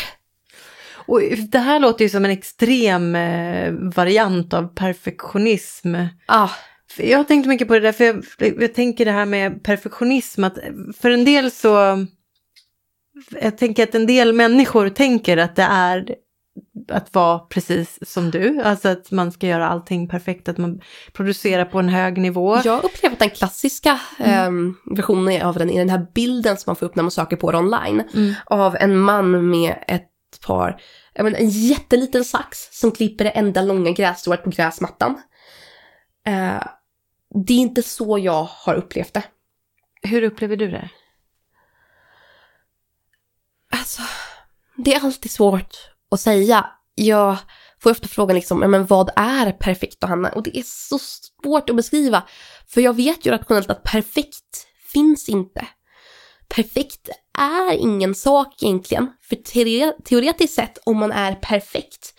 Och 1.09 1.21
det 1.51 1.59
här 1.59 1.79
låter 1.79 2.05
ju 2.05 2.09
som 2.09 2.25
en 2.25 2.31
extrem 2.31 3.15
eh, 3.15 3.71
variant 3.71 4.53
av 4.53 4.75
perfektionism. 4.75 5.95
Ah. 6.25 6.49
Jag 6.97 7.17
har 7.17 7.23
tänkt 7.23 7.47
mycket 7.47 7.67
på 7.67 7.73
det 7.73 7.79
där, 7.79 7.91
för 7.91 8.03
jag, 8.03 8.23
jag 8.63 8.73
tänker 8.73 9.05
det 9.05 9.11
här 9.11 9.25
med 9.25 9.63
perfektionism, 9.63 10.43
att 10.43 10.57
för 10.97 11.11
en 11.11 11.25
del 11.25 11.51
så... 11.51 12.05
Jag 13.41 13.57
tänker 13.57 13.83
att 13.83 13.95
en 13.95 14.05
del 14.05 14.33
människor 14.33 14.89
tänker 14.89 15.37
att 15.37 15.55
det 15.55 15.67
är 15.69 16.15
att 16.87 17.13
vara 17.13 17.39
precis 17.39 17.99
som 18.01 18.31
du, 18.31 18.61
alltså 18.61 18.89
att 18.89 19.11
man 19.11 19.31
ska 19.31 19.47
göra 19.47 19.69
allting 19.69 20.07
perfekt, 20.07 20.49
att 20.49 20.57
man 20.57 20.81
producerar 21.13 21.65
på 21.65 21.79
en 21.79 21.89
hög 21.89 22.17
nivå. 22.17 22.61
Jag 22.63 22.83
upplever 22.83 23.15
att 23.15 23.19
den 23.19 23.29
klassiska 23.29 23.99
mm. 24.19 24.67
eh, 24.67 24.95
versionen 24.95 25.41
av 25.41 25.55
den 25.55 25.69
är 25.69 25.79
den 25.79 25.89
här 25.89 26.07
bilden 26.13 26.57
som 26.57 26.63
man 26.69 26.75
får 26.75 26.85
upp 26.85 26.95
när 26.95 27.03
man 27.03 27.11
söker 27.11 27.35
på 27.35 27.51
det 27.51 27.57
online, 27.57 28.03
mm. 28.13 28.33
av 28.45 28.75
en 28.75 28.99
man 28.99 29.49
med 29.49 29.83
ett 29.87 30.05
par, 30.45 30.81
jag 31.13 31.23
menar, 31.23 31.39
en 31.39 31.49
jätteliten 31.49 32.25
sax 32.25 32.57
som 32.71 32.91
klipper 32.91 33.25
det 33.25 33.31
enda 33.31 33.61
långa 33.61 33.91
grässtrået 33.91 34.43
på 34.43 34.49
gräsmattan. 34.49 35.21
Eh, 36.25 36.63
det 37.45 37.53
är 37.53 37.57
inte 37.57 37.83
så 37.83 38.17
jag 38.17 38.47
har 38.49 38.75
upplevt 38.75 39.13
det. 39.13 39.23
Hur 40.01 40.23
upplever 40.23 40.55
du 40.55 40.71
det? 40.71 40.89
Alltså, 43.71 44.01
det 44.75 44.93
är 44.93 45.05
alltid 45.05 45.31
svårt 45.31 45.77
att 46.11 46.21
säga. 46.21 46.67
Jag 46.95 47.37
får 47.81 47.91
ofta 47.91 48.07
frågan 48.07 48.35
liksom, 48.35 48.59
men 48.59 48.85
vad 48.85 49.09
är 49.15 49.51
perfekt 49.51 50.01
då 50.01 50.07
Hanna? 50.07 50.29
Och 50.29 50.43
det 50.43 50.57
är 50.57 50.63
så 50.65 50.99
svårt 50.99 51.69
att 51.69 51.75
beskriva. 51.75 52.23
För 52.67 52.81
jag 52.81 52.95
vet 52.95 53.25
ju 53.25 53.31
rationellt 53.31 53.69
att 53.69 53.83
perfekt 53.83 54.67
finns 54.93 55.29
inte. 55.29 55.67
Perfekt 56.47 57.09
är 57.37 57.73
ingen 57.73 58.15
sak 58.15 58.63
egentligen. 58.63 59.11
För 59.21 59.35
teoretiskt 60.03 60.53
sett, 60.53 60.77
om 60.85 60.97
man 60.97 61.11
är 61.11 61.35
perfekt, 61.35 62.13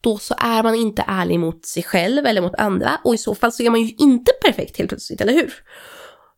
då 0.00 0.18
så 0.18 0.34
är 0.38 0.62
man 0.62 0.74
inte 0.74 1.04
ärlig 1.06 1.40
mot 1.40 1.66
sig 1.66 1.82
själv 1.82 2.26
eller 2.26 2.40
mot 2.40 2.54
andra 2.54 3.00
och 3.04 3.14
i 3.14 3.18
så 3.18 3.34
fall 3.34 3.52
så 3.52 3.62
är 3.62 3.70
man 3.70 3.82
ju 3.82 3.94
inte 3.98 4.32
perfekt 4.42 4.78
helt 4.78 4.88
plötsligt, 4.88 5.20
eller 5.20 5.32
hur? 5.32 5.54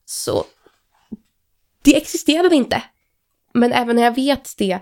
Så 0.05 0.45
det 1.83 1.97
existerade 1.97 2.57
inte. 2.57 2.83
Men 3.55 3.73
även 3.73 3.97
när 3.97 4.03
jag 4.03 4.15
vet 4.15 4.55
det 4.59 4.79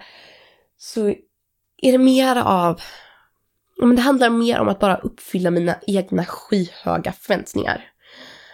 så 0.78 1.14
är 1.84 1.92
det 1.92 1.98
mer 1.98 2.36
av, 2.36 2.80
men 3.80 3.96
det 3.96 4.02
handlar 4.02 4.30
mer 4.30 4.60
om 4.60 4.68
att 4.68 4.80
bara 4.80 4.96
uppfylla 4.96 5.50
mina 5.50 5.76
egna 5.86 6.24
skyhöga 6.24 7.12
förväntningar. 7.12 7.84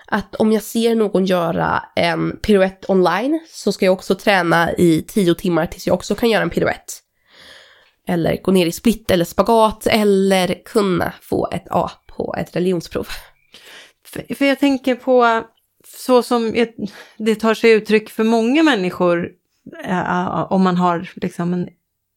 Att 0.06 0.34
om 0.34 0.52
jag 0.52 0.62
ser 0.62 0.94
någon 0.94 1.24
göra 1.24 1.84
en 1.96 2.36
piruett 2.42 2.90
online 2.90 3.40
så 3.48 3.72
ska 3.72 3.84
jag 3.84 3.92
också 3.92 4.14
träna 4.14 4.72
i 4.72 5.02
tio 5.02 5.34
timmar 5.34 5.66
tills 5.66 5.86
jag 5.86 5.94
också 5.94 6.14
kan 6.14 6.30
göra 6.30 6.42
en 6.42 6.50
piruett. 6.50 7.02
Eller 8.06 8.42
gå 8.42 8.52
ner 8.52 8.66
i 8.66 8.72
split 8.72 9.10
eller 9.10 9.24
spagat 9.24 9.86
eller 9.86 10.64
kunna 10.64 11.12
få 11.22 11.48
ett 11.52 11.66
A 11.70 11.90
på 12.06 12.34
ett 12.38 12.56
religionsprov. 12.56 13.08
För, 14.04 14.34
för 14.34 14.44
jag 14.44 14.58
tänker 14.58 14.94
på 14.94 15.44
så 15.86 16.22
som 16.22 16.66
det 17.16 17.34
tar 17.34 17.54
sig 17.54 17.70
uttryck 17.70 18.10
för 18.10 18.24
många 18.24 18.62
människor 18.62 19.30
eh, 19.84 20.52
om 20.52 20.62
man 20.62 20.76
har 20.76 21.10
liksom 21.14 21.66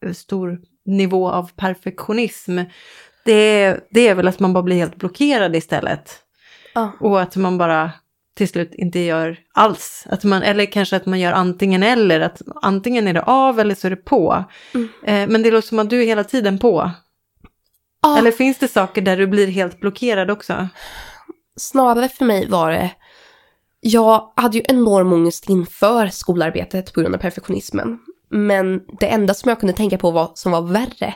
en 0.05 0.15
stor 0.15 0.61
nivå 0.85 1.29
av 1.29 1.51
perfektionism. 1.55 2.59
Det, 3.25 3.77
det 3.91 4.07
är 4.07 4.15
väl 4.15 4.27
att 4.27 4.39
man 4.39 4.53
bara 4.53 4.63
blir 4.63 4.75
helt 4.75 4.95
blockerad 4.95 5.55
istället. 5.55 6.19
Ah. 6.75 6.87
Och 6.99 7.21
att 7.21 7.35
man 7.35 7.57
bara 7.57 7.91
till 8.35 8.47
slut 8.47 8.73
inte 8.73 8.99
gör 8.99 9.37
alls. 9.53 10.07
Att 10.09 10.23
man, 10.23 10.43
eller 10.43 10.65
kanske 10.65 10.95
att 10.95 11.05
man 11.05 11.19
gör 11.19 11.31
antingen 11.31 11.83
eller, 11.83 12.19
att 12.19 12.41
antingen 12.61 13.07
är 13.07 13.13
det 13.13 13.23
av 13.23 13.59
eller 13.59 13.75
så 13.75 13.87
är 13.87 13.91
det 13.91 13.95
på. 13.95 14.43
Mm. 14.73 14.89
Eh, 15.05 15.31
men 15.31 15.43
det 15.43 15.51
låter 15.51 15.67
som 15.67 15.79
att 15.79 15.89
du 15.89 16.01
är 16.01 16.05
hela 16.05 16.23
tiden 16.23 16.59
på. 16.59 16.91
Ah. 18.01 18.17
Eller 18.17 18.31
finns 18.31 18.57
det 18.57 18.67
saker 18.67 19.01
där 19.01 19.17
du 19.17 19.27
blir 19.27 19.47
helt 19.47 19.79
blockerad 19.79 20.31
också? 20.31 20.67
Snarare 21.55 22.09
för 22.09 22.25
mig 22.25 22.49
var 22.49 22.71
det, 22.71 22.91
jag 23.79 24.33
hade 24.35 24.57
ju 24.57 24.63
enorm 24.67 25.13
ångest 25.13 25.49
inför 25.49 26.07
skolarbetet 26.07 26.93
på 26.93 27.01
grund 27.01 27.15
av 27.15 27.19
perfektionismen. 27.19 27.99
Men 28.35 28.81
det 28.99 29.07
enda 29.07 29.33
som 29.33 29.49
jag 29.49 29.59
kunde 29.59 29.73
tänka 29.73 29.97
på 29.97 30.11
var, 30.11 30.31
som 30.35 30.51
var 30.51 30.61
värre 30.61 31.15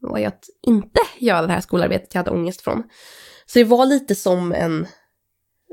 var 0.00 0.18
ju 0.18 0.24
att 0.24 0.44
inte 0.62 1.00
göra 1.18 1.46
det 1.46 1.52
här 1.52 1.60
skolarbetet 1.60 2.14
jag 2.14 2.18
hade 2.18 2.30
ångest 2.30 2.60
från. 2.60 2.82
Så 3.46 3.58
det 3.58 3.64
var 3.64 3.86
lite 3.86 4.14
som 4.14 4.52
en, 4.52 4.86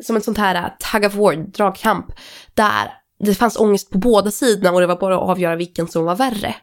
som 0.04 0.16
en 0.16 0.22
sånt 0.22 0.38
här 0.38 0.56
äh, 0.56 0.72
tag 0.80 1.06
of 1.06 1.14
war, 1.14 1.34
dragkamp, 1.36 2.06
där 2.54 2.94
det 3.20 3.36
fanns 3.36 3.60
ångest 3.60 3.90
på 3.90 3.98
båda 3.98 4.32
sidorna 4.32 4.72
och 4.72 4.82
det 4.82 4.88
var 4.88 4.96
bara 4.96 5.16
att 5.16 5.30
avgöra 5.30 5.56
vilken 5.56 5.88
som 5.88 6.06
var 6.06 6.16
värre. 6.16 6.56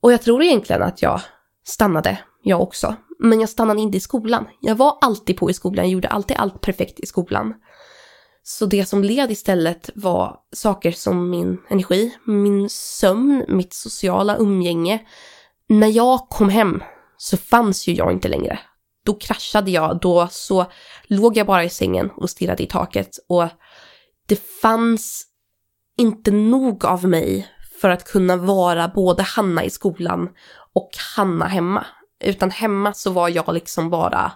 Och 0.00 0.12
jag 0.12 0.22
tror 0.22 0.42
egentligen 0.42 0.82
att 0.82 1.02
jag 1.02 1.20
stannade, 1.66 2.18
jag 2.42 2.60
också. 2.60 2.96
Men 3.18 3.40
jag 3.40 3.48
stannade 3.48 3.80
inte 3.80 3.98
i 3.98 4.00
skolan. 4.00 4.46
Jag 4.60 4.74
var 4.74 4.98
alltid 5.00 5.36
på 5.36 5.50
i 5.50 5.54
skolan, 5.54 5.84
jag 5.84 5.92
gjorde 5.92 6.08
alltid 6.08 6.36
allt 6.36 6.60
perfekt 6.60 7.00
i 7.00 7.06
skolan. 7.06 7.54
Så 8.42 8.66
det 8.66 8.84
som 8.84 9.04
led 9.04 9.30
istället 9.30 9.90
var 9.94 10.36
saker 10.52 10.92
som 10.92 11.30
min 11.30 11.58
energi, 11.68 12.16
min 12.26 12.68
sömn, 12.70 13.44
mitt 13.48 13.72
sociala 13.72 14.36
umgänge. 14.36 15.02
När 15.68 15.88
jag 15.88 16.28
kom 16.28 16.48
hem 16.48 16.82
så 17.16 17.36
fanns 17.36 17.86
ju 17.86 17.94
jag 17.94 18.12
inte 18.12 18.28
längre. 18.28 18.58
Då 19.04 19.14
kraschade 19.14 19.70
jag, 19.70 20.00
då 20.00 20.28
så 20.30 20.66
låg 21.04 21.36
jag 21.36 21.46
bara 21.46 21.64
i 21.64 21.70
sängen 21.70 22.10
och 22.16 22.30
stirrade 22.30 22.62
i 22.62 22.66
taket 22.66 23.18
och 23.28 23.48
det 24.28 24.40
fanns 24.62 25.26
inte 25.98 26.30
nog 26.30 26.84
av 26.84 27.04
mig 27.08 27.48
för 27.80 27.90
att 27.90 28.04
kunna 28.04 28.36
vara 28.36 28.88
både 28.88 29.22
Hanna 29.22 29.64
i 29.64 29.70
skolan 29.70 30.28
och 30.74 30.90
Hanna 31.16 31.46
hemma. 31.46 31.86
Utan 32.24 32.50
hemma 32.50 32.92
så 32.92 33.10
var 33.10 33.28
jag 33.28 33.54
liksom 33.54 33.90
bara 33.90 34.32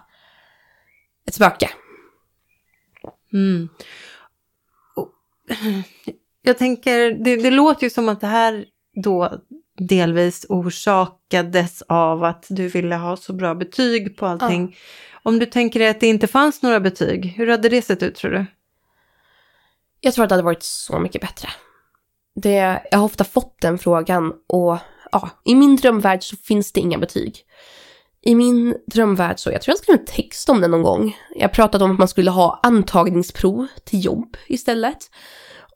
ett 1.27 1.33
spöke. 1.33 1.69
Mm. 3.33 3.69
Jag 6.41 6.57
tänker, 6.57 7.11
det, 7.11 7.35
det 7.35 7.51
låter 7.51 7.83
ju 7.83 7.89
som 7.89 8.09
att 8.09 8.21
det 8.21 8.27
här 8.27 8.65
då 9.03 9.41
delvis 9.77 10.45
orsakades 10.49 11.81
av 11.81 12.23
att 12.23 12.45
du 12.49 12.67
ville 12.67 12.95
ha 12.95 13.17
så 13.17 13.33
bra 13.33 13.55
betyg 13.55 14.17
på 14.17 14.25
allting. 14.25 14.69
Ja. 14.71 14.77
Om 15.23 15.39
du 15.39 15.45
tänker 15.45 15.79
dig 15.79 15.89
att 15.89 15.99
det 15.99 16.07
inte 16.07 16.27
fanns 16.27 16.61
några 16.61 16.79
betyg, 16.79 17.25
hur 17.25 17.47
hade 17.47 17.69
det 17.69 17.81
sett 17.81 18.03
ut 18.03 18.15
tror 18.15 18.31
du? 18.31 18.45
Jag 20.01 20.13
tror 20.13 20.23
att 20.23 20.29
det 20.29 20.35
hade 20.35 20.45
varit 20.45 20.63
så 20.63 20.99
mycket 20.99 21.21
bättre. 21.21 21.49
Det, 22.35 22.81
jag 22.91 22.97
har 22.97 23.05
ofta 23.05 23.23
fått 23.23 23.61
den 23.61 23.77
frågan 23.77 24.33
och 24.47 24.77
ja, 25.11 25.29
i 25.45 25.55
min 25.55 25.75
drömvärld 25.75 26.23
så 26.23 26.35
finns 26.37 26.71
det 26.71 26.79
inga 26.79 26.97
betyg. 26.97 27.43
I 28.27 28.35
min 28.35 28.77
drömvärld 28.87 29.39
så, 29.39 29.51
jag 29.51 29.61
tror 29.61 29.73
jag 29.73 29.79
skrev 29.79 29.99
en 29.99 30.05
text 30.05 30.49
om 30.49 30.61
det 30.61 30.67
någon 30.67 30.83
gång. 30.83 31.17
Jag 31.35 31.51
pratade 31.51 31.83
om 31.83 31.91
att 31.91 31.99
man 31.99 32.07
skulle 32.07 32.31
ha 32.31 32.59
antagningsprov 32.63 33.67
till 33.85 34.05
jobb 34.05 34.37
istället. 34.47 34.97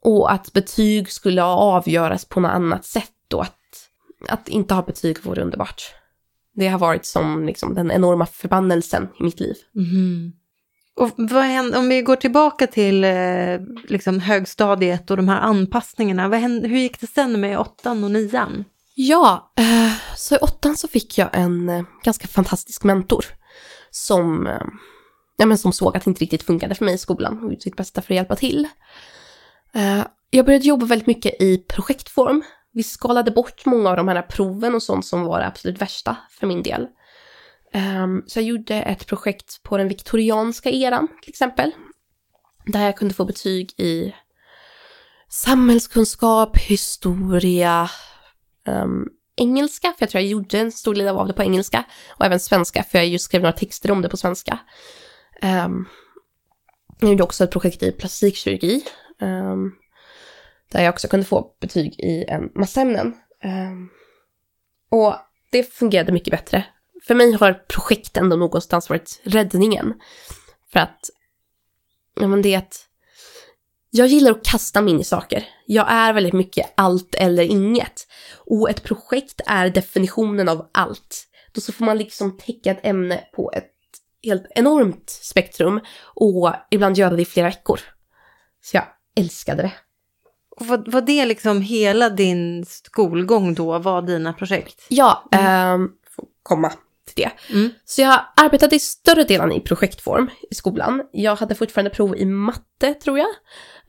Och 0.02 0.32
att 0.32 0.54
betyg 0.54 1.12
skulle 1.12 1.44
avgöras 1.44 2.26
på 2.26 2.40
något 2.40 2.52
annat 2.52 2.86
sätt 2.86 3.34
och 3.34 3.42
att, 3.42 3.58
att 4.30 4.48
inte 4.48 4.74
ha 4.74 4.82
betyg 4.82 5.24
vore 5.24 5.42
underbart. 5.42 5.82
Det 6.56 6.68
har 6.68 6.80
varit 6.80 7.06
som 7.06 7.46
liksom, 7.46 7.74
den 7.74 7.92
enorma 7.92 8.26
förbannelsen 8.26 9.10
i 9.20 9.24
mitt 9.24 9.40
liv. 9.40 9.56
Mm. 9.76 10.32
Och 10.96 11.10
vad 11.18 11.44
hände, 11.44 11.78
om 11.78 11.90
vi 11.90 12.02
går 12.02 12.16
tillbaka 12.16 12.68
till 12.68 13.04
eh, 13.04 13.60
liksom 13.88 14.20
högstadiet 14.20 15.12
och 15.12 15.18
de 15.18 15.28
här 15.30 15.40
anpassningarna, 15.40 16.28
vad 16.28 16.40
hände, 16.40 16.68
hur 16.68 16.80
gick 16.80 17.02
det 17.02 17.08
sen 17.08 17.42
med 17.42 17.60
åttan 17.60 18.04
och 18.04 18.12
nian? 18.12 18.66
Ja, 18.96 19.54
eh, 19.58 19.94
så 20.18 20.36
i 20.36 20.38
åttan 20.38 20.78
så 20.78 20.88
fick 20.88 21.18
jag 21.18 21.30
en 21.34 21.70
eh, 21.70 21.84
ganska 22.04 22.28
fantastisk 22.28 22.84
mentor 22.84 23.26
som, 23.92 24.48
eh, 24.48 24.66
ja, 25.38 25.46
men 25.46 25.58
som 25.58 25.74
såg 25.74 25.98
att 25.98 26.04
det 26.04 26.10
inte 26.10 26.22
riktigt 26.22 26.44
funkade 26.44 26.76
för 26.76 26.86
mig 26.86 26.94
i 26.94 26.98
skolan 26.98 27.38
och 27.38 27.44
gjorde 27.44 27.62
sitt 27.62 27.76
bästa 27.76 28.02
för 28.02 28.14
att 28.14 28.16
hjälpa 28.16 28.36
till. 28.36 28.68
Eh, 29.74 30.06
jag 30.30 30.46
började 30.46 30.68
jobba 30.68 30.86
väldigt 30.86 31.08
mycket 31.08 31.42
i 31.42 31.58
projektform. 31.58 32.44
Vi 32.74 32.84
skalade 32.84 33.32
bort 33.32 33.66
många 33.66 33.90
av 33.90 33.96
de 33.96 34.08
här 34.08 34.22
proven 34.22 34.76
och 34.76 34.84
sånt 34.84 35.06
som 35.06 35.24
var 35.24 35.40
det 35.40 35.48
absolut 35.48 35.82
värsta 35.82 36.18
för 36.30 36.48
min 36.48 36.64
del. 36.64 36.88
Ehm, 37.74 38.24
så 38.28 38.40
jag 38.40 38.46
gjorde 38.46 38.76
ett 38.76 39.08
projekt 39.08 39.64
på 39.64 39.78
den 39.78 39.88
viktorianska 39.88 40.70
eran 40.70 41.08
till 41.22 41.30
exempel. 41.30 41.72
Där 42.66 42.86
jag 42.86 42.98
kunde 42.98 43.14
få 43.14 43.26
betyg 43.26 43.80
i 43.80 44.16
samhällskunskap, 45.30 46.58
historia, 46.58 47.90
ehm, 48.68 49.08
engelska, 49.42 49.94
för 49.98 50.04
jag 50.04 50.10
tror 50.10 50.22
jag 50.22 50.30
gjorde 50.30 50.60
en 50.60 50.72
stor 50.72 50.96
del 50.96 51.08
av 51.08 51.28
det 51.28 51.34
på 51.34 51.44
engelska, 51.44 51.84
och 52.10 52.26
även 52.26 52.40
svenska, 52.40 52.84
för 52.84 52.98
jag 52.98 53.08
just 53.08 53.26
skrev 53.26 53.42
några 53.42 53.54
texter 53.54 53.92
om 53.92 54.02
det 54.02 54.10
på 54.10 54.18
svenska. 54.18 54.60
Um, 55.42 55.88
jag 57.00 57.10
gjorde 57.10 57.24
också 57.24 57.44
ett 57.44 57.52
projekt 57.52 57.84
i 57.84 57.92
plastikkirurgi, 57.92 58.84
um, 59.22 59.76
där 60.72 60.84
jag 60.84 60.94
också 60.94 61.08
kunde 61.08 61.26
få 61.26 61.56
betyg 61.60 62.00
i 62.00 62.26
en 62.28 62.52
massa 62.56 62.82
ämnen. 62.82 63.14
Ehm, 63.44 63.90
och 64.90 65.16
det 65.52 65.64
fungerade 65.74 66.12
mycket 66.12 66.32
bättre. 66.32 66.66
För 67.08 67.16
mig 67.16 67.32
har 67.34 67.54
projekt 67.54 68.18
ändå 68.18 68.36
någonstans 68.36 68.90
varit 68.90 69.22
räddningen. 69.24 69.94
För 70.74 70.80
att, 70.80 71.00
ja 72.20 72.28
men 72.28 72.42
det 72.42 72.54
är 72.54 72.58
att 72.58 72.88
jag 73.92 74.08
gillar 74.08 74.32
att 74.32 74.46
kasta 74.46 74.82
mig 74.82 74.94
in 74.94 75.00
i 75.00 75.04
saker. 75.04 75.48
Jag 75.66 75.92
är 75.92 76.14
väldigt 76.14 76.34
mycket 76.34 76.74
allt 76.78 77.16
eller 77.16 77.44
inget. 77.44 78.08
Och 78.46 78.70
ett 78.70 78.84
projekt 78.84 79.42
är 79.46 79.70
definitionen 79.70 80.50
av 80.50 80.70
allt. 80.72 81.28
Då 81.52 81.62
så 81.62 81.72
får 81.72 81.86
man 81.86 81.98
liksom 81.98 82.38
täcka 82.38 82.72
ett 82.72 82.86
ämne 82.86 83.24
på 83.36 83.52
ett 83.56 83.72
helt 84.24 84.48
enormt 84.50 85.10
spektrum 85.10 85.80
och 86.16 86.54
ibland 86.72 86.98
göra 86.98 87.16
det 87.16 87.22
i 87.22 87.26
flera 87.26 87.48
veckor. 87.48 87.80
Så 88.64 88.78
jag 88.78 88.86
älskade 89.16 89.62
det. 89.62 89.74
Och 90.60 90.68
var, 90.68 90.84
var 90.92 91.02
det 91.02 91.26
liksom 91.26 91.62
hela 91.62 92.10
din 92.10 92.66
skolgång 92.66 93.54
då, 93.54 93.80
var 93.80 94.02
dina 94.02 94.34
projekt? 94.34 94.86
Ja, 94.90 95.30
mm. 95.32 95.84
eh, 95.84 95.90
komma 96.44 96.72
till 97.14 97.24
det. 97.24 97.54
Mm. 97.54 97.70
Så 97.86 98.02
jag 98.02 98.26
arbetade 98.36 98.76
i 98.76 98.80
större 98.80 99.24
delen 99.24 99.52
i 99.52 99.60
projektform 99.60 100.30
i 100.52 100.56
skolan. 100.56 101.02
Jag 101.12 101.36
hade 101.36 101.56
fortfarande 101.56 101.90
prov 101.90 102.16
i 102.16 102.26
matte 102.26 102.94
tror 102.94 103.20
jag. 103.20 103.30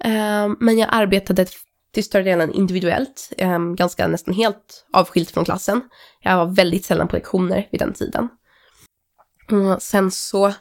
Um, 0.05 0.57
men 0.61 0.79
jag 0.79 0.89
arbetade 0.93 1.47
till 1.93 2.05
större 2.05 2.23
delen 2.23 2.53
individuellt, 2.53 3.33
um, 3.39 3.77
ganska 3.77 4.09
nästan 4.09 4.35
helt 4.35 4.87
avskilt 4.93 5.31
från 5.31 5.45
klassen. 5.45 5.81
Jag 6.21 6.37
var 6.37 6.55
väldigt 6.55 6.85
sällan 6.85 7.09
på 7.09 7.17
lektioner 7.17 7.69
vid 7.71 7.81
den 7.81 7.93
tiden. 7.93 8.29
Och 9.51 9.83
sen 9.83 10.11
så, 10.11 10.53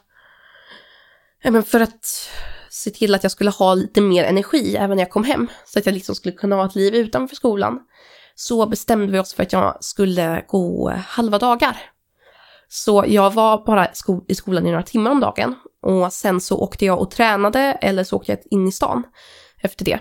men 1.43 1.63
för 1.63 1.79
att 1.79 2.29
se 2.69 2.89
till 2.89 3.15
att 3.15 3.23
jag 3.23 3.31
skulle 3.31 3.49
ha 3.49 3.73
lite 3.73 4.01
mer 4.01 4.23
energi 4.23 4.75
även 4.75 4.97
när 4.97 5.03
jag 5.03 5.11
kom 5.11 5.23
hem, 5.23 5.47
så 5.65 5.79
att 5.79 5.85
jag 5.85 5.93
liksom 5.93 6.15
skulle 6.15 6.35
kunna 6.35 6.55
ha 6.55 6.65
ett 6.65 6.75
liv 6.75 6.95
utanför 6.95 7.35
skolan, 7.35 7.79
så 8.35 8.65
bestämde 8.65 9.11
vi 9.11 9.19
oss 9.19 9.33
för 9.33 9.43
att 9.43 9.53
jag 9.53 9.77
skulle 9.83 10.45
gå 10.47 10.89
halva 10.89 11.39
dagar. 11.39 11.90
Så 12.73 13.05
jag 13.07 13.33
var 13.33 13.65
bara 13.65 13.93
sko 13.93 14.25
i 14.27 14.35
skolan 14.35 14.67
i 14.67 14.71
några 14.71 14.83
timmar 14.83 15.11
om 15.11 15.19
dagen 15.19 15.55
och 15.81 16.13
sen 16.13 16.41
så 16.41 16.57
åkte 16.57 16.85
jag 16.85 17.01
och 17.01 17.11
tränade 17.11 17.59
eller 17.59 18.03
så 18.03 18.15
åkte 18.15 18.31
jag 18.31 18.39
in 18.51 18.67
i 18.67 18.71
stan 18.71 19.03
efter 19.61 19.85
det. 19.85 19.99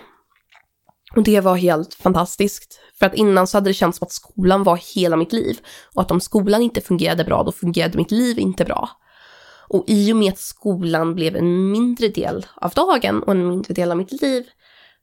Och 1.17 1.23
det 1.23 1.41
var 1.41 1.57
helt 1.57 1.95
fantastiskt. 1.95 2.81
För 2.99 3.07
att 3.07 3.15
innan 3.15 3.47
så 3.47 3.57
hade 3.57 3.71
det 3.71 3.75
känts 3.75 3.99
som 3.99 4.07
att 4.07 4.13
skolan 4.13 4.63
var 4.63 4.81
hela 4.95 5.17
mitt 5.17 5.33
liv. 5.33 5.59
Och 5.95 6.03
att 6.03 6.11
om 6.11 6.21
skolan 6.21 6.63
inte 6.63 6.81
fungerade 6.81 7.25
bra, 7.25 7.43
då 7.43 7.53
fungerade 7.53 7.99
mitt 7.99 8.11
liv 8.11 8.39
inte 8.39 8.65
bra. 8.65 8.91
Och 9.69 9.85
i 9.87 10.13
och 10.13 10.17
med 10.17 10.33
att 10.33 10.39
skolan 10.39 11.15
blev 11.15 11.37
en 11.37 11.71
mindre 11.71 12.09
del 12.09 12.47
av 12.55 12.71
dagen 12.71 13.23
och 13.23 13.33
en 13.33 13.49
mindre 13.49 13.75
del 13.75 13.91
av 13.91 13.97
mitt 13.97 14.23
liv 14.23 14.45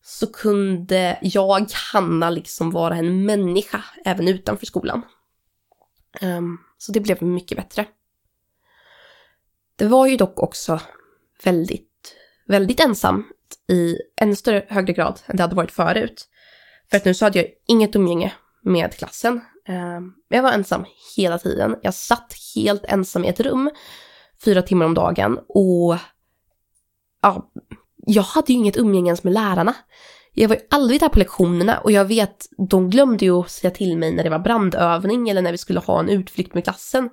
så 0.03 0.27
kunde 0.27 1.19
jag, 1.21 1.67
Hanna, 1.93 2.29
liksom 2.29 2.71
vara 2.71 2.95
en 2.95 3.25
människa 3.25 3.83
även 4.05 4.27
utanför 4.27 4.65
skolan. 4.65 5.01
Um, 6.21 6.59
så 6.77 6.91
det 6.91 6.99
blev 6.99 7.23
mycket 7.23 7.57
bättre. 7.57 7.85
Det 9.75 9.85
var 9.85 10.07
ju 10.07 10.17
dock 10.17 10.39
också 10.39 10.79
väldigt, 11.43 12.15
väldigt 12.47 12.79
ensamt 12.79 13.25
i 13.67 13.97
ännu 14.21 14.35
större 14.35 14.65
högre 14.69 14.93
grad 14.93 15.19
än 15.25 15.35
det 15.37 15.43
hade 15.43 15.55
varit 15.55 15.71
förut. 15.71 16.29
För 16.89 16.97
att 16.97 17.05
nu 17.05 17.13
så 17.13 17.25
hade 17.25 17.39
jag 17.39 17.47
inget 17.67 17.95
umgänge 17.95 18.33
med 18.61 18.93
klassen. 18.93 19.41
Ehm, 19.65 20.13
jag 20.27 20.43
var 20.43 20.51
ensam 20.51 20.85
hela 21.17 21.37
tiden. 21.39 21.75
Jag 21.81 21.93
satt 21.93 22.33
helt 22.55 22.85
ensam 22.85 23.25
i 23.25 23.27
ett 23.27 23.39
rum 23.39 23.71
fyra 24.43 24.61
timmar 24.61 24.85
om 24.85 24.93
dagen 24.93 25.39
och 25.47 25.97
ja, 27.21 27.51
jag 27.95 28.23
hade 28.23 28.53
ju 28.53 28.59
inget 28.59 28.77
umgänge 28.77 29.07
ens 29.07 29.23
med 29.23 29.33
lärarna. 29.33 29.73
Jag 30.39 30.49
var 30.49 30.55
ju 30.55 30.61
aldrig 30.69 30.99
där 30.99 31.09
på 31.09 31.19
lektionerna 31.19 31.77
och 31.79 31.91
jag 31.91 32.05
vet, 32.05 32.45
de 32.69 32.89
glömde 32.89 33.25
ju 33.25 33.31
att 33.31 33.51
säga 33.51 33.71
till 33.71 33.97
mig 33.97 34.11
när 34.11 34.23
det 34.23 34.29
var 34.29 34.39
brandövning 34.39 35.29
eller 35.29 35.41
när 35.41 35.51
vi 35.51 35.57
skulle 35.57 35.79
ha 35.79 35.99
en 35.99 36.09
utflykt 36.09 36.53
med 36.53 36.63
klassen. 36.63 37.09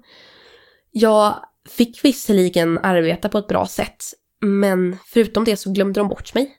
Jag 0.90 1.34
fick 1.68 2.04
visserligen 2.04 2.78
arbeta 2.78 3.28
på 3.28 3.38
ett 3.38 3.48
bra 3.48 3.66
sätt, 3.66 4.04
men 4.40 4.96
förutom 5.06 5.44
det 5.44 5.56
så 5.56 5.72
glömde 5.72 6.00
de 6.00 6.08
bort 6.08 6.34
mig. 6.34 6.56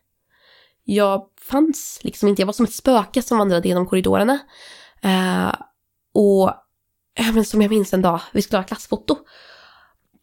Jag 0.84 1.24
fanns 1.42 2.00
liksom 2.02 2.30
inte, 2.30 2.42
jag 2.42 2.48
var 2.48 2.54
som 2.54 2.66
ett 2.66 2.74
spöke 2.74 3.22
som 3.22 3.38
vandrade 3.38 3.68
genom 3.68 3.88
korridorerna. 3.88 4.40
Eh, 5.04 5.56
och 6.14 6.54
även 7.16 7.46
som 7.46 7.62
jag 7.62 7.70
minns 7.70 7.94
en 7.94 8.02
dag, 8.02 8.22
vi 8.34 8.42
skulle 8.42 8.60
ha 8.60 8.68
klassfoto. 8.68 9.18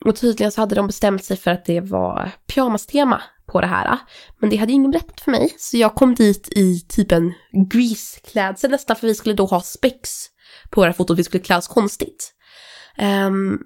Och 0.05 0.16
tydligen 0.16 0.53
så 0.53 0.61
hade 0.61 0.74
de 0.74 0.86
bestämt 0.86 1.24
sig 1.24 1.36
för 1.36 1.51
att 1.51 1.64
det 1.64 1.80
var 1.80 2.30
pyjamas-tema 2.47 3.22
på 3.53 3.61
det 3.61 3.66
här. 3.66 3.98
Men 4.40 4.50
det 4.50 4.57
hade 4.57 4.72
ju 4.72 4.76
ingen 4.76 4.90
berättat 4.90 5.20
för 5.20 5.30
mig, 5.30 5.55
så 5.59 5.76
jag 5.76 5.94
kom 5.94 6.14
dit 6.14 6.48
i 6.48 6.80
typ 6.80 7.12
en 7.12 7.34
grease-klädsel 7.72 8.70
nästan, 8.70 8.96
för 8.96 9.07
vi 9.07 9.14
skulle 9.14 9.34
då 9.34 9.46
ha 9.46 9.61
spex 9.61 10.11
på 10.70 10.80
våra 10.80 10.92
foton, 10.92 11.16
vi 11.16 11.24
skulle 11.24 11.42
klä 11.42 11.57
oss 11.57 11.68
konstigt. 11.68 12.34
Um, 13.26 13.61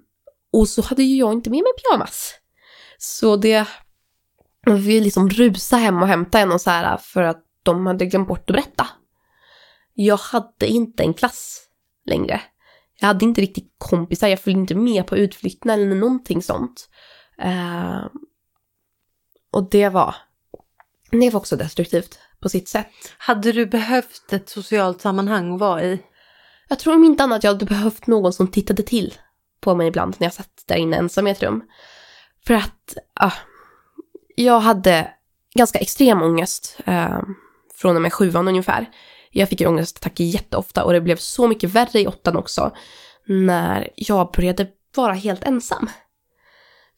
och 0.52 0.68
så 0.68 0.82
hade 0.82 1.02
ju 1.02 1.16
jag 1.16 1.32
inte 1.32 1.50
med 1.50 1.62
mig 1.62 1.72
pyjamas. 1.82 2.34
Så 2.98 3.36
det, 3.36 3.68
vi 4.66 5.00
liksom 5.00 5.30
rusa 5.30 5.76
hem 5.76 6.02
och 6.02 6.08
hämta 6.08 6.38
en 6.38 6.52
och 6.52 6.60
så 6.60 6.70
här 6.70 6.96
för 6.96 7.22
att 7.22 7.42
de 7.62 7.86
hade 7.86 8.06
glömt 8.06 8.28
bort 8.28 8.50
att 8.50 8.56
berätta. 8.56 8.86
Jag 9.94 10.16
hade 10.16 10.66
inte 10.66 11.02
en 11.02 11.14
klass 11.14 11.62
längre. 12.06 12.40
Jag 13.00 13.06
hade 13.06 13.24
inte 13.24 13.40
riktigt 13.40 13.74
kompisar, 13.78 14.28
jag 14.28 14.40
följde 14.40 14.60
inte 14.60 14.74
med 14.74 15.06
på 15.06 15.16
utflykterna 15.16 15.72
eller 15.72 15.94
någonting 15.94 16.42
sånt. 16.42 16.88
Uh, 17.44 18.06
och 19.50 19.70
det 19.70 19.88
var, 19.88 20.14
det 21.10 21.30
var 21.30 21.40
också 21.40 21.56
destruktivt 21.56 22.18
på 22.40 22.48
sitt 22.48 22.68
sätt. 22.68 22.86
Hade 23.18 23.52
du 23.52 23.66
behövt 23.66 24.32
ett 24.32 24.48
socialt 24.48 25.00
sammanhang 25.00 25.54
att 25.54 25.60
vara 25.60 25.82
i? 25.82 26.02
Jag 26.68 26.78
tror 26.78 26.94
om 26.94 27.04
inte 27.04 27.24
annat 27.24 27.44
jag 27.44 27.52
hade 27.52 27.66
behövt 27.66 28.06
någon 28.06 28.32
som 28.32 28.48
tittade 28.48 28.82
till 28.82 29.14
på 29.60 29.74
mig 29.74 29.88
ibland 29.88 30.14
när 30.18 30.26
jag 30.26 30.34
satt 30.34 30.62
där 30.66 30.76
inne 30.76 30.96
ensam 30.96 31.26
i 31.26 31.30
ett 31.30 31.42
rum. 31.42 31.62
För 32.46 32.54
att 32.54 32.96
uh, 33.24 33.34
jag 34.36 34.60
hade 34.60 35.10
ganska 35.54 35.78
extrem 35.78 36.22
ångest 36.22 36.78
uh, 36.88 37.22
från 37.74 37.96
och 37.96 38.02
med 38.02 38.12
sjuan 38.12 38.48
ungefär. 38.48 38.86
Jag 39.30 39.48
fick 39.48 39.60
ångestattacker 39.60 40.24
jätteofta 40.24 40.84
och 40.84 40.92
det 40.92 41.00
blev 41.00 41.16
så 41.16 41.48
mycket 41.48 41.70
värre 41.70 42.00
i 42.00 42.06
åttan 42.06 42.36
också 42.36 42.72
när 43.26 43.90
jag 43.96 44.32
började 44.32 44.68
vara 44.96 45.12
helt 45.12 45.44
ensam. 45.44 45.88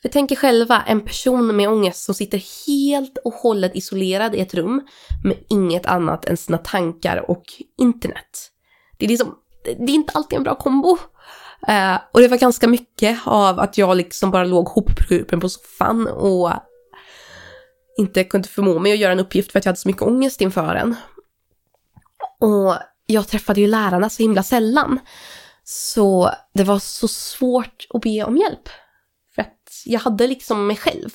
För 0.02 0.08
tänk 0.08 0.32
er 0.32 0.36
själva 0.36 0.82
en 0.86 1.00
person 1.00 1.56
med 1.56 1.68
ångest 1.68 2.04
som 2.04 2.14
sitter 2.14 2.66
helt 2.66 3.18
och 3.24 3.34
hållet 3.34 3.76
isolerad 3.76 4.34
i 4.34 4.40
ett 4.40 4.54
rum 4.54 4.86
med 5.24 5.36
inget 5.48 5.86
annat 5.86 6.24
än 6.24 6.36
sina 6.36 6.58
tankar 6.58 7.30
och 7.30 7.44
internet. 7.78 8.50
Det 8.98 9.04
är 9.04 9.08
liksom, 9.08 9.34
det 9.64 9.92
är 9.92 9.94
inte 9.94 10.12
alltid 10.12 10.36
en 10.36 10.42
bra 10.42 10.54
kombo. 10.54 10.98
Uh, 11.68 11.98
och 12.12 12.20
det 12.20 12.28
var 12.28 12.36
ganska 12.36 12.68
mycket 12.68 13.18
av 13.24 13.60
att 13.60 13.78
jag 13.78 13.96
liksom 13.96 14.30
bara 14.30 14.44
låg 14.44 14.68
hopkrupen 14.68 15.40
på 15.40 15.48
soffan 15.48 16.06
och 16.06 16.52
inte 17.98 18.24
kunde 18.24 18.48
förmå 18.48 18.78
mig 18.78 18.92
att 18.92 18.98
göra 18.98 19.12
en 19.12 19.20
uppgift 19.20 19.52
för 19.52 19.58
att 19.58 19.64
jag 19.64 19.70
hade 19.70 19.80
så 19.80 19.88
mycket 19.88 20.02
ångest 20.02 20.40
inför 20.40 20.74
den. 20.74 20.96
Och 22.40 22.74
jag 23.06 23.28
träffade 23.28 23.60
ju 23.60 23.66
lärarna 23.66 24.10
så 24.10 24.22
himla 24.22 24.42
sällan. 24.42 25.00
Så 25.64 26.30
det 26.54 26.64
var 26.64 26.78
så 26.78 27.08
svårt 27.08 27.86
att 27.90 28.00
be 28.00 28.24
om 28.24 28.36
hjälp. 28.36 28.68
Jag 29.86 30.00
hade 30.00 30.26
liksom 30.26 30.66
mig 30.66 30.76
själv. 30.76 31.10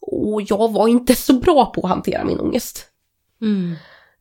Och 0.00 0.42
jag 0.42 0.72
var 0.72 0.88
inte 0.88 1.14
så 1.14 1.32
bra 1.32 1.66
på 1.66 1.80
att 1.80 1.88
hantera 1.88 2.24
min 2.24 2.40
ångest. 2.40 2.86
Mm. 3.40 3.70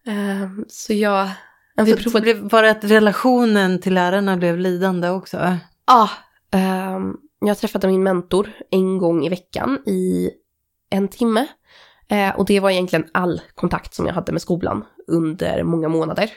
Uh, 0.07 0.65
så 0.67 0.93
jag... 0.93 1.29
Vi 1.75 1.91
så 1.91 1.97
provade... 1.97 2.33
Var 2.33 2.63
det 2.63 2.71
att 2.71 2.83
relationen 2.83 3.81
till 3.81 3.93
lärarna 3.93 4.37
blev 4.37 4.57
lidande 4.57 5.09
också? 5.09 5.57
Ja. 5.87 6.09
Uh, 6.55 7.13
jag 7.39 7.57
träffade 7.57 7.87
min 7.87 8.03
mentor 8.03 8.51
en 8.71 8.97
gång 8.97 9.25
i 9.25 9.29
veckan 9.29 9.79
i 9.85 10.31
en 10.89 11.07
timme. 11.07 11.47
Uh, 12.11 12.39
och 12.39 12.45
det 12.45 12.59
var 12.59 12.69
egentligen 12.69 13.05
all 13.11 13.41
kontakt 13.55 13.93
som 13.93 14.05
jag 14.07 14.13
hade 14.13 14.31
med 14.31 14.41
skolan 14.41 14.85
under 15.07 15.63
många 15.63 15.89
månader. 15.89 16.31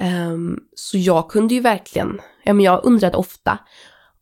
Um, 0.00 0.60
så 0.74 0.98
jag 0.98 1.30
kunde 1.30 1.54
ju 1.54 1.60
verkligen, 1.60 2.20
ja 2.44 2.52
men 2.52 2.64
jag 2.64 2.84
undrade 2.84 3.16
ofta, 3.16 3.58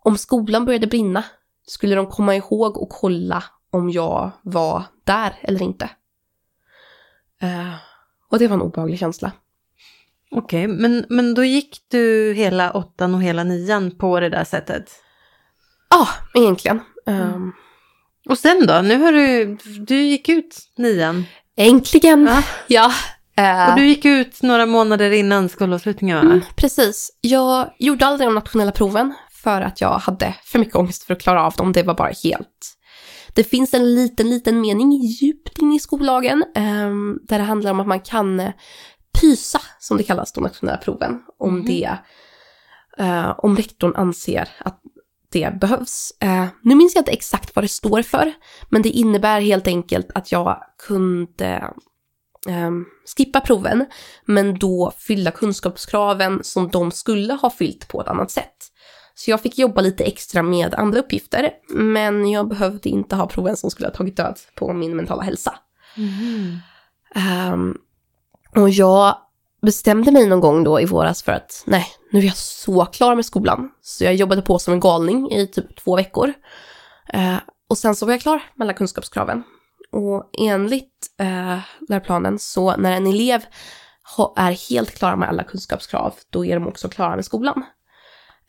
om 0.02 0.18
skolan 0.18 0.64
började 0.64 0.86
brinna, 0.86 1.24
skulle 1.66 1.94
de 1.94 2.06
komma 2.06 2.36
ihåg 2.36 2.76
och 2.76 2.88
kolla 2.88 3.44
om 3.70 3.90
jag 3.90 4.30
var 4.42 4.82
där 5.04 5.34
eller 5.42 5.62
inte? 5.62 5.90
Uh, 7.42 7.74
och 8.30 8.38
det 8.38 8.48
var 8.48 8.54
en 8.54 8.62
obehaglig 8.62 8.98
känsla. 8.98 9.32
Okej, 10.30 10.64
okay, 10.64 10.76
men, 10.76 11.04
men 11.08 11.34
då 11.34 11.44
gick 11.44 11.78
du 11.88 12.32
hela 12.36 12.72
åttan 12.72 13.14
och 13.14 13.22
hela 13.22 13.44
nian 13.44 13.90
på 13.90 14.20
det 14.20 14.28
där 14.28 14.44
sättet? 14.44 14.90
Ja, 15.90 16.08
egentligen. 16.34 16.80
Um, 17.06 17.52
och 18.28 18.38
sen 18.38 18.66
då? 18.66 18.80
Nu 18.82 18.98
har 18.98 19.12
du, 19.12 19.56
du 19.86 20.02
gick 20.02 20.28
ut 20.28 20.58
nian. 20.76 21.24
Äntligen! 21.56 22.28
Ja. 22.66 22.92
ja. 23.34 23.64
Uh, 23.64 23.70
och 23.70 23.76
du 23.76 23.86
gick 23.86 24.04
ut 24.04 24.42
några 24.42 24.66
månader 24.66 25.10
innan 25.10 25.48
skolavslutningen 25.48 26.16
va? 26.16 26.22
Mm, 26.22 26.40
precis. 26.56 27.18
Jag 27.20 27.70
gjorde 27.78 28.06
aldrig 28.06 28.28
de 28.28 28.34
nationella 28.34 28.72
proven 28.72 29.14
för 29.42 29.60
att 29.60 29.80
jag 29.80 29.98
hade 29.98 30.34
för 30.44 30.58
mycket 30.58 30.76
ångest 30.76 31.02
för 31.02 31.14
att 31.14 31.22
klara 31.22 31.46
av 31.46 31.52
dem. 31.52 31.72
Det 31.72 31.82
var 31.82 31.94
bara 31.94 32.12
helt... 32.24 32.78
Det 33.34 33.44
finns 33.44 33.74
en 33.74 33.94
liten, 33.94 34.30
liten 34.30 34.60
mening 34.60 34.92
djupt 34.92 35.58
in 35.58 35.72
i 35.72 35.80
skollagen 35.80 36.44
um, 36.56 37.20
där 37.22 37.38
det 37.38 37.44
handlar 37.44 37.70
om 37.70 37.80
att 37.80 37.86
man 37.86 38.00
kan 38.00 38.52
pysa, 39.20 39.60
som 39.78 39.96
det 39.96 40.02
kallas, 40.02 40.32
de 40.32 40.44
nationella 40.44 40.78
proven, 40.78 41.22
om 41.38 41.54
mm. 41.54 41.66
det... 41.66 41.98
Uh, 43.00 43.34
om 43.38 43.56
rektorn 43.56 43.94
anser 43.96 44.48
att 44.58 44.80
det 45.32 45.60
behövs. 45.60 46.12
Uh, 46.24 46.46
nu 46.62 46.74
minns 46.74 46.94
jag 46.94 47.00
inte 47.00 47.12
exakt 47.12 47.56
vad 47.56 47.64
det 47.64 47.68
står 47.68 48.02
för, 48.02 48.32
men 48.68 48.82
det 48.82 48.88
innebär 48.88 49.40
helt 49.40 49.66
enkelt 49.66 50.10
att 50.14 50.32
jag 50.32 50.62
kunde 50.86 51.72
um, 52.48 52.86
skippa 53.16 53.40
proven, 53.40 53.86
men 54.24 54.58
då 54.58 54.92
fylla 54.98 55.30
kunskapskraven 55.30 56.40
som 56.44 56.68
de 56.68 56.90
skulle 56.90 57.32
ha 57.34 57.50
fyllt 57.50 57.88
på 57.88 58.00
ett 58.00 58.08
annat 58.08 58.30
sätt. 58.30 58.56
Så 59.14 59.30
jag 59.30 59.40
fick 59.40 59.58
jobba 59.58 59.80
lite 59.80 60.04
extra 60.04 60.42
med 60.42 60.74
andra 60.74 60.98
uppgifter, 60.98 61.50
men 61.68 62.30
jag 62.30 62.48
behövde 62.48 62.88
inte 62.88 63.16
ha 63.16 63.26
proven 63.26 63.56
som 63.56 63.70
skulle 63.70 63.88
ha 63.88 63.94
tagit 63.94 64.16
död 64.16 64.38
på 64.54 64.72
min 64.72 64.96
mentala 64.96 65.22
hälsa. 65.22 65.54
Mm. 65.96 66.58
Um, 67.52 67.78
och 68.56 68.70
jag 68.70 69.16
bestämde 69.62 70.12
mig 70.12 70.26
någon 70.26 70.40
gång 70.40 70.64
då 70.64 70.80
i 70.80 70.84
våras 70.84 71.22
för 71.22 71.32
att 71.32 71.62
nej, 71.66 71.86
nu 72.12 72.18
är 72.18 72.24
jag 72.24 72.36
så 72.36 72.84
klar 72.84 73.14
med 73.14 73.26
skolan. 73.26 73.70
Så 73.82 74.04
jag 74.04 74.14
jobbade 74.14 74.42
på 74.42 74.58
som 74.58 74.74
en 74.74 74.80
galning 74.80 75.30
i 75.30 75.46
typ 75.46 75.76
två 75.76 75.96
veckor. 75.96 76.32
Uh, 77.14 77.38
och 77.68 77.78
sen 77.78 77.94
så 77.94 78.06
var 78.06 78.12
jag 78.12 78.20
klar 78.20 78.42
med 78.54 78.64
alla 78.64 78.72
kunskapskraven. 78.72 79.42
Och 79.92 80.30
enligt 80.38 81.06
eh, 81.20 81.58
läroplanen 81.88 82.38
så 82.38 82.76
när 82.76 82.92
en 82.92 83.06
elev 83.06 83.44
är 84.36 84.70
helt 84.70 84.98
klar 84.98 85.16
med 85.16 85.28
alla 85.28 85.44
kunskapskrav, 85.44 86.14
då 86.30 86.44
är 86.44 86.54
de 86.54 86.68
också 86.68 86.88
klara 86.88 87.16
med 87.16 87.24
skolan. 87.24 87.64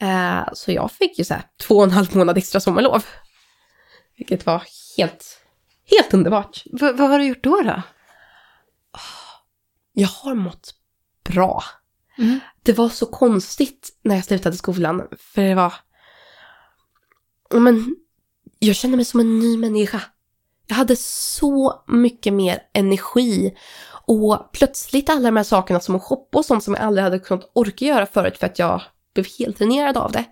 Eh, 0.03 0.43
så 0.53 0.71
jag 0.71 0.91
fick 0.91 1.19
ju 1.19 1.23
så 1.23 1.33
här 1.33 1.43
två 1.67 1.77
och 1.77 1.83
en 1.83 1.91
halv 1.91 2.17
månad 2.17 2.37
extra 2.37 2.59
sommarlov. 2.59 3.05
Vilket 4.17 4.45
var 4.45 4.63
helt, 4.97 5.41
helt 5.91 6.13
underbart. 6.13 6.63
V 6.65 6.91
vad 6.91 7.09
har 7.09 7.19
du 7.19 7.25
gjort 7.25 7.43
då 7.43 7.61
då? 7.61 7.81
Jag 9.93 10.07
har 10.07 10.35
mått 10.35 10.75
bra. 11.23 11.63
Mm. 12.17 12.39
Det 12.63 12.73
var 12.73 12.89
så 12.89 13.05
konstigt 13.05 13.99
när 14.01 14.15
jag 14.15 14.25
slutade 14.25 14.55
skolan, 14.55 15.07
för 15.19 15.41
det 15.41 15.55
var... 15.55 15.73
Men, 17.53 17.95
jag 18.59 18.75
kände 18.75 18.97
mig 18.97 19.05
som 19.05 19.19
en 19.19 19.39
ny 19.39 19.57
människa. 19.57 20.01
Jag 20.67 20.75
hade 20.75 20.95
så 20.95 21.83
mycket 21.87 22.33
mer 22.33 22.59
energi 22.73 23.57
och 24.05 24.51
plötsligt 24.53 25.09
alla 25.09 25.21
de 25.21 25.37
här 25.37 25.43
sakerna 25.43 25.79
som 25.79 25.95
att 25.95 26.03
shoppa 26.03 26.37
och 26.37 26.45
sånt 26.45 26.63
som 26.63 26.73
jag 26.73 26.83
aldrig 26.83 27.03
hade 27.03 27.19
kunnat 27.19 27.51
orka 27.55 27.85
göra 27.85 28.05
förut 28.05 28.37
för 28.37 28.45
att 28.45 28.59
jag 28.59 28.81
blev 29.13 29.25
helt 29.39 29.57
dränerad 29.57 29.97
av 29.97 30.11
det. 30.11 30.25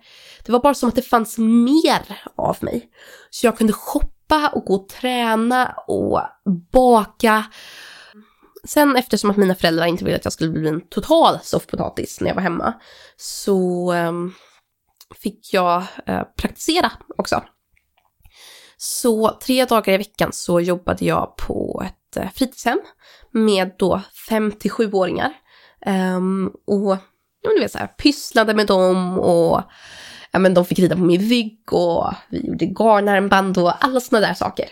Det 0.44 0.52
var 0.52 0.60
bara 0.60 0.74
som 0.74 0.88
att 0.88 0.94
det 0.94 1.02
fanns 1.02 1.38
mer 1.38 2.20
av 2.36 2.56
mig. 2.60 2.90
Så 3.30 3.46
jag 3.46 3.58
kunde 3.58 3.72
shoppa 3.72 4.48
och 4.54 4.64
gå 4.64 4.74
och 4.74 4.88
träna 4.88 5.74
och 5.86 6.20
baka. 6.72 7.44
Sen 8.64 8.96
eftersom 8.96 9.30
att 9.30 9.36
mina 9.36 9.54
föräldrar 9.54 9.86
inte 9.86 10.04
ville 10.04 10.16
att 10.16 10.24
jag 10.24 10.32
skulle 10.32 10.50
bli 10.50 10.68
en 10.68 10.88
total 10.88 11.38
soffpotatis 11.42 12.20
när 12.20 12.28
jag 12.28 12.34
var 12.34 12.42
hemma 12.42 12.74
så 13.16 13.92
ehm, 13.92 14.32
fick 15.14 15.54
jag 15.54 15.84
eh, 16.06 16.22
praktisera 16.36 16.92
också. 17.18 17.42
Så 18.76 19.38
tre 19.42 19.64
dagar 19.64 19.92
i 19.94 19.96
veckan 19.96 20.30
så 20.32 20.60
jobbade 20.60 21.04
jag 21.04 21.36
på 21.36 21.82
ett 21.86 22.16
eh, 22.16 22.30
fritidshem 22.34 22.80
med 23.30 23.70
då 23.78 24.02
5 24.28 24.52
till 24.52 24.70
7-åringar. 24.70 25.32
Um, 25.86 25.92
ehm, 25.94 26.50
och 26.66 26.96
ja, 27.42 27.50
du 27.50 27.60
vet, 27.60 27.72
så 27.72 27.78
här, 27.78 27.86
pysslade 27.86 28.54
med 28.54 28.66
dem 28.66 29.18
och 29.18 29.62
ja, 30.30 30.38
men 30.38 30.54
de 30.54 30.64
fick 30.64 30.78
rida 30.78 30.96
på 30.96 31.02
min 31.02 31.20
rygg 31.20 31.72
och 31.72 32.14
vi 32.30 32.46
gjorde 32.46 32.66
garnarmband 32.66 33.58
och 33.58 33.84
alla 33.84 34.00
sådana 34.00 34.26
där 34.26 34.34
saker. 34.34 34.68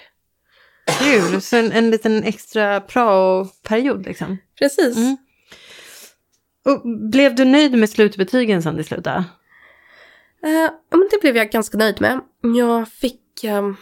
Kul, 0.99 1.41
så 1.41 1.57
en, 1.57 1.73
en 1.73 1.91
liten 1.91 2.25
extra 2.25 2.81
prao-period 2.81 4.07
liksom. 4.07 4.39
Precis. 4.59 4.97
Mm. 4.97 5.17
Och 6.65 6.83
blev 7.11 7.35
du 7.35 7.45
nöjd 7.45 7.79
med 7.79 7.91
slutbetygen 7.91 8.63
sen 8.63 8.77
det 8.77 8.85
slutade? 8.85 9.25
Uh, 10.47 10.53
ja, 10.53 10.71
men 10.91 11.09
det 11.11 11.21
blev 11.21 11.37
jag 11.37 11.51
ganska 11.51 11.79
nöjd 11.79 12.01
med. 12.01 12.21
Jag 12.57 12.89
fick... 12.89 13.45
Um, 13.45 13.77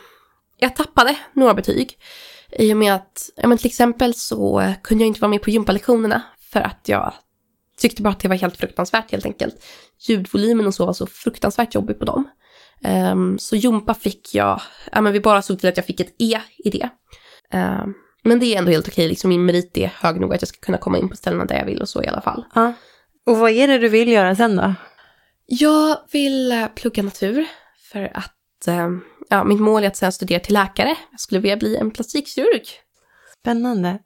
jag 0.57 0.77
tappade 0.77 1.17
några 1.33 1.55
betyg. 1.55 1.99
I 2.53 2.73
och 2.73 2.77
med 2.77 2.95
att, 2.95 3.31
ja, 3.37 3.49
men 3.49 3.59
till 3.59 3.67
exempel 3.67 4.15
så 4.15 4.75
kunde 4.83 5.05
jag 5.05 5.09
inte 5.09 5.21
vara 5.21 5.31
med 5.31 5.43
på 5.43 5.51
gympalektionerna 5.51 6.23
för 6.53 6.61
att 6.61 6.81
jag 6.85 7.13
tyckte 7.79 8.03
bara 8.03 8.11
att 8.11 8.21
det 8.21 8.29
var 8.29 8.37
helt 8.37 8.57
fruktansvärt 8.57 9.11
helt 9.11 9.27
enkelt. 9.27 9.65
Ljudvolymen 10.09 10.67
och 10.67 10.75
så 10.75 10.87
var 10.87 10.93
så 10.93 11.07
fruktansvärt 11.07 11.75
jobbig 11.75 11.99
på 11.99 12.05
dem. 12.05 12.29
Um, 13.13 13.39
så 13.39 13.57
jumpa 13.57 13.95
fick 13.95 14.35
jag, 14.35 14.61
ja 14.93 15.01
men 15.01 15.13
vi 15.13 15.21
bara 15.21 15.43
såg 15.43 15.59
till 15.59 15.69
att 15.69 15.77
jag 15.77 15.87
fick 15.87 16.01
ett 16.01 16.15
E 16.19 16.41
i 16.65 16.71
det. 16.71 16.89
Um, 17.53 17.95
men 18.23 18.39
det 18.39 18.47
är 18.47 18.59
ändå 18.59 18.71
helt 18.71 18.89
okej, 18.89 19.09
liksom 19.09 19.29
min 19.29 19.45
merit 19.45 19.77
är 19.77 19.87
hög 19.87 20.21
nog 20.21 20.35
att 20.35 20.43
jag 20.43 20.49
ska 20.49 20.61
kunna 20.61 20.79
komma 20.79 20.99
in 20.99 21.09
på 21.09 21.17
ställena 21.17 21.45
där 21.45 21.59
jag 21.59 21.67
vill 21.67 21.83
och 21.83 21.89
så 21.89 22.03
i 22.03 22.07
alla 22.07 22.21
fall. 22.21 22.45
Ja. 22.55 22.73
Och 23.27 23.39
vad 23.39 23.51
är 23.51 23.69
det 23.69 23.79
du 23.79 23.89
vill 23.89 24.09
göra 24.09 24.37
sen 24.37 24.57
då? 24.57 24.75
Jag 25.47 25.99
vill 26.13 26.53
uh, 26.53 26.67
plugga 26.75 27.03
natur 27.03 27.47
för 27.93 28.11
att, 28.15 28.69
uh, 28.69 28.99
ja 29.29 29.45
mitt 29.45 29.61
mål 29.61 29.85
är 29.85 29.87
att 29.87 29.97
sen 29.97 30.13
studera 30.13 30.41
till 30.41 30.55
läkare. 30.55 30.97
Jag 31.11 31.21
skulle 31.21 31.41
vilja 31.41 31.57
bli 31.57 31.77
en 31.77 31.91
plastikkirurg. 31.91 32.65
Spännande. 33.41 33.99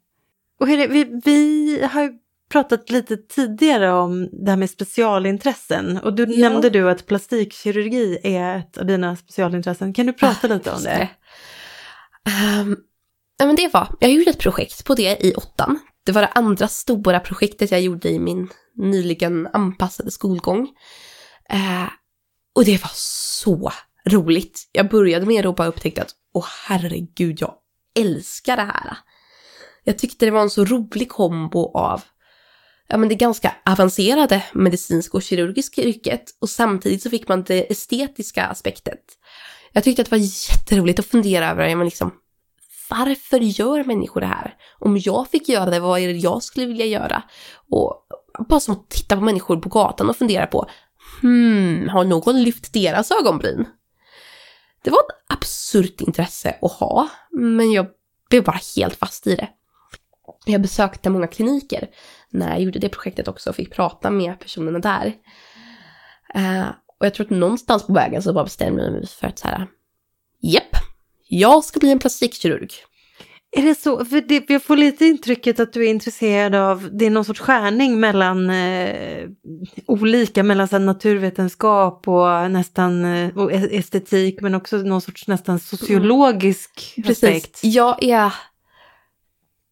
Och 0.60 0.68
hur 0.68 0.78
är 0.78 0.88
det, 0.88 0.92
vi, 0.92 1.20
vi 1.24 1.82
har 1.92 2.21
pratat 2.52 2.90
lite 2.90 3.16
tidigare 3.16 3.92
om 3.92 4.28
det 4.44 4.50
här 4.50 4.56
med 4.56 4.70
specialintressen 4.70 5.98
och 5.98 6.14
då 6.14 6.22
Ja. 6.22 6.48
nämnde 6.48 6.70
du 6.70 6.90
att 6.90 7.06
plastikkirurgi 7.06 8.18
är 8.22 8.56
ett 8.58 8.78
av 8.78 8.86
dina 8.86 9.16
specialintressen. 9.16 9.92
Kan 9.94 10.06
du 10.06 10.12
prata 10.12 10.46
lite 10.48 10.70
om 10.72 10.82
det? 10.82 11.08
Ehm, 12.28 12.76
ja, 13.38 13.46
men 13.46 13.56
det 13.56 13.72
var, 13.72 13.96
jag 14.00 14.12
gjorde 14.12 14.30
ett 14.30 14.38
projekt 14.38 14.84
på 14.84 14.94
det 14.94 15.24
i 15.26 15.34
åttan. 15.34 15.78
Det 16.04 16.12
var 16.12 16.22
det 16.22 16.28
andra 16.34 16.68
stora 16.68 17.20
projektet 17.20 17.70
jag 17.70 17.80
gjorde 17.80 18.08
i 18.08 18.18
min 18.18 18.48
nyligen 18.76 19.48
anpassade 19.52 20.10
skolgång. 20.10 20.68
Eh, 21.50 21.88
och 22.54 22.64
det 22.64 22.82
var 22.82 22.90
så 22.94 23.72
roligt. 24.08 24.68
Jag 24.72 24.88
började 24.88 25.26
med 25.26 25.44
det 25.44 25.48
och 25.48 25.54
bara 25.54 25.68
upptäckte 25.68 26.02
att, 26.02 26.10
åh 26.34 26.46
herregud, 26.68 27.40
jag 27.40 27.54
älskar 27.98 28.56
det 28.56 28.62
här. 28.62 28.96
Jag 29.84 29.98
tyckte 29.98 30.24
det 30.24 30.30
var 30.30 30.42
en 30.42 30.50
så 30.50 30.64
rolig 30.64 31.08
kombo 31.08 31.72
av 31.78 32.02
ja, 32.88 32.96
men 32.96 33.08
det 33.08 33.14
ganska 33.14 33.54
avancerade 33.66 34.44
medicinska 34.52 35.16
och 35.16 35.22
kirurgiska 35.22 35.82
yrket 35.82 36.24
och 36.40 36.48
samtidigt 36.48 37.02
så 37.02 37.10
fick 37.10 37.28
man 37.28 37.42
det 37.42 37.72
estetiska 37.72 38.46
aspektet. 38.46 39.00
Jag 39.72 39.84
tyckte 39.84 40.02
att 40.02 40.10
det 40.10 40.16
var 40.16 40.50
jätteroligt 40.50 40.98
att 40.98 41.06
fundera 41.06 41.50
över, 41.50 41.68
ja, 41.68 41.76
men 41.76 41.84
liksom, 41.84 42.12
varför 42.90 43.38
gör 43.38 43.84
människor 43.84 44.20
det 44.20 44.26
här? 44.26 44.54
Om 44.78 44.98
jag 44.98 45.28
fick 45.28 45.48
göra 45.48 45.70
det, 45.70 45.80
vad 45.80 46.00
är 46.00 46.08
det 46.08 46.18
jag 46.18 46.42
skulle 46.42 46.66
vilja 46.66 46.86
göra? 46.86 47.22
Och 47.70 48.06
bara 48.48 48.60
som 48.60 48.74
att 48.74 48.90
titta 48.90 49.16
på 49.16 49.22
människor 49.22 49.56
på 49.56 49.68
gatan 49.68 50.10
och 50.10 50.16
fundera 50.16 50.46
på, 50.46 50.66
hmm, 51.20 51.88
har 51.88 52.04
någon 52.04 52.42
lyft 52.42 52.72
deras 52.72 53.10
ögonbryn? 53.10 53.66
Det 54.84 54.90
var 54.90 54.98
ett 54.98 55.34
absurt 55.34 56.00
intresse 56.00 56.56
att 56.62 56.72
ha, 56.72 57.08
men 57.30 57.72
jag 57.72 57.86
blev 58.30 58.44
bara 58.44 58.60
helt 58.76 58.96
fast 58.96 59.26
i 59.26 59.36
det. 59.36 59.48
Jag 60.44 60.62
besökte 60.62 61.10
många 61.10 61.26
kliniker 61.26 61.88
när 62.32 62.50
jag 62.50 62.62
gjorde 62.62 62.78
det 62.78 62.88
projektet 62.88 63.28
också 63.28 63.50
och 63.50 63.56
fick 63.56 63.74
prata 63.74 64.10
med 64.10 64.40
personerna 64.40 64.78
där. 64.78 65.14
Eh, 66.34 66.66
och 67.00 67.06
jag 67.06 67.14
tror 67.14 67.26
att 67.26 67.30
någonstans 67.30 67.86
på 67.86 67.92
vägen 67.92 68.22
så 68.22 68.32
bara 68.32 68.44
bestämde 68.44 68.82
jag 68.82 68.92
mig 68.92 69.06
för 69.06 69.26
att 69.26 69.38
så 69.38 69.48
här, 69.48 69.66
japp, 70.40 70.76
jag 71.28 71.64
ska 71.64 71.80
bli 71.80 71.90
en 71.90 71.98
plastikkirurg. 71.98 72.70
Är 73.56 73.62
det 73.62 73.74
så? 73.74 74.04
För 74.04 74.20
det, 74.20 74.50
jag 74.50 74.62
får 74.62 74.76
lite 74.76 75.06
intrycket 75.06 75.60
att 75.60 75.72
du 75.72 75.84
är 75.84 75.90
intresserad 75.90 76.54
av, 76.54 76.88
det 76.92 77.06
är 77.06 77.10
någon 77.10 77.24
sorts 77.24 77.40
skärning 77.40 78.00
mellan 78.00 78.50
eh, 78.50 79.28
olika, 79.86 80.42
mellan 80.42 80.68
så 80.68 80.78
naturvetenskap 80.78 82.08
och 82.08 82.50
nästan 82.50 83.04
eh, 83.04 83.38
och 83.38 83.52
estetik 83.52 84.40
men 84.40 84.54
också 84.54 84.76
någon 84.76 85.00
sorts 85.00 85.28
nästan 85.28 85.58
sociologisk 85.58 86.94
aspekt. 87.08 87.60
Jag 87.62 88.02
är 88.02 88.34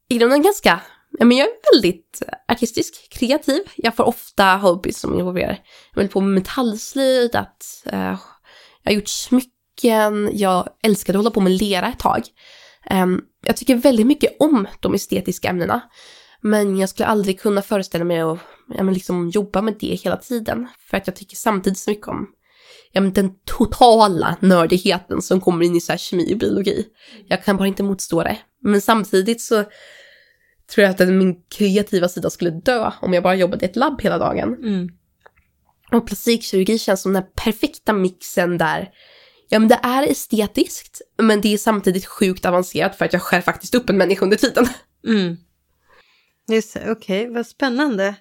i 0.08 0.18
grunden 0.18 0.42
ganska, 0.42 0.80
men 1.18 1.36
jag 1.36 1.48
är 1.48 1.74
väldigt 1.74 2.22
eh, 2.26 2.34
artistisk, 2.48 3.10
kreativ. 3.10 3.62
Jag 3.76 3.96
får 3.96 4.04
ofta 4.04 4.44
hobbies 4.44 4.98
som 5.00 5.18
involverar, 5.18 5.58
jag 5.90 5.96
håller 5.96 6.08
på 6.08 6.20
med 6.20 6.34
metallslöjd, 6.34 7.36
att 7.36 7.64
uh, 7.92 8.18
jag 8.82 8.90
har 8.90 8.92
gjort 8.92 9.08
smycken, 9.08 10.30
jag 10.32 10.68
älskade 10.82 11.18
att 11.18 11.24
hålla 11.24 11.34
på 11.34 11.40
med 11.40 11.52
lera 11.52 11.88
ett 11.88 11.98
tag. 11.98 12.22
Um, 12.90 13.24
jag 13.46 13.56
tycker 13.56 13.74
väldigt 13.74 14.06
mycket 14.06 14.36
om 14.38 14.66
de 14.80 14.94
estetiska 14.94 15.48
ämnena. 15.48 15.80
Men 16.42 16.78
jag 16.78 16.88
skulle 16.88 17.06
aldrig 17.06 17.40
kunna 17.40 17.62
föreställa 17.62 18.04
mig 18.04 18.20
att 18.20 18.38
ja, 18.74 18.82
men 18.82 18.94
liksom 18.94 19.28
jobba 19.28 19.62
med 19.62 19.76
det 19.80 19.94
hela 19.94 20.16
tiden. 20.16 20.68
För 20.90 20.96
att 20.96 21.06
jag 21.06 21.16
tycker 21.16 21.36
samtidigt 21.36 21.78
så 21.78 21.90
mycket 21.90 22.08
om 22.08 22.26
ja, 22.92 23.00
men 23.00 23.12
den 23.12 23.30
totala 23.44 24.36
nördigheten 24.40 25.22
som 25.22 25.40
kommer 25.40 25.64
in 25.64 25.76
i 25.76 25.80
så 25.80 25.92
här 25.92 25.98
kemi 25.98 26.34
och 26.34 26.38
biologi. 26.38 26.86
Jag 27.26 27.44
kan 27.44 27.56
bara 27.56 27.68
inte 27.68 27.82
motstå 27.82 28.22
det. 28.22 28.38
Men 28.62 28.80
samtidigt 28.80 29.40
så 29.40 29.64
tror 30.74 30.84
jag 30.86 31.02
att 31.02 31.08
min 31.08 31.42
kreativa 31.48 32.08
sida 32.08 32.30
skulle 32.30 32.50
dö 32.50 32.90
om 33.00 33.12
jag 33.14 33.22
bara 33.22 33.34
jobbade 33.34 33.66
i 33.66 33.68
ett 33.68 33.76
labb 33.76 34.00
hela 34.02 34.18
dagen. 34.18 34.54
Mm. 34.54 34.88
Och 35.92 36.06
plastikkirurgi 36.06 36.78
känns 36.78 37.02
som 37.02 37.12
den 37.12 37.24
perfekta 37.34 37.92
mixen 37.92 38.58
där 38.58 38.90
Ja 39.52 39.58
men 39.58 39.68
det 39.68 39.80
är 39.82 40.10
estetiskt, 40.10 41.00
men 41.18 41.40
det 41.40 41.54
är 41.54 41.58
samtidigt 41.58 42.06
sjukt 42.06 42.46
avancerat 42.46 42.96
för 42.96 43.04
att 43.04 43.12
jag 43.12 43.22
skär 43.22 43.40
faktiskt 43.40 43.74
upp 43.74 43.90
en 43.90 43.96
människa 43.96 44.24
under 44.24 44.36
tiden. 44.36 44.66
Mm. 45.06 45.36
Just 46.48 46.74
det, 46.74 46.90
okej, 46.90 47.28
vad 47.28 47.46
spännande. 47.46 48.14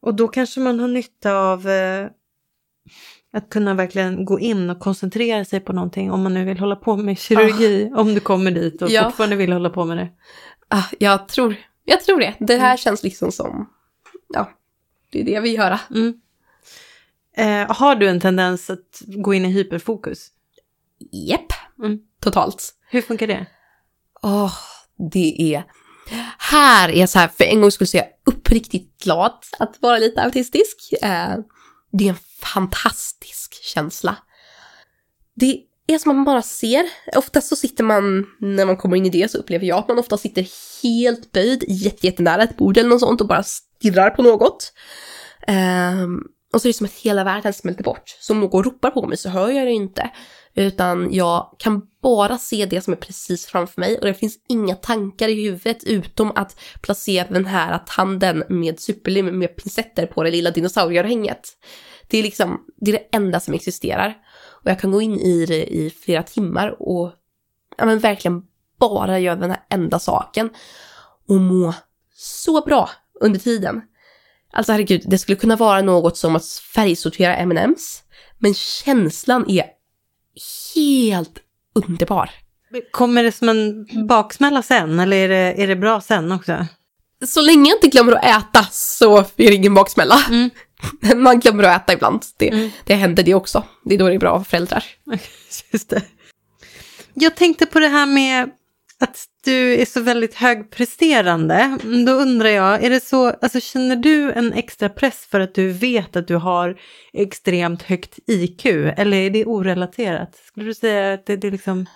Och 0.00 0.14
då 0.14 0.28
kanske 0.28 0.60
man 0.60 0.80
har 0.80 0.88
nytta 0.88 1.32
av 1.32 1.68
eh, 1.68 2.06
att 3.32 3.50
kunna 3.50 3.74
verkligen 3.74 4.24
gå 4.24 4.40
in 4.40 4.70
och 4.70 4.80
koncentrera 4.80 5.44
sig 5.44 5.60
på 5.60 5.72
någonting 5.72 6.10
om 6.10 6.22
man 6.22 6.34
nu 6.34 6.44
vill 6.44 6.58
hålla 6.58 6.76
på 6.76 6.96
med 6.96 7.18
kirurgi, 7.18 7.92
om 7.96 8.14
du 8.14 8.20
kommer 8.20 8.50
dit 8.50 8.82
och 8.82 8.90
Ja. 8.90 9.04
fortfarande 9.04 9.36
vill 9.36 9.52
hålla 9.52 9.70
på 9.70 9.84
med 9.84 9.96
det. 9.96 10.08
Ah, 10.68 10.84
jag 10.98 11.28
tror, 11.28 11.56
jag 11.84 12.04
tror 12.04 12.20
det. 12.20 12.34
Det 12.40 12.56
här 12.56 12.76
känns 12.76 13.02
liksom 13.02 13.32
som, 13.32 13.70
ja, 14.28 14.50
det 15.10 15.20
är 15.20 15.24
det 15.24 15.30
jag 15.30 15.42
vill 15.42 15.54
göra. 15.54 15.80
Mm. 15.90 16.14
Eh, 17.36 17.76
har 17.76 17.94
du 17.94 18.08
en 18.08 18.20
tendens 18.20 18.70
att 18.70 19.02
gå 19.06 19.34
in 19.34 19.44
i 19.44 19.50
hyperfokus? 19.50 20.28
Jepp, 21.12 21.52
Mm. 21.78 21.98
totalt. 22.20 22.74
Hur 22.90 23.02
funkar 23.02 23.26
det? 23.26 23.46
Åh, 24.22 24.52
det 25.12 25.54
är... 25.54 25.64
Här 26.38 26.88
är 26.88 27.00
jag 27.00 27.08
så 27.08 27.18
här, 27.18 27.28
för 27.28 27.44
en 27.44 27.60
gång 27.60 27.70
skulle 27.70 27.88
jag 27.92 28.06
uppriktigt 28.26 29.02
glad 29.02 29.38
att 29.58 29.76
vara 29.82 29.98
lite 29.98 30.22
autistisk. 30.22 30.92
Eh, 31.02 31.34
det 31.92 32.04
är 32.04 32.08
en 32.08 32.18
fantastisk 32.40 33.54
känsla. 33.62 34.16
Det 35.34 35.60
är 35.86 35.98
som 35.98 36.10
att 36.10 36.16
man 36.16 36.24
bara 36.24 36.42
ser. 36.42 36.86
Oftast 37.16 37.48
så 37.48 37.56
sitter 37.56 37.84
man, 37.84 38.26
när 38.38 38.66
man 38.66 38.76
kommer 38.76 38.96
in 38.96 39.06
i 39.06 39.10
det 39.10 39.30
så 39.30 39.38
upplever 39.38 39.66
jag 39.66 39.78
att 39.78 39.88
man 39.88 39.98
ofta 39.98 40.18
sitter 40.18 40.46
helt 40.82 41.32
böjd, 41.32 41.64
jättenära 41.68 42.42
ett 42.42 42.56
bord 42.56 42.78
eller 42.78 42.88
något 42.88 43.00
sånt 43.00 43.20
och 43.20 43.26
bara 43.26 43.42
stirrar 43.42 44.10
på 44.10 44.22
något. 44.22 44.72
Um, 45.48 46.24
och 46.52 46.60
så 46.60 46.68
är 46.68 46.70
det 46.70 46.76
som 46.76 46.84
att 46.84 46.92
hela 46.92 47.24
världen 47.24 47.52
smälter 47.52 47.84
bort. 47.84 48.16
Så 48.20 48.32
om 48.32 48.40
någon 48.40 48.64
ropar 48.64 48.90
på 48.90 49.06
mig 49.06 49.16
så 49.16 49.28
hör 49.28 49.50
jag 49.50 49.66
det 49.66 49.72
inte. 49.72 50.10
Utan 50.54 51.12
jag 51.12 51.56
kan 51.58 51.82
bara 52.02 52.38
se 52.38 52.66
det 52.66 52.80
som 52.80 52.92
är 52.92 52.96
precis 52.96 53.46
framför 53.46 53.80
mig 53.80 53.98
och 53.98 54.06
det 54.06 54.14
finns 54.14 54.38
inga 54.48 54.74
tankar 54.74 55.28
i 55.28 55.44
huvudet 55.44 55.84
utom 55.84 56.32
att 56.34 56.60
placera 56.82 57.26
den 57.30 57.46
här 57.46 57.78
tanden 57.86 58.44
med 58.48 58.80
superlim 58.80 59.38
med 59.38 59.56
pincetter 59.56 60.06
på 60.06 60.22
det 60.22 60.30
lilla 60.30 60.50
dinosaurieörhänget. 60.50 61.48
Det 62.08 62.18
är 62.18 62.22
liksom, 62.22 62.60
det 62.80 62.90
är 62.90 62.92
det 62.92 63.16
enda 63.16 63.40
som 63.40 63.54
existerar. 63.54 64.14
Och 64.64 64.70
jag 64.70 64.80
kan 64.80 64.90
gå 64.90 65.02
in 65.02 65.20
i 65.20 65.46
det 65.46 65.74
i 65.74 65.90
flera 65.90 66.22
timmar 66.22 66.82
och 66.82 67.12
ja, 67.76 67.84
men 67.84 67.98
verkligen 67.98 68.42
bara 68.78 69.18
göra 69.18 69.36
den 69.36 69.50
här 69.50 69.60
enda 69.70 69.98
saken 69.98 70.50
och 71.28 71.40
må 71.40 71.74
så 72.14 72.60
bra 72.60 72.90
under 73.20 73.40
tiden. 73.40 73.82
Alltså 74.52 74.72
herregud, 74.72 75.02
det 75.06 75.18
skulle 75.18 75.36
kunna 75.36 75.56
vara 75.56 75.82
något 75.82 76.16
som 76.16 76.36
att 76.36 76.46
färgsortera 76.46 77.36
M&M's 77.36 78.02
men 78.38 78.54
känslan 78.54 79.50
är 79.50 79.64
helt 80.74 81.38
underbar. 81.74 82.30
Kommer 82.90 83.22
det 83.22 83.32
som 83.32 83.48
en 83.48 83.86
baksmälla 84.06 84.62
sen 84.62 85.00
eller 85.00 85.16
är 85.16 85.28
det, 85.28 85.62
är 85.62 85.66
det 85.66 85.76
bra 85.76 86.00
sen 86.00 86.32
också? 86.32 86.66
Så 87.26 87.40
länge 87.40 87.70
jag 87.70 87.76
inte 87.76 87.88
glömmer 87.88 88.12
att 88.12 88.24
äta 88.24 88.66
så 88.70 89.18
är 89.18 89.24
det 89.36 89.54
ingen 89.54 89.74
baksmälla. 89.74 90.24
Mm. 90.28 90.50
Man 91.16 91.40
glömmer 91.40 91.64
att 91.64 91.82
äta 91.82 91.92
ibland. 91.92 92.22
Det, 92.36 92.48
Mm. 92.48 92.70
det 92.84 92.94
händer 92.94 93.22
det 93.22 93.34
också. 93.34 93.64
Det 93.84 93.94
är 93.94 93.98
då 93.98 94.08
det 94.08 94.14
är 94.14 94.18
bra 94.18 94.38
för 94.38 94.50
föräldrar. 94.50 94.84
Just 95.72 95.90
det. 95.90 96.02
Jag 97.14 97.36
tänkte 97.36 97.66
på 97.66 97.80
det 97.80 97.88
här 97.88 98.06
med 98.06 98.50
att 99.00 99.24
du 99.44 99.74
är 99.80 99.84
så 99.84 100.00
väldigt 100.00 100.34
högpresterande. 100.34 101.78
Då 102.06 102.12
undrar 102.12 102.48
jag, 102.48 102.84
är 102.84 102.90
det 102.90 103.04
så, 103.04 103.26
alltså 103.28 103.60
känner 103.60 103.96
du 103.96 104.32
en 104.32 104.52
extra 104.52 104.88
press 104.88 105.26
för 105.30 105.40
att 105.40 105.54
du 105.54 105.72
vet 105.72 106.16
att 106.16 106.28
du 106.28 106.36
har 106.36 106.76
extremt 107.12 107.82
högt 107.82 108.18
IQ? 108.26 108.66
Eller 108.66 109.16
är 109.16 109.30
det 109.30 109.44
orelaterat? 109.44 110.36
Skulle 110.46 110.66
du 110.66 110.74
säga 110.74 111.14
att 111.14 111.26
det, 111.26 111.36
det 111.36 111.46
är 111.46 111.52
liksom, 111.52 111.86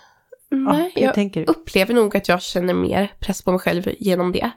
Nej, 0.51 0.91
hur 0.95 1.01
jag 1.01 1.49
upplever 1.49 1.93
nog 1.93 2.17
att 2.17 2.27
jag 2.27 2.41
känner 2.41 2.73
mer 2.73 3.11
press 3.19 3.41
på 3.41 3.51
mig 3.51 3.59
själv 3.59 3.89
genom 3.99 4.31
det. 4.31 4.51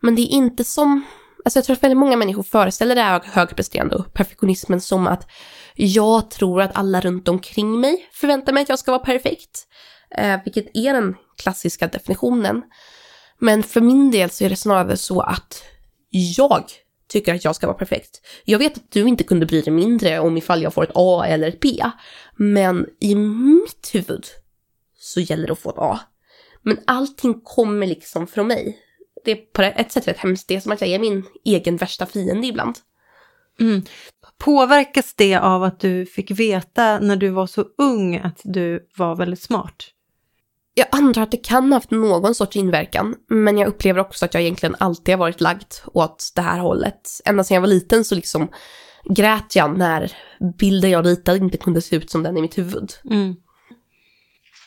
Men 0.00 0.14
det 0.14 0.22
är 0.22 0.30
inte 0.32 0.64
som, 0.64 1.04
alltså 1.44 1.58
jag 1.58 1.64
tror 1.64 1.76
att 1.76 1.82
väldigt 1.82 1.98
många 1.98 2.16
människor 2.16 2.42
föreställer 2.42 2.94
det 2.94 3.00
här 3.00 3.22
högpresterande 3.24 3.96
och 3.96 4.12
perfektionismen 4.12 4.80
som 4.80 5.06
att 5.06 5.30
jag 5.74 6.30
tror 6.30 6.62
att 6.62 6.76
alla 6.76 7.00
runt 7.00 7.28
omkring 7.28 7.80
mig 7.80 8.08
förväntar 8.12 8.52
mig 8.52 8.62
att 8.62 8.68
jag 8.68 8.78
ska 8.78 8.90
vara 8.90 9.04
perfekt. 9.04 9.66
Eh, 10.16 10.40
vilket 10.44 10.66
är 10.74 10.92
den 10.92 11.14
klassiska 11.42 11.86
definitionen. 11.86 12.62
Men 13.38 13.62
för 13.62 13.80
min 13.80 14.10
del 14.10 14.30
så 14.30 14.44
är 14.44 14.48
det 14.50 14.56
snarare 14.56 14.96
så 14.96 15.20
att 15.20 15.62
jag 16.10 16.64
tycker 17.08 17.34
att 17.34 17.44
jag 17.44 17.56
ska 17.56 17.66
vara 17.66 17.78
perfekt. 17.78 18.20
Jag 18.44 18.58
vet 18.58 18.76
att 18.76 18.92
du 18.92 19.08
inte 19.08 19.24
kunde 19.24 19.46
bry 19.46 19.60
dig 19.60 19.72
mindre 19.72 20.20
om 20.20 20.36
ifall 20.36 20.62
jag 20.62 20.74
får 20.74 20.82
ett 20.84 20.90
A 20.94 21.24
eller 21.26 21.48
ett 21.48 21.60
B. 21.60 21.82
Men 22.36 22.86
i 23.00 23.14
mitt 23.14 23.90
huvud 23.92 24.24
så 24.98 25.20
gäller 25.20 25.46
det 25.46 25.52
att 25.52 25.58
få 25.58 25.70
ett 25.70 25.78
A. 25.78 26.00
Men 26.62 26.78
allting 26.86 27.40
kommer 27.44 27.86
liksom 27.86 28.26
från 28.26 28.46
mig. 28.46 28.78
Det 29.24 29.30
är 29.30 29.36
på 29.36 29.62
ett 29.62 29.92
sätt 29.92 30.08
rätt 30.08 30.18
hemskt. 30.18 30.48
Det 30.48 30.56
är 30.56 30.60
som 30.60 30.72
att 30.72 30.80
jag 30.80 30.90
är 30.90 30.98
min 30.98 31.26
egen 31.44 31.76
värsta 31.76 32.06
fiende 32.06 32.46
ibland. 32.46 32.74
Mm. 33.60 33.82
Påverkas 34.38 35.14
det 35.14 35.36
av 35.36 35.62
att 35.62 35.80
du 35.80 36.06
fick 36.06 36.30
veta 36.30 36.98
när 36.98 37.16
du 37.16 37.28
var 37.28 37.46
så 37.46 37.64
ung 37.78 38.16
att 38.16 38.40
du 38.44 38.88
var 38.96 39.16
väldigt 39.16 39.42
smart? 39.42 39.84
Jag 40.74 40.86
antar 40.90 41.22
att 41.22 41.30
det 41.30 41.44
kan 41.44 41.72
ha 41.72 41.76
haft 41.76 41.90
någon 41.90 42.34
sorts 42.34 42.56
inverkan, 42.56 43.14
men 43.28 43.58
jag 43.58 43.68
upplever 43.68 44.00
också 44.00 44.24
att 44.24 44.34
jag 44.34 44.42
egentligen 44.42 44.76
alltid 44.78 45.12
har 45.14 45.18
varit 45.18 45.40
lagd 45.40 45.72
åt 45.86 46.32
det 46.34 46.42
här 46.42 46.58
hållet. 46.58 47.20
Ända 47.24 47.44
sedan 47.44 47.54
jag 47.54 47.60
var 47.60 47.68
liten 47.68 48.04
så 48.04 48.14
liksom 48.14 48.48
grät 49.04 49.56
jag 49.56 49.78
när 49.78 50.12
bilden 50.58 50.90
jag 50.90 51.06
ritade 51.06 51.38
inte 51.38 51.58
kunde 51.58 51.82
se 51.82 51.96
ut 51.96 52.10
som 52.10 52.22
den 52.22 52.36
i 52.36 52.42
mitt 52.42 52.58
huvud. 52.58 52.92
Mm. 53.10 53.36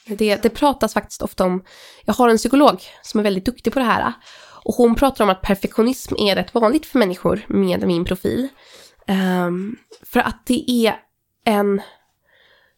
Det, 0.05 0.35
det 0.35 0.49
pratas 0.49 0.93
faktiskt 0.93 1.21
ofta 1.21 1.45
om, 1.45 1.63
jag 2.05 2.13
har 2.13 2.29
en 2.29 2.37
psykolog 2.37 2.81
som 3.01 3.19
är 3.19 3.23
väldigt 3.23 3.45
duktig 3.45 3.73
på 3.73 3.79
det 3.79 3.85
här. 3.85 4.13
Och 4.63 4.75
hon 4.75 4.95
pratar 4.95 5.23
om 5.23 5.29
att 5.29 5.41
perfektionism 5.41 6.15
är 6.17 6.35
rätt 6.35 6.53
vanligt 6.53 6.85
för 6.85 6.99
människor 6.99 7.45
med 7.47 7.87
min 7.87 8.05
profil. 8.05 8.47
Um, 9.07 9.77
för 10.01 10.19
att 10.19 10.45
det 10.45 10.71
är 10.71 10.95
en 11.45 11.81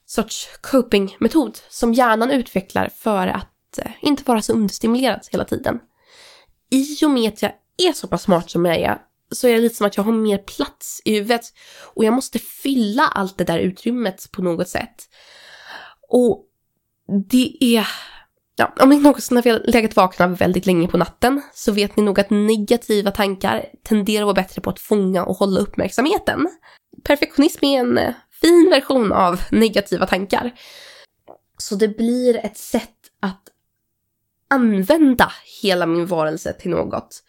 sorts 0.06 0.50
coping-metod 0.62 1.58
som 1.70 1.94
hjärnan 1.94 2.32
utvecklar 2.32 2.90
för 2.96 3.28
att 3.28 3.80
uh, 3.86 3.92
inte 4.02 4.24
vara 4.26 4.42
så 4.42 4.54
understimulerad 4.54 5.28
hela 5.32 5.46
tiden. 5.46 5.80
I 6.72 7.06
och 7.06 7.12
med 7.12 7.34
att 7.34 7.42
jag 7.42 7.52
är 7.78 7.94
så 7.94 8.08
pass 8.08 8.24
smart 8.24 8.50
som 8.50 8.66
jag 8.66 8.80
är 8.80 8.98
så 9.32 9.48
är 9.48 9.54
det 9.54 9.62
lite 9.62 9.76
som 9.76 9.88
att 9.88 9.98
jag 9.98 10.04
har 10.04 10.12
mer 10.12 10.38
plats 10.38 11.02
i 11.06 11.16
huvudet 11.16 11.54
och 11.94 12.06
jag 12.06 12.14
måste 12.14 12.40
fylla 12.40 13.08
allt 13.08 13.38
det 13.38 13.44
där 13.44 13.60
utrymmet 13.60 14.32
på 14.32 14.42
något 14.42 14.70
sätt. 14.70 15.10
Och 16.10 16.46
det 17.30 17.58
är... 17.60 17.88
Ja, 18.58 18.74
om 18.80 18.90
ni 18.90 19.00
någonsin 19.00 19.38
har 19.38 19.72
legat 19.72 19.96
vakna 19.96 20.28
väldigt 20.28 20.66
länge 20.66 20.88
på 20.88 20.98
natten 20.98 21.42
så 21.54 21.72
vet 21.72 21.98
ni 21.98 22.04
nog 22.04 22.20
att 22.20 22.30
negativa 22.30 23.12
tankar 23.12 23.66
tenderar 23.84 24.22
att 24.22 24.26
vara 24.26 24.34
bättre 24.34 24.62
på 24.62 24.70
att 24.70 24.80
fånga 24.80 25.26
och 25.26 25.38
hålla 25.38 25.60
uppmärksamheten. 25.60 26.48
Perfektionism 27.04 27.66
är 27.66 27.80
en 27.80 27.98
eh, 27.98 28.14
fin 28.42 28.70
version 28.70 29.12
av 29.12 29.42
negativa 29.52 30.06
tankar. 30.06 30.52
Så 31.58 31.76
det 31.76 31.88
blir 31.88 32.46
ett 32.46 32.58
sätt 32.58 32.92
att 33.20 33.42
använda 34.50 35.32
hela 35.62 35.86
min 35.86 36.06
varelse 36.06 36.54
till 36.54 36.72
något. 36.72 37.24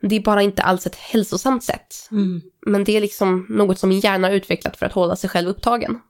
Det 0.00 0.16
är 0.16 0.20
bara 0.20 0.42
inte 0.42 0.62
alls 0.62 0.86
ett 0.86 0.96
hälsosamt 0.96 1.64
sätt. 1.64 2.08
Mm. 2.10 2.42
Men 2.66 2.84
det 2.84 2.96
är 2.96 3.00
liksom 3.00 3.46
något 3.48 3.78
som 3.78 3.88
min 3.88 4.00
hjärna 4.00 4.28
har 4.28 4.34
utvecklat 4.34 4.76
för 4.76 4.86
att 4.86 4.92
hålla 4.92 5.16
sig 5.16 5.30
själv 5.30 5.48
upptagen. 5.48 6.00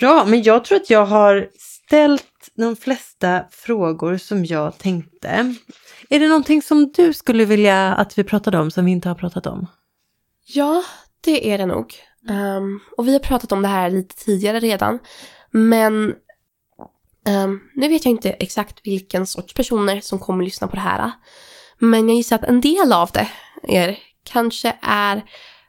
Bra, 0.00 0.24
men 0.24 0.42
jag 0.42 0.64
tror 0.64 0.76
att 0.76 0.90
jag 0.90 1.06
har 1.06 1.48
ställt 1.58 2.50
de 2.54 2.76
flesta 2.76 3.44
frågor 3.50 4.16
som 4.16 4.44
jag 4.44 4.78
tänkte. 4.78 5.54
Är 6.08 6.20
det 6.20 6.28
någonting 6.28 6.62
som 6.62 6.92
du 6.92 7.12
skulle 7.12 7.44
vilja 7.44 7.94
att 7.94 8.18
vi 8.18 8.24
pratade 8.24 8.58
om 8.58 8.70
som 8.70 8.84
vi 8.84 8.90
inte 8.90 9.08
har 9.08 9.14
pratat 9.14 9.46
om? 9.46 9.66
Ja, 10.46 10.82
det 11.20 11.52
är 11.52 11.58
det 11.58 11.66
nog. 11.66 11.94
Um, 12.30 12.80
och 12.96 13.08
vi 13.08 13.12
har 13.12 13.18
pratat 13.18 13.52
om 13.52 13.62
det 13.62 13.68
här 13.68 13.90
lite 13.90 14.16
tidigare 14.24 14.60
redan. 14.60 14.98
Men 15.50 16.14
um, 17.28 17.60
nu 17.74 17.88
vet 17.88 18.04
jag 18.04 18.10
inte 18.10 18.30
exakt 18.30 18.80
vilken 18.86 19.26
sorts 19.26 19.54
personer 19.54 20.00
som 20.00 20.18
kommer 20.18 20.44
lyssna 20.44 20.68
på 20.68 20.76
det 20.76 20.82
här. 20.82 21.12
Men 21.78 22.08
jag 22.08 22.16
gissar 22.16 22.36
att 22.36 22.44
en 22.44 22.60
del 22.60 22.92
av 22.92 23.10
det 23.12 23.28
er 23.62 23.98
kanske 24.24 24.76
är 24.82 25.24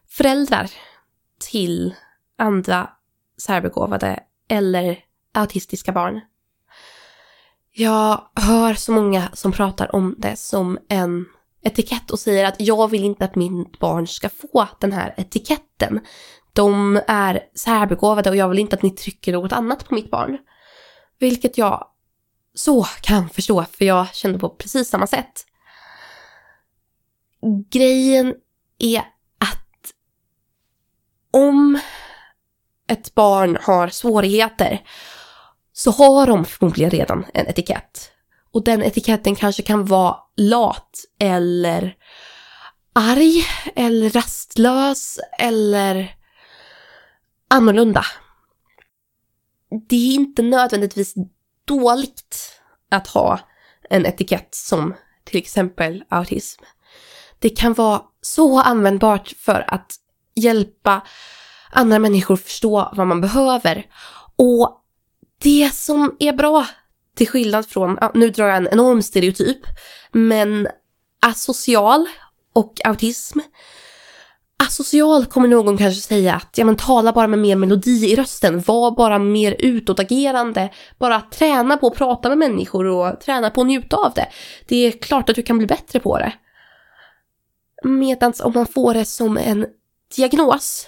föräldrar 0.09 0.71
till 1.39 1.95
andra 2.38 2.89
särbegåvade 3.38 4.20
eller 4.50 5.00
autistiska 5.34 5.92
barn. 5.92 6.22
Jag 7.72 8.28
hör 8.36 8.74
så 8.74 8.92
många 8.92 9.30
som 9.34 9.52
pratar 9.52 9.96
om 9.96 10.16
det 10.18 10.36
som 10.36 10.80
en 10.90 11.26
etikett 11.64 12.12
och 12.12 12.20
säger 12.20 12.46
att 12.46 12.56
jag 12.60 12.88
vill 12.88 13.04
inte 13.04 13.26
att 13.26 13.36
mitt 13.36 13.80
barn 13.80 14.08
ska 14.08 14.30
få 14.30 14.68
den 14.80 14.92
här 14.92 15.14
etiketten. 15.18 16.00
De 16.54 17.02
är 17.08 17.44
särbegåvade 17.56 18.30
och 18.30 18.36
jag 18.36 18.50
vill 18.50 18.60
inte 18.60 18.76
att 18.76 18.82
ni 18.82 18.90
trycker 18.90 19.34
något 19.34 19.52
annat 19.52 19.86
på 19.86 19.96
mitt 19.96 20.12
barn. 20.12 20.38
Vilket 21.20 21.58
jag 21.58 21.88
så 22.54 22.84
kan 22.84 23.30
förstå, 23.30 23.64
för 23.64 23.86
jag 23.86 24.16
kände 24.16 24.40
på 24.40 24.50
precis 24.50 24.90
samma 24.90 25.08
sätt. 25.08 25.46
Grejen 27.70 28.34
är 28.80 29.00
att 29.38 29.94
om 31.32 31.80
ett 32.88 33.16
barn 33.16 33.58
har 33.62 33.88
svårigheter 33.88 34.82
så 35.74 35.92
har 35.92 36.28
de 36.28 36.46
förmodligen 36.46 36.92
redan 36.92 37.26
en 37.34 37.48
etikett. 37.48 38.12
Och 38.52 38.64
den 38.64 38.84
etiketten 38.84 39.36
kanske 39.36 39.62
kan 39.62 39.86
vara 39.86 40.18
lat 40.38 41.06
eller 41.20 41.96
arg 42.94 43.46
eller 43.76 44.10
rastlös 44.10 45.20
eller 45.40 46.16
annorlunda. 47.48 48.06
Det 49.90 49.96
är 49.96 50.14
inte 50.14 50.42
nödvändigtvis 50.42 51.14
dåligt 51.66 52.62
att 52.92 53.08
ha 53.08 53.40
en 53.90 54.06
etikett 54.06 54.56
som 54.56 54.94
till 55.24 55.38
exempel 55.38 56.04
autism. 56.10 56.64
Det 57.40 57.50
kan 57.50 57.74
vara 57.74 58.02
så 58.22 58.60
användbart 58.60 59.34
för 59.38 59.66
att 59.68 59.92
hjälpa 60.36 61.02
andra 61.76 61.99
människor 61.99 62.36
förstå 62.36 62.91
vad 62.93 63.07
man 63.07 63.21
behöver. 63.21 63.86
Och 64.36 64.82
det 65.43 65.73
som 65.73 66.15
är 66.19 66.34
bra, 66.34 66.65
till 67.15 67.28
skillnad 67.28 67.65
från, 67.65 67.97
ja, 68.01 68.11
nu 68.13 68.30
drar 68.30 68.47
jag 68.47 68.57
en 68.57 68.67
enorm 68.67 69.01
stereotyp, 69.01 69.59
men 70.11 70.67
asocial 71.26 72.07
och 72.53 72.73
autism. 72.84 73.39
Asocial 74.63 75.26
kommer 75.26 75.47
någon 75.47 75.78
kanske 75.78 76.01
säga 76.01 76.36
att, 76.36 76.57
ja 76.57 76.65
men 76.65 76.76
tala 76.76 77.13
bara 77.13 77.28
med 77.28 77.39
mer 77.39 77.55
melodi 77.55 78.11
i 78.11 78.15
rösten, 78.15 78.61
var 78.61 78.91
bara 78.91 79.19
mer 79.19 79.55
utåtagerande, 79.59 80.69
bara 80.97 81.21
träna 81.21 81.78
på 81.78 81.88
att 81.88 81.95
prata 81.95 82.30
med 82.30 82.38
människor 82.38 82.86
och 82.86 83.19
träna 83.21 83.49
på 83.49 83.61
att 83.61 83.67
njuta 83.67 83.95
av 83.95 84.13
det. 84.13 84.28
Det 84.67 84.76
är 84.76 84.91
klart 84.91 85.30
att 85.30 85.36
du 85.36 85.43
kan 85.43 85.57
bli 85.57 85.67
bättre 85.67 85.99
på 85.99 86.17
det. 86.17 86.34
Medan 87.84 88.34
om 88.43 88.51
man 88.55 88.65
får 88.65 88.93
det 88.93 89.05
som 89.05 89.38
en 89.38 89.65
diagnos, 90.15 90.88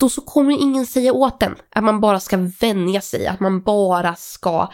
då 0.00 0.08
så 0.08 0.20
kommer 0.20 0.62
ingen 0.62 0.86
säga 0.86 1.12
åt 1.12 1.42
en 1.42 1.56
att 1.70 1.84
man 1.84 2.00
bara 2.00 2.20
ska 2.20 2.36
vänja 2.60 3.00
sig, 3.00 3.26
att 3.26 3.40
man 3.40 3.62
bara 3.62 4.14
ska 4.14 4.72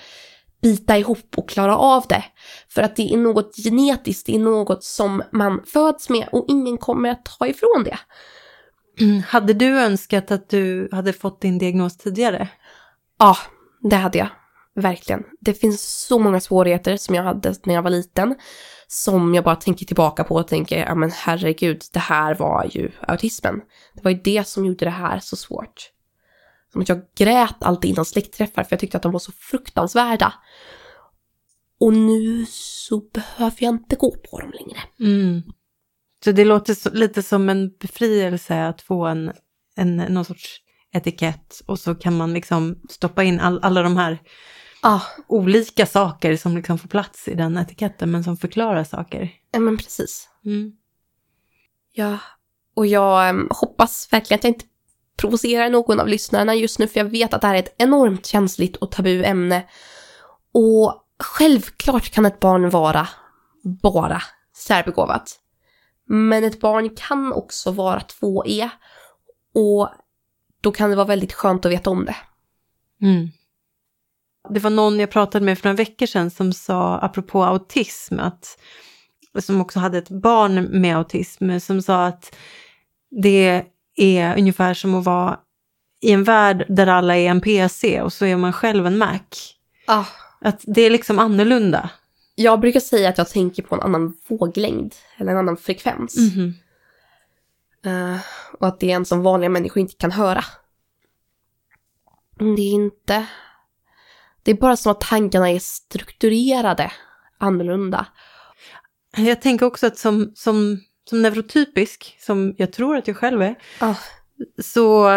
bita 0.63 0.99
ihop 0.99 1.39
och 1.39 1.49
klara 1.49 1.77
av 1.77 2.05
det. 2.09 2.25
För 2.69 2.83
att 2.83 2.97
det 2.97 3.15
är 3.15 3.19
något 3.19 3.57
genetiskt, 3.57 4.27
det 4.27 4.35
är 4.35 4.39
något 4.39 4.85
som 4.85 5.23
man 5.33 5.63
föds 5.67 6.09
med 6.09 6.29
och 6.33 6.45
ingen 6.49 6.79
kommer 6.79 7.11
att 7.11 7.25
ta 7.25 7.47
ifrån 7.47 7.85
det. 7.85 7.99
Hade 9.27 9.53
du 9.53 9.81
önskat 9.81 10.31
att 10.31 10.49
du 10.49 10.89
hade 10.93 11.13
fått 11.13 11.41
din 11.41 11.59
diagnos 11.59 11.97
tidigare? 11.97 12.49
Ja, 13.19 13.37
det 13.81 13.97
hade 13.97 14.19
jag 14.19 14.29
verkligen. 14.77 15.25
Det 15.41 15.55
finns 15.55 16.07
så 16.07 16.19
många 16.19 16.41
svårigheter 16.41 16.97
som 16.97 17.15
jag 17.15 17.23
hade 17.23 17.55
när 17.65 17.75
jag 17.75 17.83
var 17.83 17.91
liten. 17.91 18.35
Som 18.89 19.35
jag 19.35 19.45
bara 19.45 19.57
tänker 19.57 19.87
tillbaka 19.87 20.25
på 20.25 20.35
och 20.35 20.49
tänker, 20.49 20.79
ja 20.79 20.95
men 20.95 21.11
herregud, 21.11 21.83
det 21.93 21.99
här 21.99 22.35
var 22.35 22.67
ju 22.71 22.91
autismen. 23.01 23.61
Det 23.95 24.05
var 24.05 24.11
ju 24.11 24.21
det 24.25 24.49
som 24.49 24.65
gjorde 24.65 24.85
det 24.85 24.91
här 24.91 25.19
så 25.19 25.37
svårt. 25.37 25.91
Som 26.73 26.81
att 26.83 26.89
jag 26.89 27.01
grät 27.17 27.57
alltid 27.61 27.91
innan 27.91 28.05
släktträffar 28.05 28.63
för 28.63 28.73
jag 28.73 28.81
tyckte 28.81 28.97
att 28.97 29.03
de 29.03 29.13
var 29.13 29.19
så 29.19 29.33
fruktansvärda. 29.33 30.35
Och 31.81 31.93
nu 31.93 32.47
så 32.49 33.01
behöver 33.01 33.57
jag 33.59 33.75
inte 33.75 33.97
gå 33.97 34.17
på 34.31 34.41
dem 34.41 34.53
längre. 34.53 34.79
Mm. 35.01 35.43
Så 36.25 36.33
det 36.33 36.45
låter 36.45 36.75
så, 36.75 36.91
lite 36.91 37.23
som 37.23 37.49
en 37.49 37.71
befrielse 37.81 38.67
att 38.67 38.83
få 38.83 39.07
en, 39.07 39.33
en, 39.77 39.97
någon 39.97 40.25
sorts 40.25 40.61
etikett 40.93 41.61
och 41.67 41.79
så 41.79 41.95
kan 41.95 42.17
man 42.17 42.35
liksom 42.35 42.81
stoppa 42.91 43.25
in 43.25 43.41
all, 43.41 43.61
alla 43.63 43.83
de 43.83 43.97
här 43.97 44.19
Ah, 44.89 45.01
olika 45.27 45.87
saker 45.87 46.37
som 46.37 46.57
liksom 46.57 46.79
får 46.79 46.89
plats 46.89 47.29
i 47.29 47.35
den 47.35 47.57
etiketten 47.57 48.11
men 48.11 48.25
som 48.25 48.37
förklarar 48.37 48.85
saker. 48.85 49.31
ja 49.53 49.61
men 49.61 49.77
precis. 49.77 50.29
Mm. 50.45 50.73
Ja, 51.93 52.19
och 52.75 52.87
jag 52.87 53.29
em, 53.29 53.49
hoppas 53.51 54.09
verkligen 54.13 54.39
att 54.39 54.45
jag 54.45 54.51
inte 54.51 54.65
provocerar 55.17 55.71
någon 55.71 56.01
av 56.01 56.09
lyssnarna 56.09 56.55
just 56.55 56.79
nu, 56.79 56.89
för 56.89 57.01
jag 57.01 57.05
vet 57.05 57.35
att 57.35 57.41
det 57.41 57.47
här 57.47 57.55
är 57.55 57.59
ett 57.59 57.75
enormt 57.79 58.27
känsligt 58.27 58.77
och 58.77 58.91
tabu 58.91 59.25
ämne. 59.25 59.67
Och 60.53 61.05
självklart 61.19 62.11
kan 62.11 62.27
ett 62.27 62.41
barn 62.41 62.71
vara 62.71 63.09
bara 63.83 64.23
särbegåvat. 64.57 65.41
Men 66.05 66.45
ett 66.45 66.61
barn 66.61 66.91
kan 66.97 67.33
också 67.33 67.71
vara 67.71 68.01
2E 68.01 68.69
och 69.55 69.89
då 70.61 70.73
kan 70.73 70.91
det 70.91 70.97
vara 70.97 71.07
väldigt 71.07 71.33
skönt 71.33 71.67
att 71.67 71.73
veta 71.73 71.91
om 71.91 72.05
det. 72.05 72.17
Mm. 73.03 73.29
Det 74.51 74.61
var 74.61 74.71
någon 74.71 75.01
jag 75.01 75.11
pratade 75.11 75.45
med 75.45 75.59
för 75.59 75.69
några 75.69 75.77
veckor 75.77 76.07
sedan 76.07 76.31
som 76.31 76.53
sa, 76.53 76.99
apropå 76.99 77.45
autism, 77.45 78.21
att, 78.21 78.59
som 79.39 79.61
också 79.61 79.79
hade 79.79 79.99
ett 79.99 80.09
barn 80.09 80.81
med 80.81 80.97
autism, 80.97 81.59
som 81.59 81.83
sa 81.83 82.07
att 82.07 82.37
det 83.11 83.65
är 83.97 84.39
ungefär 84.39 84.75
som 84.75 84.95
att 84.95 85.05
vara 85.05 85.39
i 86.01 86.13
en 86.13 86.25
värld 86.25 86.67
där 86.69 86.87
alla 86.87 87.17
är 87.17 87.31
en 87.31 87.41
PC 87.41 88.03
och 88.03 88.13
så 88.13 88.25
är 88.25 88.37
man 88.37 88.53
själv 88.53 88.87
en 88.87 88.99
Mac. 88.99 89.21
Ah. 89.87 90.05
Att 90.41 90.61
det 90.67 90.83
är 90.83 90.91
liksom 90.91 91.19
annorlunda. 91.19 91.91
Jag 92.35 92.61
brukar 92.61 92.81
säga 92.81 93.09
att 93.09 93.19
jag 93.19 93.29
tänker 93.29 93.63
på 93.63 93.75
en 93.75 93.81
annan 93.81 94.17
våglängd, 94.29 94.95
eller 95.17 95.33
en 95.33 95.39
annan 95.39 95.57
frekvens. 95.57 96.17
Mhm. 96.17 96.55
Eh, 97.85 98.21
och 98.59 98.67
att 98.67 98.81
det 98.81 98.91
är 98.91 98.97
en 98.97 99.05
som 99.05 99.23
vanliga 99.23 99.51
människor 99.51 99.81
inte 99.81 99.95
kan 99.95 100.13
höra. 100.13 100.45
Det 102.39 102.63
är 102.63 102.73
inte... 102.73 103.27
Det 104.47 104.53
är 104.53 104.57
bara 104.57 104.77
som 104.77 104.93
att 104.93 105.01
tankarna 105.01 105.51
är 105.51 105.59
strukturerade 105.59 106.93
annorlunda. 107.39 108.07
Jag 109.17 109.43
tänker 109.43 109.67
också 109.67 109.87
att 109.87 109.99
som, 109.99 110.33
som, 110.35 110.81
som 111.09 111.23
neurotypisk, 111.23 112.17
som 112.21 112.55
jag 112.59 112.73
tror 112.73 112.97
att 112.97 113.09
jag 113.09 113.17
själv 113.17 113.43
är, 113.43 113.55
Ah. 113.79 113.95
så 114.63 115.11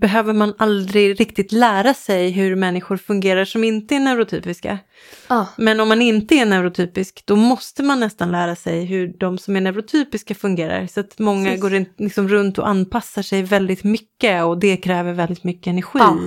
behöver 0.00 0.32
man 0.32 0.54
aldrig 0.58 1.20
riktigt 1.20 1.52
lära 1.52 1.94
sig 1.94 2.30
hur 2.30 2.56
människor 2.56 2.96
fungerar 2.96 3.44
som 3.44 3.64
inte 3.64 3.94
är 3.96 4.00
neurotypiska. 4.00 4.78
Ah. 5.26 5.46
Men 5.56 5.80
om 5.80 5.88
man 5.88 6.02
inte 6.02 6.34
är 6.34 6.46
neurotypisk, 6.46 7.22
då 7.26 7.36
måste 7.36 7.82
man 7.82 8.00
nästan 8.00 8.32
lära 8.32 8.56
sig 8.56 8.84
hur 8.84 9.08
de 9.18 9.38
som 9.38 9.56
är 9.56 9.60
neurotypiska 9.60 10.34
fungerar. 10.34 10.86
Så 10.86 11.00
att 11.00 11.18
många 11.18 11.44
Precis. 11.50 11.62
går 11.62 12.02
liksom 12.02 12.28
runt 12.28 12.58
och 12.58 12.68
anpassar 12.68 13.22
sig 13.22 13.42
väldigt 13.42 13.84
mycket 13.84 14.44
och 14.44 14.58
det 14.58 14.76
kräver 14.76 15.12
väldigt 15.12 15.44
mycket 15.44 15.66
energi. 15.66 15.98
Ja. 15.98 16.18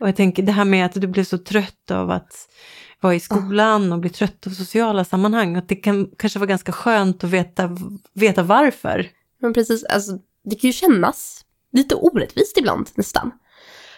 Och 0.00 0.08
jag 0.08 0.16
tänker 0.16 0.42
det 0.42 0.52
här 0.52 0.64
med 0.64 0.86
att 0.86 0.92
du 0.92 1.06
blir 1.06 1.24
så 1.24 1.38
trött 1.38 1.90
av 1.90 2.10
att 2.10 2.48
vara 3.00 3.14
i 3.14 3.20
skolan 3.20 3.92
och 3.92 3.98
bli 3.98 4.10
trött 4.10 4.46
av 4.46 4.50
sociala 4.50 5.04
sammanhang, 5.04 5.56
att 5.56 5.68
det 5.68 5.76
kan 5.76 6.10
kanske 6.18 6.38
vara 6.38 6.48
ganska 6.48 6.72
skönt 6.72 7.24
att 7.24 7.30
veta, 7.30 7.76
veta 8.14 8.42
varför. 8.42 9.10
Men 9.40 9.52
precis, 9.52 9.84
alltså 9.84 10.12
det 10.44 10.56
kan 10.56 10.68
ju 10.68 10.72
kännas 10.72 11.44
lite 11.72 11.94
orättvist 11.94 12.58
ibland 12.58 12.90
nästan. 12.94 13.30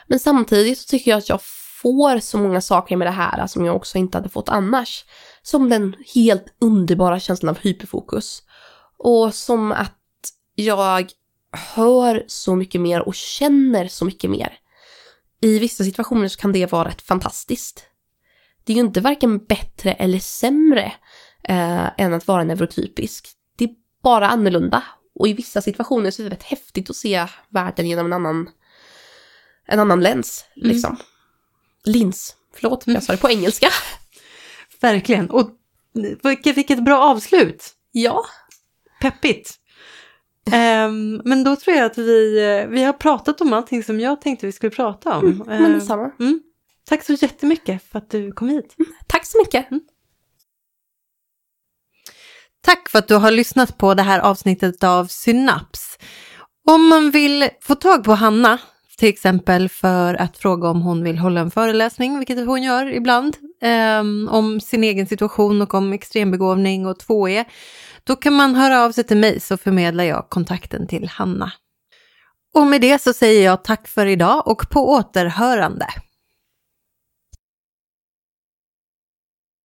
Men 0.07 0.19
samtidigt 0.19 0.79
så 0.79 0.87
tycker 0.89 1.11
jag 1.11 1.19
att 1.19 1.29
jag 1.29 1.41
får 1.83 2.19
så 2.21 2.39
många 2.39 2.61
saker 2.61 2.97
med 2.97 3.07
det 3.07 3.11
här 3.11 3.47
som 3.47 3.65
jag 3.65 3.77
också 3.77 3.99
inte 3.99 4.19
hade 4.19 4.29
fått 4.29 4.49
annars. 4.49 5.05
Som 5.43 5.69
den 5.69 5.97
helt 6.15 6.45
underbara 6.61 7.21
känslan 7.21 7.49
av 7.49 7.59
hyperfokus. 7.59 8.43
Och 8.99 9.35
som 9.35 9.73
att 9.73 9.95
jag 10.55 11.11
hör 11.75 12.25
så 12.27 12.57
mycket 12.57 12.81
mer 12.81 13.01
och 13.01 13.15
känner 13.15 13.89
så 13.89 14.05
mycket 14.05 14.31
mer. 14.31 14.59
I 15.41 15.59
vissa 15.59 15.85
situationer 15.85 16.29
så 16.29 16.41
kan 16.41 16.53
det 16.53 16.73
vara 16.73 16.89
rätt 16.89 17.03
fantastiskt. 17.03 17.85
Det 18.65 18.73
är 18.73 18.75
ju 18.75 18.83
inte 18.83 19.01
varken 19.01 19.39
bättre 19.45 19.93
eller 19.93 20.19
sämre 20.19 20.93
eh, 21.45 22.01
än 22.01 22.15
att 22.15 22.27
vara 22.27 22.45
neurotypisk. 22.45 23.29
Det 23.57 23.65
är 23.65 23.71
bara 24.03 24.29
annorlunda. 24.29 24.83
Och 25.15 25.29
i 25.29 25.33
vissa 25.33 25.63
situationer 25.63 26.11
så 26.11 26.23
är 26.23 26.25
det 26.25 26.37
rätt 26.37 26.43
häftigt 26.43 26.91
att 26.91 26.97
se 26.97 27.27
världen 27.49 27.89
genom 27.89 28.07
en 28.07 28.13
annan, 28.13 28.51
en 29.67 29.81
annan 29.81 30.01
lens. 30.01 30.45
Liksom. 30.55 30.97
Lins. 31.85 32.37
Förlåt, 32.55 32.83
jag 32.87 33.03
sa 33.03 33.13
det 33.13 33.19
på 33.19 33.31
engelska. 33.31 33.69
Verkligen. 34.81 35.31
Och 35.31 35.51
vilket, 36.23 36.57
vilket 36.57 36.85
bra 36.85 36.99
avslut. 36.99 37.75
Ja. 37.93 38.25
Peppigt. 39.01 39.58
Ehm, 40.53 41.23
men 41.25 41.45
då 41.45 41.57
tror 41.57 41.77
jag 41.77 41.87
att 41.87 41.99
vi, 41.99 42.39
eh, 42.63 42.69
vi 42.69 42.83
har 42.85 42.93
pratat 42.93 43.41
om 43.41 43.53
allting 43.53 43.83
som 43.85 44.01
jag 44.01 44.21
tänkte 44.21 44.47
vi 44.47 44.53
skulle 44.53 44.71
prata 44.71 45.17
om. 45.19 45.25
Mm, 45.27 45.43
men 45.47 45.65
Ehm, 45.65 45.73
detsamma. 45.73 46.11
mm. 46.21 46.41
Tack 46.89 47.05
så 47.05 47.13
jättemycket 47.13 47.83
för 47.91 47.99
att 47.99 48.11
du 48.11 48.33
kom 48.33 48.49
hit. 48.49 48.75
Tack 49.07 49.27
så 49.27 49.39
mycket. 49.39 49.67
Tack 52.61 52.89
för 52.89 52.99
att 52.99 53.09
du 53.09 53.15
har 53.15 53.31
lyssnat 53.31 53.79
på 53.79 53.95
det 53.95 54.03
här 54.03 54.21
avsnittet 54.21 54.85
av 54.85 55.07
Synaps. 55.07 55.99
Om 56.67 56.89
man 56.89 57.11
vill 57.11 57.49
få 57.61 57.75
tag 57.75 58.05
på 58.05 58.13
Hanna, 58.13 58.59
till 58.99 59.09
exempel 59.09 59.69
för 59.69 60.15
att 60.15 60.37
fråga 60.39 60.69
om 60.69 60.83
hon 60.83 61.03
vill 61.05 61.19
hålla 61.19 61.41
en 61.41 61.51
föreläsning, 61.51 62.19
vilket 62.19 62.47
hon 62.47 62.63
gör 62.63 62.87
ibland, 62.93 63.37
ehm, 63.63 64.29
om 64.33 64.61
sin 64.61 64.85
egen 64.85 65.07
situation 65.07 65.63
och 65.63 65.75
om 65.75 65.93
extrembegåvning 65.93 66.87
och 66.87 66.99
2E, 66.99 67.45
då 68.09 68.17
kan 68.17 68.33
man 68.33 68.55
höra 68.55 68.85
av 68.85 68.93
sig 68.93 69.05
till 69.05 69.17
mig 69.17 69.41
så 69.41 69.57
förmedlar 69.57 70.05
jag 70.05 70.29
kontakten 70.29 70.87
till 70.87 71.09
Hanna. 71.09 71.53
Och 72.55 72.67
med 72.67 72.81
det 72.81 73.03
så 73.03 73.13
säger 73.13 73.45
jag 73.45 73.65
tack 73.65 73.89
för 73.89 74.07
idag 74.07 74.49
och 74.49 74.71
på 74.71 74.91
återhörande. 74.91 75.87